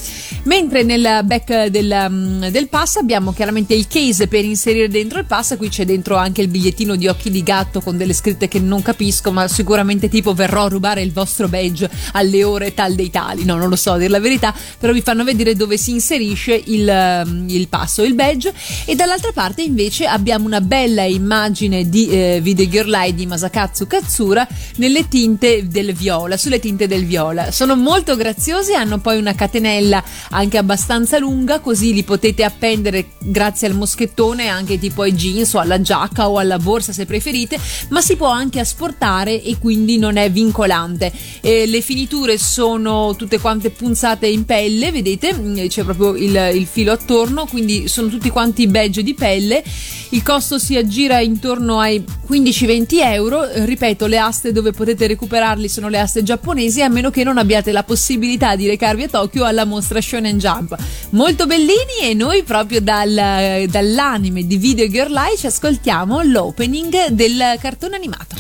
Mentre 0.44 0.84
nel 0.84 1.22
back 1.24 1.68
del, 1.68 2.06
um, 2.08 2.50
del 2.50 2.68
pass 2.68 2.98
abbiamo 2.98 3.32
chiaramente 3.32 3.74
il 3.74 3.88
case 3.88 4.28
per 4.28 4.44
inserire 4.44 4.90
dentro 4.90 5.20
il 5.20 5.26
pass, 5.26 5.56
qui 5.56 5.70
c'è 5.70 5.86
dentro 5.86 6.18
anche 6.18 6.42
il 6.42 6.50
bigliettino 6.50 6.96
di 6.98 7.08
occhi 7.08 7.32
di 7.32 7.42
gatto 7.44 7.80
con 7.80 7.96
delle 7.96 8.14
scritte 8.14 8.50
che 8.50 8.60
non 8.60 8.82
capisco, 8.82 9.32
ma 9.32 9.48
sicuramente 9.48 10.10
tipo 10.10 10.34
verrò 10.34 10.66
a 10.66 10.68
rubare 10.68 11.02
il 11.02 11.14
vostro 11.14 11.48
badge 11.48 11.90
alle 12.14 12.44
ore 12.44 12.74
tal 12.74 12.94
dei 12.94 13.10
tali, 13.10 13.46
no 13.46 13.56
non 13.56 13.70
lo 13.70 13.78
so 13.78 13.94
a 13.94 13.98
dire 13.98 14.10
la 14.10 14.20
verità, 14.20 14.54
però 14.78 14.92
vi 14.92 15.02
fanno 15.02 15.24
vedere 15.24 15.56
dove 15.56 15.78
si 15.78 15.92
inserisce 15.92 16.62
il, 16.66 17.24
um, 17.26 17.46
il 17.48 17.70
pass 17.70 18.00
o 18.00 18.04
il 18.04 18.14
badge 18.14 18.54
e 18.86 18.96
dall'altra 18.96 19.32
parte 19.32 19.62
invece 19.62 20.06
abbiamo 20.06 20.46
una 20.46 20.60
bella 20.60 21.04
immagine 21.04 21.83
di 21.90 22.10
eh, 22.10 22.40
Video 22.42 22.68
Girl 22.68 22.94
Eye 22.94 23.14
di 23.14 23.26
Masakatsu 23.26 23.88
Katsura 23.88 24.48
nelle 24.78 25.08
tinte 25.08 25.68
del 25.68 25.94
viola, 25.94 26.38
sulle 26.38 26.60
tinte 26.60 26.88
del 26.88 27.06
viola. 27.06 27.52
Sono 27.52 27.76
molto 27.76 28.16
graziosi, 28.16 28.74
hanno 28.74 29.00
poi 29.00 29.18
una 29.18 29.34
catenella 29.34 30.04
anche 30.30 30.58
abbastanza 30.58 31.18
lunga, 31.20 31.60
così 31.60 31.94
li 31.94 32.04
potete 32.04 32.44
appendere 32.44 33.12
grazie 33.20 33.68
al 33.68 33.76
moschettone 33.76 34.48
anche 34.48 34.80
tipo 34.80 35.02
ai 35.04 35.14
jeans 35.14 35.54
o 35.54 35.60
alla 35.60 35.82
giacca 35.82 36.30
o 36.30 36.38
alla 36.38 36.58
borsa 36.58 36.92
se 36.92 37.06
preferite, 37.06 37.58
ma 37.90 38.02
si 38.02 38.16
può 38.16 38.28
anche 38.28 38.60
asportare 38.60 39.42
e 39.42 39.58
quindi 39.58 39.98
non 39.98 40.18
è 40.18 40.32
vincolante. 40.32 41.12
Eh, 41.42 41.66
le 41.66 41.82
finiture 41.82 42.38
sono 42.38 43.16
tutte 43.16 43.40
quante 43.40 43.70
punzate 43.70 44.28
in 44.28 44.46
pelle, 44.46 44.92
vedete, 44.92 45.34
mm, 45.34 45.68
c'è 45.68 45.84
proprio 45.84 46.16
il, 46.16 46.52
il 46.56 46.66
filo 46.66 46.92
attorno, 46.92 47.46
quindi 47.46 47.88
sono 47.88 48.08
tutti 48.08 48.30
quanti 48.30 48.68
badge 48.68 49.04
di 49.04 49.14
pelle. 49.14 49.64
Il 50.10 50.22
costo 50.22 50.60
si 50.60 50.76
aggira 50.76 51.20
intorno 51.20 51.73
ai 51.80 52.04
15-20 52.30 52.86
euro. 53.02 53.46
Ripeto, 53.52 54.06
le 54.06 54.18
aste 54.18 54.52
dove 54.52 54.72
potete 54.72 55.08
recuperarli 55.08 55.68
sono 55.70 55.90
le 55.90 56.00
aste 56.00 56.24
giapponesi, 56.24 56.82
a 56.82 56.90
meno 56.90 57.10
che 57.10 57.24
non 57.24 57.38
abbiate 57.38 57.72
la 57.72 57.84
possibilità 57.84 58.56
di 58.56 58.68
recarvi 58.68 59.04
a 59.04 59.08
Tokyo 59.10 59.46
alla 59.46 59.66
mostra 59.66 60.02
Shonen 60.02 60.38
Jump. 60.38 60.76
Molto 61.12 61.46
bellini 61.46 62.02
e 62.04 62.14
noi 62.14 62.44
proprio 62.44 62.82
dal, 62.82 63.66
dall'anime 63.68 64.46
di 64.46 64.58
Video 64.58 64.88
Girl 64.88 65.16
Eye 65.16 65.38
ci 65.38 65.48
ascoltiamo 65.48 66.22
l'opening 66.24 67.08
del 67.10 67.58
cartone 67.60 67.96
animato. 67.96 68.36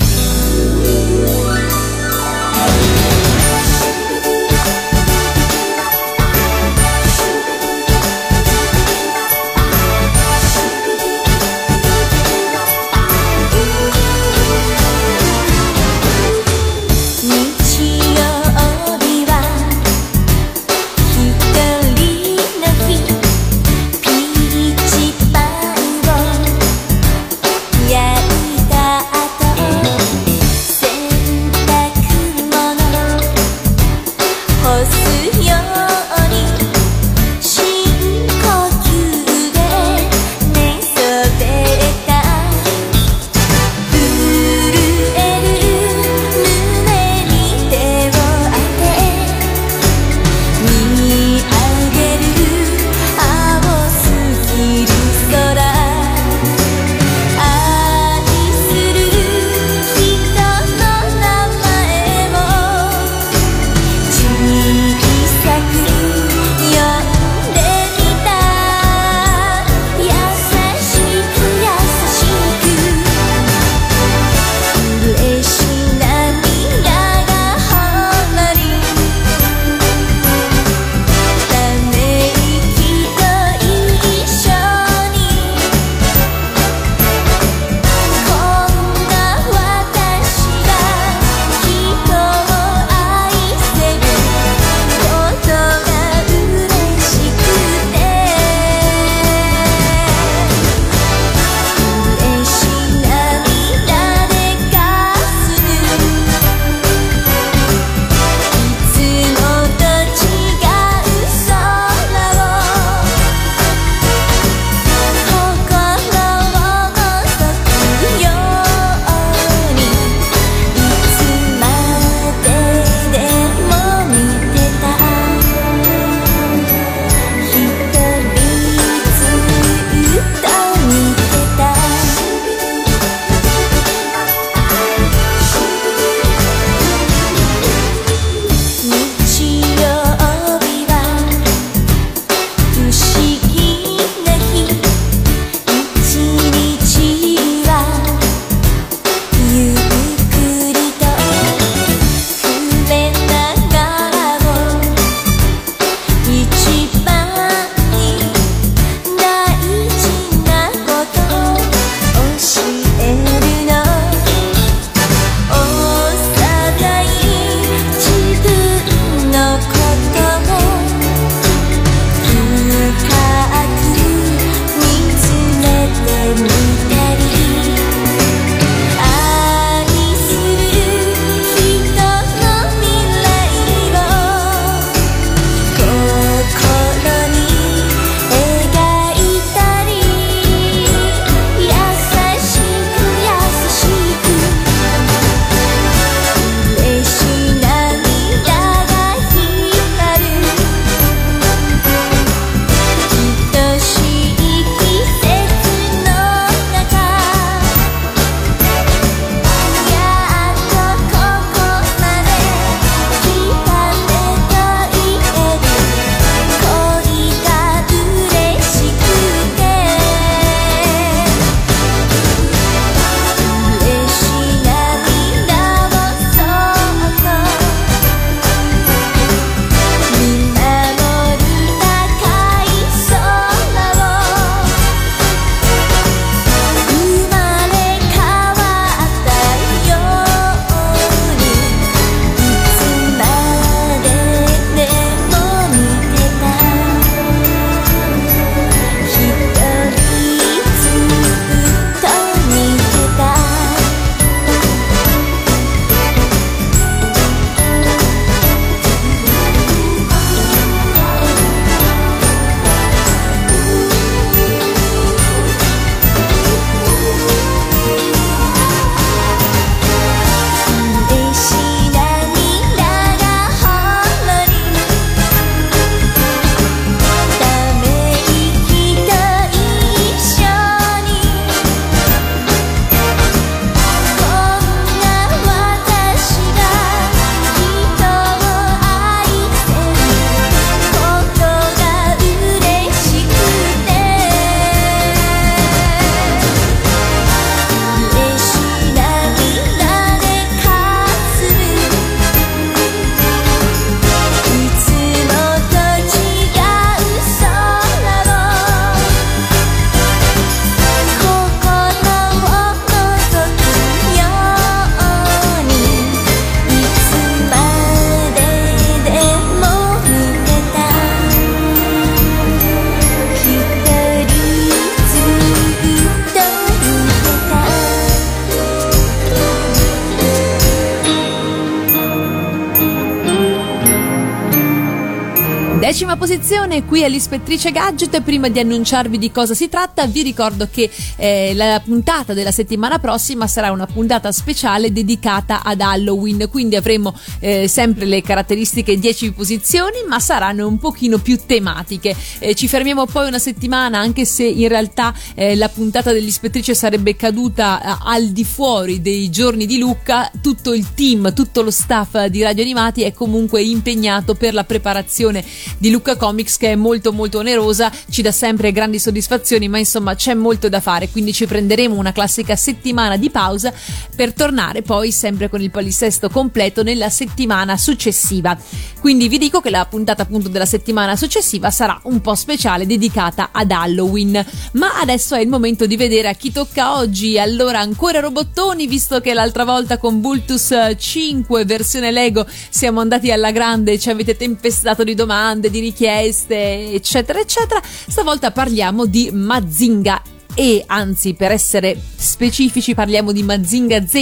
Brasil 336.53 336.62
posizione 336.73 336.85
qui 336.85 337.03
all'Ispettrice 337.03 337.71
Gadget. 337.71 338.21
Prima 338.21 338.49
di 338.49 338.59
annunciarvi 338.59 339.17
di 339.17 339.31
cosa 339.31 339.53
si 339.53 339.69
tratta, 339.69 340.05
vi 340.07 340.23
ricordo 340.23 340.67
che 340.71 340.89
eh, 341.17 341.53
la 341.53 341.81
puntata 341.83 342.33
della 342.33 342.51
settimana 342.51 342.99
prossima 342.99 343.47
sarà 343.47 343.71
una 343.71 343.85
puntata 343.85 344.31
speciale 344.31 344.91
dedicata 344.91 345.61
ad 345.63 345.81
Halloween. 345.81 346.47
Quindi 346.49 346.75
avremo 346.75 347.15
eh, 347.39 347.67
sempre 347.67 348.05
le 348.05 348.21
caratteristiche 348.21 348.97
10 348.97 349.33
posizioni, 349.33 349.97
ma 350.07 350.19
saranno 350.19 350.67
un 350.67 350.79
pochino 350.79 351.19
più 351.19 351.39
tematiche. 351.45 352.15
Eh, 352.39 352.55
ci 352.55 352.67
fermiamo 352.67 353.05
poi 353.05 353.27
una 353.27 353.39
settimana, 353.39 353.99
anche 353.99 354.25
se 354.25 354.43
in 354.43 354.67
realtà 354.67 355.13
eh, 355.35 355.55
la 355.55 355.69
puntata 355.69 356.11
dell'Ispettrice 356.11 356.73
sarebbe 356.73 357.15
caduta 357.15 357.81
eh, 357.81 357.97
al 358.05 358.29
di 358.29 358.43
fuori 358.43 359.01
dei 359.01 359.29
giorni 359.29 359.65
di 359.65 359.77
Lucca. 359.77 360.31
Tutto 360.41 360.73
il 360.73 360.93
team, 360.93 361.33
tutto 361.33 361.61
lo 361.61 361.71
staff 361.71 362.25
di 362.25 362.41
Radio 362.41 362.63
Animati 362.63 363.03
è 363.03 363.13
comunque 363.13 363.61
impegnato 363.61 364.33
per 364.33 364.53
la 364.53 364.63
preparazione 364.63 365.43
di 365.77 365.91
Lucca 365.91 366.15
Comics 366.15 366.57
che 366.63 366.71
è 366.71 366.75
molto 366.75 367.11
molto 367.11 367.39
onerosa, 367.39 367.91
ci 368.09 368.21
dà 368.21 368.31
sempre 368.31 368.71
grandi 368.71 368.97
soddisfazioni, 368.97 369.67
ma 369.67 369.79
insomma 369.79 370.15
c'è 370.15 370.33
molto 370.33 370.69
da 370.69 370.79
fare, 370.79 371.09
quindi 371.09 371.33
ci 371.33 371.45
prenderemo 371.45 371.93
una 371.93 372.13
classica 372.13 372.55
settimana 372.55 373.17
di 373.17 373.29
pausa 373.29 373.73
per 374.15 374.31
tornare 374.31 374.81
poi 374.81 375.11
sempre 375.11 375.49
con 375.49 375.61
il 375.61 375.71
palinsesto 375.71 376.29
completo 376.29 376.81
nella 376.81 377.09
settimana 377.09 377.75
successiva. 377.75 378.57
Quindi 379.01 379.27
vi 379.27 379.37
dico 379.37 379.59
che 379.59 379.69
la 379.69 379.85
puntata 379.85 380.21
appunto 380.21 380.47
della 380.47 380.65
settimana 380.65 381.17
successiva 381.17 381.69
sarà 381.69 381.99
un 382.03 382.21
po' 382.21 382.35
speciale 382.35 382.85
dedicata 382.85 383.49
ad 383.51 383.69
Halloween. 383.69 384.45
Ma 384.73 385.01
adesso 385.01 385.35
è 385.35 385.41
il 385.41 385.49
momento 385.49 385.85
di 385.85 385.97
vedere 385.97 386.29
a 386.29 386.33
chi 386.33 386.53
tocca 386.53 386.95
oggi. 386.95 387.37
Allora 387.37 387.79
ancora 387.79 388.21
robottoni, 388.21 388.87
visto 388.87 389.19
che 389.19 389.33
l'altra 389.33 389.65
volta 389.65 389.97
con 389.97 390.21
Bultus 390.21 390.73
5 390.97 391.65
versione 391.65 392.11
Lego 392.11 392.47
siamo 392.69 393.01
andati 393.01 393.29
alla 393.29 393.51
grande 393.51 393.99
ci 393.99 394.09
avete 394.09 394.37
tempestato 394.37 395.03
di 395.03 395.15
domande, 395.15 395.69
di 395.69 395.81
richieste, 395.81 396.42
eccetera, 396.49 397.39
eccetera. 397.39 397.81
Stavolta 397.83 398.51
parliamo 398.51 399.05
di 399.05 399.29
Mazinga 399.31 400.32
e 400.55 400.83
anzi 400.85 401.33
per 401.33 401.51
essere 401.51 401.99
specifici 402.15 402.93
parliamo 402.93 403.31
di 403.31 403.43
Mazinga 403.43 404.05
Z, 404.05 404.13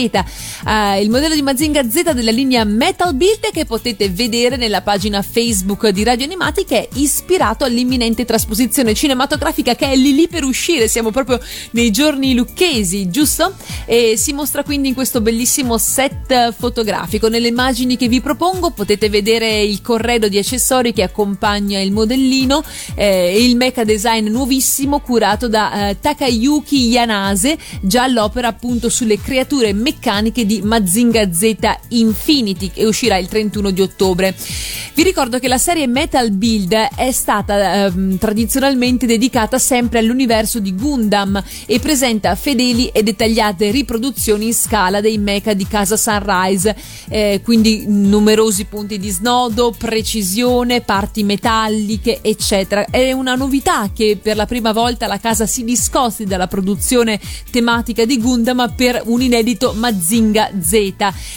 uh, 0.66 1.00
il 1.02 1.10
modello 1.10 1.36
di 1.36 1.42
Mazinga 1.42 1.90
Z 1.90 2.14
della 2.14 2.32
linea 2.32 2.64
Metal 2.64 3.14
Build 3.14 3.52
che 3.52 3.66
potete 3.66 4.10
vedere 4.10 4.56
nella 4.56 4.82
pagina 4.82 5.22
Facebook 5.22 5.88
di 5.90 6.04
Radio 6.04 6.26
Animati 6.26 6.66
che 6.66 6.88
è 6.88 6.90
ispirato 6.94 7.64
all'imminente 7.64 8.26
trasposizione 8.26 8.94
cinematografica 8.94 9.76
che 9.76 9.92
è 9.92 9.96
lì 9.96 10.14
lì 10.14 10.28
per 10.28 10.44
uscire, 10.44 10.88
siamo 10.88 11.12
proprio 11.12 11.40
nei 11.72 11.92
giorni 11.92 12.34
lucchesi, 12.34 13.10
giusto? 13.10 13.54
E 13.86 14.16
si 14.18 14.34
mostra 14.34 14.64
quindi 14.64 14.90
in 14.90 14.94
questo 14.94 15.22
bellissimo 15.22 15.78
set 15.78 16.54
fotografico. 16.54 17.28
Nelle 17.28 17.48
immagini 17.48 17.98
che 17.98 18.08
vi 18.08 18.22
propongo 18.22 18.72
potete 18.72 19.10
vedere 19.10 19.62
il 19.62 19.82
corredo 19.82 20.28
di 20.28 20.38
accessori 20.38 20.94
che 20.94 21.04
accompagna 21.04 21.80
il 21.80 21.92
modellino 21.92 22.64
eh, 22.96 23.34
e 23.36 23.44
il 23.44 23.56
mecha 23.56 23.84
design 23.84 24.28
nuovissimo 24.28 25.00
curato 25.00 25.48
da 25.48 25.90
eh, 25.90 26.00
Taka 26.00 26.21
Takayuki 26.22 26.90
Yanase, 26.90 27.58
già 27.82 28.04
all'opera 28.04 28.50
appunto 28.50 28.90
sulle 28.90 29.20
creature 29.20 29.74
meccaniche 29.74 30.46
di 30.46 30.62
Mazinga 30.62 31.34
Z 31.34 31.56
Infinity 31.90 32.70
che 32.70 32.86
uscirà 32.86 33.18
il 33.18 33.28
31 33.28 33.72
di 33.72 33.82
ottobre. 33.82 34.36
Vi 34.94 35.02
ricordo 35.02 35.40
che 35.40 35.48
la 35.48 35.58
serie 35.58 35.88
Metal 35.88 36.30
Build 36.32 36.74
è 36.74 37.12
stata 37.12 37.86
ehm, 37.86 38.20
tradizionalmente 38.20 39.08
dedicata 39.08 39.58
sempre 39.58 39.98
all'universo 39.98 40.60
di 40.60 40.76
Gundam 40.76 41.42
e 41.66 41.80
presenta 41.80 42.36
fedeli 42.36 42.90
e 42.90 43.02
dettagliate 43.02 43.72
riproduzioni 43.72 44.48
in 44.48 44.54
scala 44.54 45.02
dei 45.02 45.18
mecha 45.18 45.54
di 45.54 45.66
casa 45.66 45.98
Sunrise, 45.98 46.76
eh, 47.10 47.42
quindi 47.44 47.86
numerosi 47.88 48.66
punti 48.66 49.00
di 49.00 49.10
snodo, 49.10 49.74
precisione, 49.76 50.82
parti 50.82 51.24
metalliche, 51.24 52.20
eccetera. 52.22 52.86
È 52.86 53.12
una 53.12 53.34
novità 53.34 53.90
che 53.92 54.20
per 54.22 54.36
la 54.36 54.46
prima 54.46 54.72
volta 54.72 55.08
la 55.08 55.20
casa 55.20 55.48
si 55.48 55.64
discosta 55.64 56.10
discosti 56.12 56.26
dalla 56.26 56.48
produzione 56.48 57.20
tematica 57.50 58.06
di 58.06 58.20
Gundam 58.20 58.74
per 58.76 59.02
un 59.06 59.22
inedito 59.22 59.74
Mazinga 59.74 60.52
Z 60.60 60.74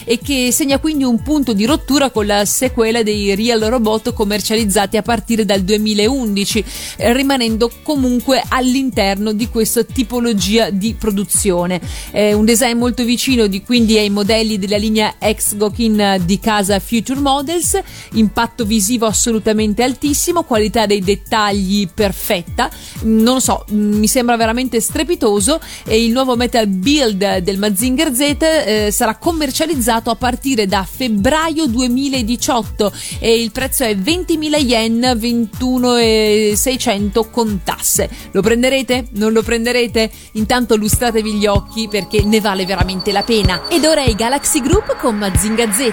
e 0.05 0.19
che 0.23 0.51
segna 0.53 0.79
quindi 0.79 1.05
un 1.05 1.23
punto 1.23 1.53
di 1.53 1.65
rottura 1.65 2.11
con 2.11 2.27
la 2.27 2.45
sequela 2.45 3.03
dei 3.03 3.35
Real 3.35 3.61
Robot 3.61 4.13
commercializzati 4.13 4.97
a 4.97 5.03
partire 5.03 5.45
dal 5.45 5.63
2011, 5.63 6.65
rimanendo 6.97 7.71
comunque 7.83 8.43
all'interno 8.49 9.33
di 9.33 9.49
questa 9.49 9.85
tipologia 9.85 10.71
di 10.71 10.95
produzione. 10.95 11.81
È 12.11 12.33
un 12.33 12.45
design 12.45 12.77
molto 12.77 13.05
vicino 13.05 13.47
di 13.47 13.63
quindi 13.63 13.97
ai 13.97 14.11
modelli 14.11 14.59
della 14.59 14.77
linea 14.77 15.15
ex 15.19 15.55
Gokin 15.55 16.23
di 16.25 16.41
casa 16.41 16.81
Future 16.81 17.21
Models, 17.21 17.79
impatto 18.15 18.65
visivo 18.65 19.07
assolutamente 19.07 19.83
altissimo, 19.83 20.43
qualità 20.43 20.87
dei 20.87 21.01
dettagli 21.01 21.89
perfetta. 21.93 22.69
Non 23.03 23.41
so, 23.41 23.65
mi 23.71 24.09
sembra 24.09 24.37
veramente 24.37 24.64
veramente 24.65 24.81
strepitoso 24.81 25.61
e 25.85 26.03
il 26.05 26.11
nuovo 26.13 26.37
Metal 26.37 26.67
Build 26.67 27.39
del 27.39 27.59
Mazinger 27.59 28.15
Z 28.15 28.37
eh, 28.41 28.91
sarà 28.91 29.17
commercializzato 29.17 30.11
a 30.11 30.17
partire 30.17 30.67
da 30.67 30.87
febbraio 30.91 31.67
2018 31.67 32.93
e 33.21 33.41
il 33.41 33.53
prezzo 33.53 33.85
è 33.85 33.95
20.000 33.95 34.65
yen, 34.65 35.01
21.600 35.01 37.31
con 37.31 37.61
tasse. 37.63 38.09
Lo 38.33 38.41
prenderete? 38.41 39.09
Non 39.13 39.33
lo 39.33 39.43
prenderete? 39.43 40.11
Intanto 40.33 40.75
lustratevi 40.77 41.35
gli 41.35 41.47
occhi 41.47 41.87
perché 41.89 42.23
ne 42.23 42.41
vale 42.41 42.67
veramente 42.67 43.13
la 43.13 43.23
pena. 43.23 43.69
Ed 43.69 43.85
ora 43.85 44.03
i 44.03 44.15
Galaxy 44.15 44.61
Group 44.61 44.97
con 44.99 45.17
Mazinga 45.17 45.71
Z. 45.73 45.93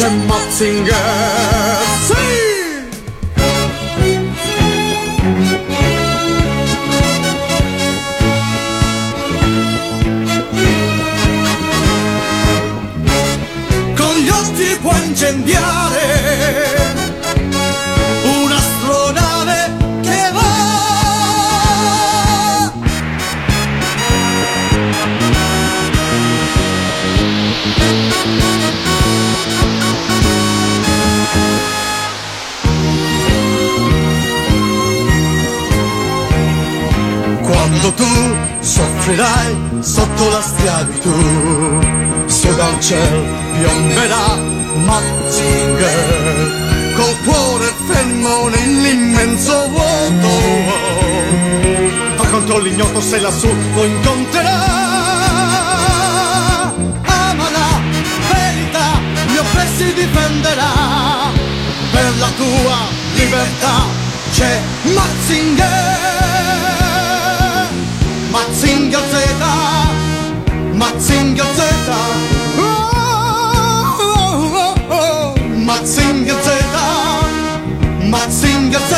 c'è 0.00 0.08
Matzinger. 0.08 0.94
Sì! 2.06 2.14
Con 13.94 14.14
gli 14.16 14.28
occhi 14.30 14.78
puoi 14.80 15.04
incendiare 15.04 16.89
tu 38.00 38.34
soffrirai 38.60 39.56
sotto 39.80 40.30
la 40.30 40.40
schiavitù, 40.40 41.16
su 42.26 42.54
dal 42.54 42.80
cielo 42.80 43.22
piomberà 43.58 44.38
Mazinger, 44.86 46.46
col 46.96 47.16
cuore 47.24 47.74
fermo 47.86 48.48
nell'immenso 48.48 49.68
vuoto. 49.68 50.30
Va 52.16 52.26
contro 52.26 52.58
l'ignoto 52.58 53.00
se 53.02 53.20
lassù 53.20 53.52
lo 53.74 53.84
incontrerà. 53.84 54.78
Ama 57.04 57.48
verità, 58.32 58.98
gli 59.26 59.36
oppressi 59.36 59.92
difenderà, 59.92 60.72
per 61.90 62.12
la 62.18 62.30
tua 62.38 62.76
libertà 63.14 63.84
c'è 64.32 64.58
Mazinger. 64.94 66.69
Matzinger 68.60 69.00
Z, 69.10 69.14
Matzinger 70.74 71.44
Z, 71.56 71.62
oh, 72.58 72.62
oh, 74.02 74.74
oh, 74.90 75.34
Matzinger 75.56 76.36
Z, 76.44 76.48
Matzinger 78.10 78.80
Z, 78.90 78.92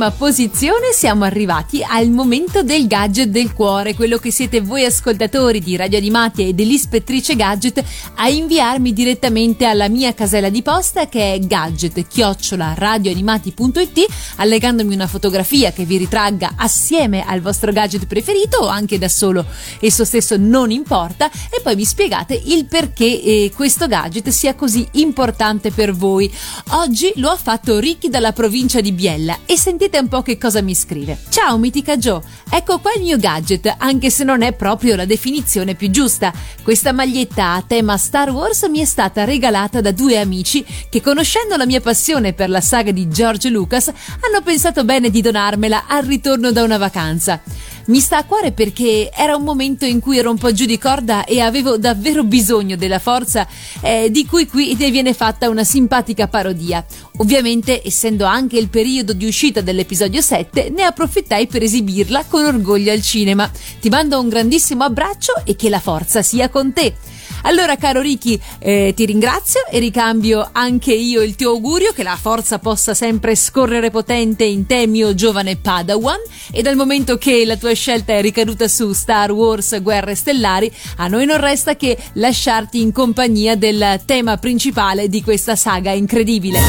prima 0.00 0.10
posizione 0.10 0.92
siamo 0.94 1.24
arrivati 1.24 1.84
al 1.86 2.08
momento 2.08 2.62
del 2.62 2.86
gadget 2.86 3.28
del 3.28 3.52
cuore, 3.52 3.94
quello 3.94 4.16
che 4.16 4.30
siete 4.30 4.62
voi 4.62 4.82
ascoltatori 4.84 5.60
di 5.60 5.76
Radio 5.76 5.98
Animati 5.98 6.48
e 6.48 6.54
dell'Ispettrice 6.54 7.36
Gadget 7.36 7.84
a 8.14 8.30
inviarmi 8.30 8.94
direttamente 8.94 9.66
alla 9.66 9.88
mia 9.88 10.14
casella 10.14 10.48
di 10.48 10.62
posta 10.62 11.06
che 11.08 11.34
è 11.34 11.38
gadget-radioanimati.it 11.38 14.06
allegandomi 14.36 14.94
una 14.94 15.06
fotografia 15.06 15.70
che 15.72 15.84
vi 15.84 15.98
ritragga 15.98 16.54
assieme 16.56 17.22
al 17.24 17.40
vostro 17.40 17.70
gadget 17.70 18.06
preferito 18.06 18.60
o 18.60 18.68
anche 18.68 18.96
da 18.96 19.08
solo, 19.08 19.44
esso 19.80 20.06
stesso 20.06 20.38
non 20.38 20.70
importa 20.70 21.30
e 21.50 21.60
poi 21.62 21.76
mi 21.76 21.84
spiegate 21.84 22.40
il 22.46 22.64
perché 22.64 23.04
eh, 23.04 23.52
questo 23.54 23.86
gadget 23.86 24.30
sia 24.30 24.54
così 24.54 24.88
importante 24.92 25.70
per 25.70 25.92
voi. 25.92 26.32
Oggi 26.70 27.12
lo 27.16 27.28
ha 27.28 27.36
fatto 27.36 27.78
Ricky 27.78 28.08
dalla 28.08 28.32
provincia 28.32 28.80
di 28.80 28.92
Biella 28.92 29.40
e 29.44 29.58
sentite 29.60 29.98
un 29.98 30.08
po' 30.08 30.22
che 30.22 30.38
cosa 30.38 30.62
mi 30.62 30.74
scrive. 30.74 31.18
Ciao 31.28 31.58
mitica 31.58 31.98
Joe, 31.98 32.22
ecco 32.50 32.78
qua 32.78 32.94
il 32.94 33.02
mio 33.02 33.18
gadget, 33.18 33.74
anche 33.76 34.08
se 34.08 34.24
non 34.24 34.40
è 34.40 34.54
proprio 34.54 34.96
la 34.96 35.04
definizione 35.04 35.74
più 35.74 35.90
giusta. 35.90 36.32
Questa 36.62 36.92
maglietta 36.92 37.52
a 37.52 37.62
tema 37.66 37.98
Star 37.98 38.30
Wars 38.30 38.62
mi 38.70 38.78
è 38.78 38.86
stata 38.86 39.24
regalata 39.24 39.82
da 39.82 39.92
due 39.92 40.18
amici 40.18 40.64
che 40.88 41.02
conoscendo 41.02 41.56
la 41.56 41.66
mia 41.66 41.82
passione 41.82 42.32
per 42.32 42.48
la 42.48 42.62
saga 42.62 42.90
di 42.90 43.06
George 43.08 43.50
Lucas 43.50 43.88
hanno 43.88 44.40
pensato 44.42 44.82
bene 44.82 45.10
di 45.10 45.20
donarmela 45.20 45.84
al 45.86 46.04
ritorno 46.04 46.52
da 46.52 46.62
una 46.62 46.78
vacanza. 46.78 47.42
Mi 47.90 47.98
sta 47.98 48.18
a 48.18 48.24
cuore 48.24 48.52
perché 48.52 49.10
era 49.12 49.34
un 49.34 49.42
momento 49.42 49.84
in 49.84 49.98
cui 49.98 50.16
ero 50.16 50.30
un 50.30 50.38
po' 50.38 50.52
giù 50.52 50.64
di 50.64 50.78
corda 50.78 51.24
e 51.24 51.40
avevo 51.40 51.76
davvero 51.76 52.22
bisogno 52.22 52.76
della 52.76 53.00
forza 53.00 53.48
eh, 53.80 54.12
di 54.12 54.26
cui 54.26 54.46
qui 54.46 54.76
ne 54.78 54.92
viene 54.92 55.12
fatta 55.12 55.48
una 55.48 55.64
simpatica 55.64 56.28
parodia. 56.28 56.86
Ovviamente, 57.16 57.84
essendo 57.84 58.26
anche 58.26 58.58
il 58.58 58.68
periodo 58.68 59.12
di 59.12 59.26
uscita 59.26 59.60
dell'episodio 59.60 60.20
7, 60.20 60.70
ne 60.70 60.84
approfittai 60.84 61.48
per 61.48 61.64
esibirla 61.64 62.26
con 62.28 62.44
orgoglio 62.44 62.92
al 62.92 63.02
cinema. 63.02 63.50
Ti 63.80 63.88
mando 63.88 64.20
un 64.20 64.28
grandissimo 64.28 64.84
abbraccio 64.84 65.42
e 65.44 65.56
che 65.56 65.68
la 65.68 65.80
forza 65.80 66.22
sia 66.22 66.48
con 66.48 66.72
te. 66.72 66.94
Allora, 67.42 67.76
caro 67.76 68.00
Ricky, 68.00 68.40
eh, 68.58 68.92
ti 68.94 69.06
ringrazio 69.06 69.66
e 69.70 69.78
ricambio 69.78 70.48
anche 70.52 70.92
io 70.92 71.22
il 71.22 71.36
tuo 71.36 71.50
augurio 71.50 71.92
che 71.92 72.02
la 72.02 72.16
forza 72.16 72.58
possa 72.58 72.94
sempre 72.94 73.34
scorrere 73.34 73.90
potente 73.90 74.44
in 74.44 74.66
te, 74.66 74.86
mio 74.86 75.14
giovane 75.14 75.56
Padawan. 75.56 76.18
E 76.50 76.62
dal 76.62 76.76
momento 76.76 77.16
che 77.16 77.44
la 77.44 77.56
tua 77.56 77.72
scelta 77.72 78.12
è 78.12 78.20
ricaduta 78.20 78.68
su 78.68 78.92
Star 78.92 79.32
Wars 79.32 79.80
Guerre 79.80 80.14
Stellari, 80.14 80.70
a 80.96 81.08
noi 81.08 81.26
non 81.26 81.38
resta 81.38 81.76
che 81.76 81.96
lasciarti 82.14 82.80
in 82.80 82.92
compagnia 82.92 83.56
del 83.56 84.00
tema 84.04 84.36
principale 84.36 85.08
di 85.08 85.22
questa 85.22 85.56
saga 85.56 85.92
incredibile. 85.92 86.60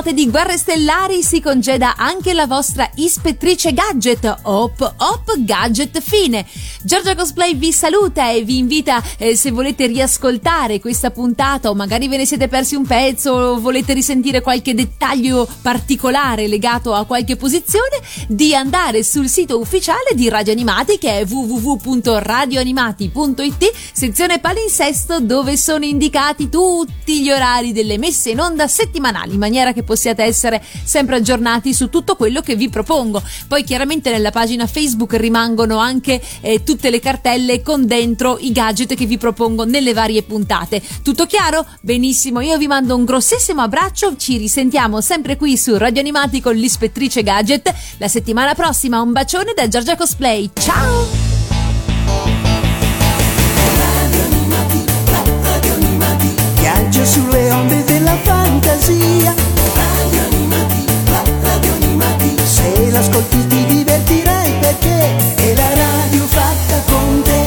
Note 0.00 0.14
di 0.14 0.30
Guerre 0.30 0.56
Stellari 0.56 1.22
si 1.22 1.42
congeda 1.42 1.94
anche 1.94 2.32
la 2.32 2.46
vostra 2.46 2.88
ispettrice 2.94 3.74
gadget, 3.74 4.38
Hop 4.44 4.94
Hop 4.96 5.36
Gadget 5.40 6.00
Fine. 6.00 6.46
Giorgia 6.82 7.14
Cosplay 7.14 7.56
vi 7.56 7.72
saluta 7.72 8.30
e 8.30 8.42
vi 8.42 8.56
invita, 8.56 9.02
eh, 9.18 9.36
se 9.36 9.50
volete 9.50 9.86
riascoltare 9.86 10.80
questa 10.80 11.10
puntata 11.10 11.68
o 11.68 11.74
magari 11.74 12.08
ve 12.08 12.16
ne 12.16 12.24
siete 12.24 12.48
persi 12.48 12.74
un 12.74 12.86
pezzo 12.86 13.32
o 13.32 13.60
volete 13.60 13.92
risentire 13.92 14.40
qualche 14.40 14.72
dettaglio 14.72 15.46
particolare 15.60 16.48
legato 16.48 16.94
a 16.94 17.04
qualche 17.04 17.36
posizione, 17.36 18.00
di 18.28 18.54
andare 18.54 19.04
sul 19.04 19.28
sito 19.28 19.58
ufficiale 19.58 20.14
di 20.14 20.30
Radio 20.30 20.52
Animati 20.52 20.96
che 20.96 21.18
è 21.18 21.26
www.radioanimati.it, 21.26 23.72
sezione 23.92 24.38
palinsesto 24.38 25.20
dove 25.20 25.58
sono 25.58 25.84
indicati 25.84 26.48
tutti 26.48 27.20
gli 27.20 27.30
orari 27.30 27.72
delle 27.72 27.98
messe 27.98 28.30
in 28.30 28.40
onda 28.40 28.66
settimanali 28.68 29.34
in 29.34 29.38
maniera 29.38 29.74
che 29.74 29.82
possiate 29.82 30.22
essere 30.22 30.64
sempre 30.82 31.16
aggiornati 31.16 31.74
su 31.74 31.90
tutto 31.90 32.16
quello 32.16 32.40
che 32.40 32.56
vi 32.56 32.70
propongo. 32.70 33.22
Poi 33.48 33.64
chiaramente 33.64 34.10
nella 34.10 34.30
pagina 34.30 34.66
Facebook 34.66 35.12
rimangono 35.12 35.76
anche 35.76 36.22
eh, 36.40 36.62
tutte 36.70 36.90
le 36.90 37.00
cartelle 37.00 37.62
con 37.62 37.84
dentro 37.84 38.38
i 38.38 38.52
gadget 38.52 38.94
che 38.94 39.04
vi 39.04 39.18
propongo 39.18 39.64
nelle 39.64 39.92
varie 39.92 40.22
puntate. 40.22 40.80
Tutto 41.02 41.26
chiaro? 41.26 41.66
Benissimo, 41.80 42.38
io 42.38 42.56
vi 42.58 42.68
mando 42.68 42.94
un 42.94 43.04
grossissimo 43.04 43.60
abbraccio, 43.60 44.16
ci 44.16 44.36
risentiamo 44.36 45.00
sempre 45.00 45.36
qui 45.36 45.56
su 45.56 45.76
Radio 45.76 46.00
Animati 46.00 46.40
con 46.40 46.54
l'ispettrice 46.54 47.24
gadget. 47.24 47.74
La 47.98 48.06
settimana 48.06 48.54
prossima 48.54 49.00
un 49.00 49.10
bacione 49.10 49.52
da 49.52 49.66
Giorgia 49.66 49.96
Cosplay. 49.96 50.48
Ciao! 50.52 51.08
Viaggio 56.54 57.04
sulle 57.04 57.50
onde 57.50 57.82
della 57.82 58.16
fantasia. 58.22 59.34
Radio 59.74 60.20
animati, 60.20 60.84
radio 61.42 61.72
animati. 61.72 62.36
Se 62.44 62.90
l'ascolti 62.92 63.46
ti 63.48 63.69
perché 64.74 65.16
è 65.36 65.54
la 65.54 65.74
radio 65.74 66.26
fatta 66.26 66.82
con 66.86 67.22
te. 67.22 67.39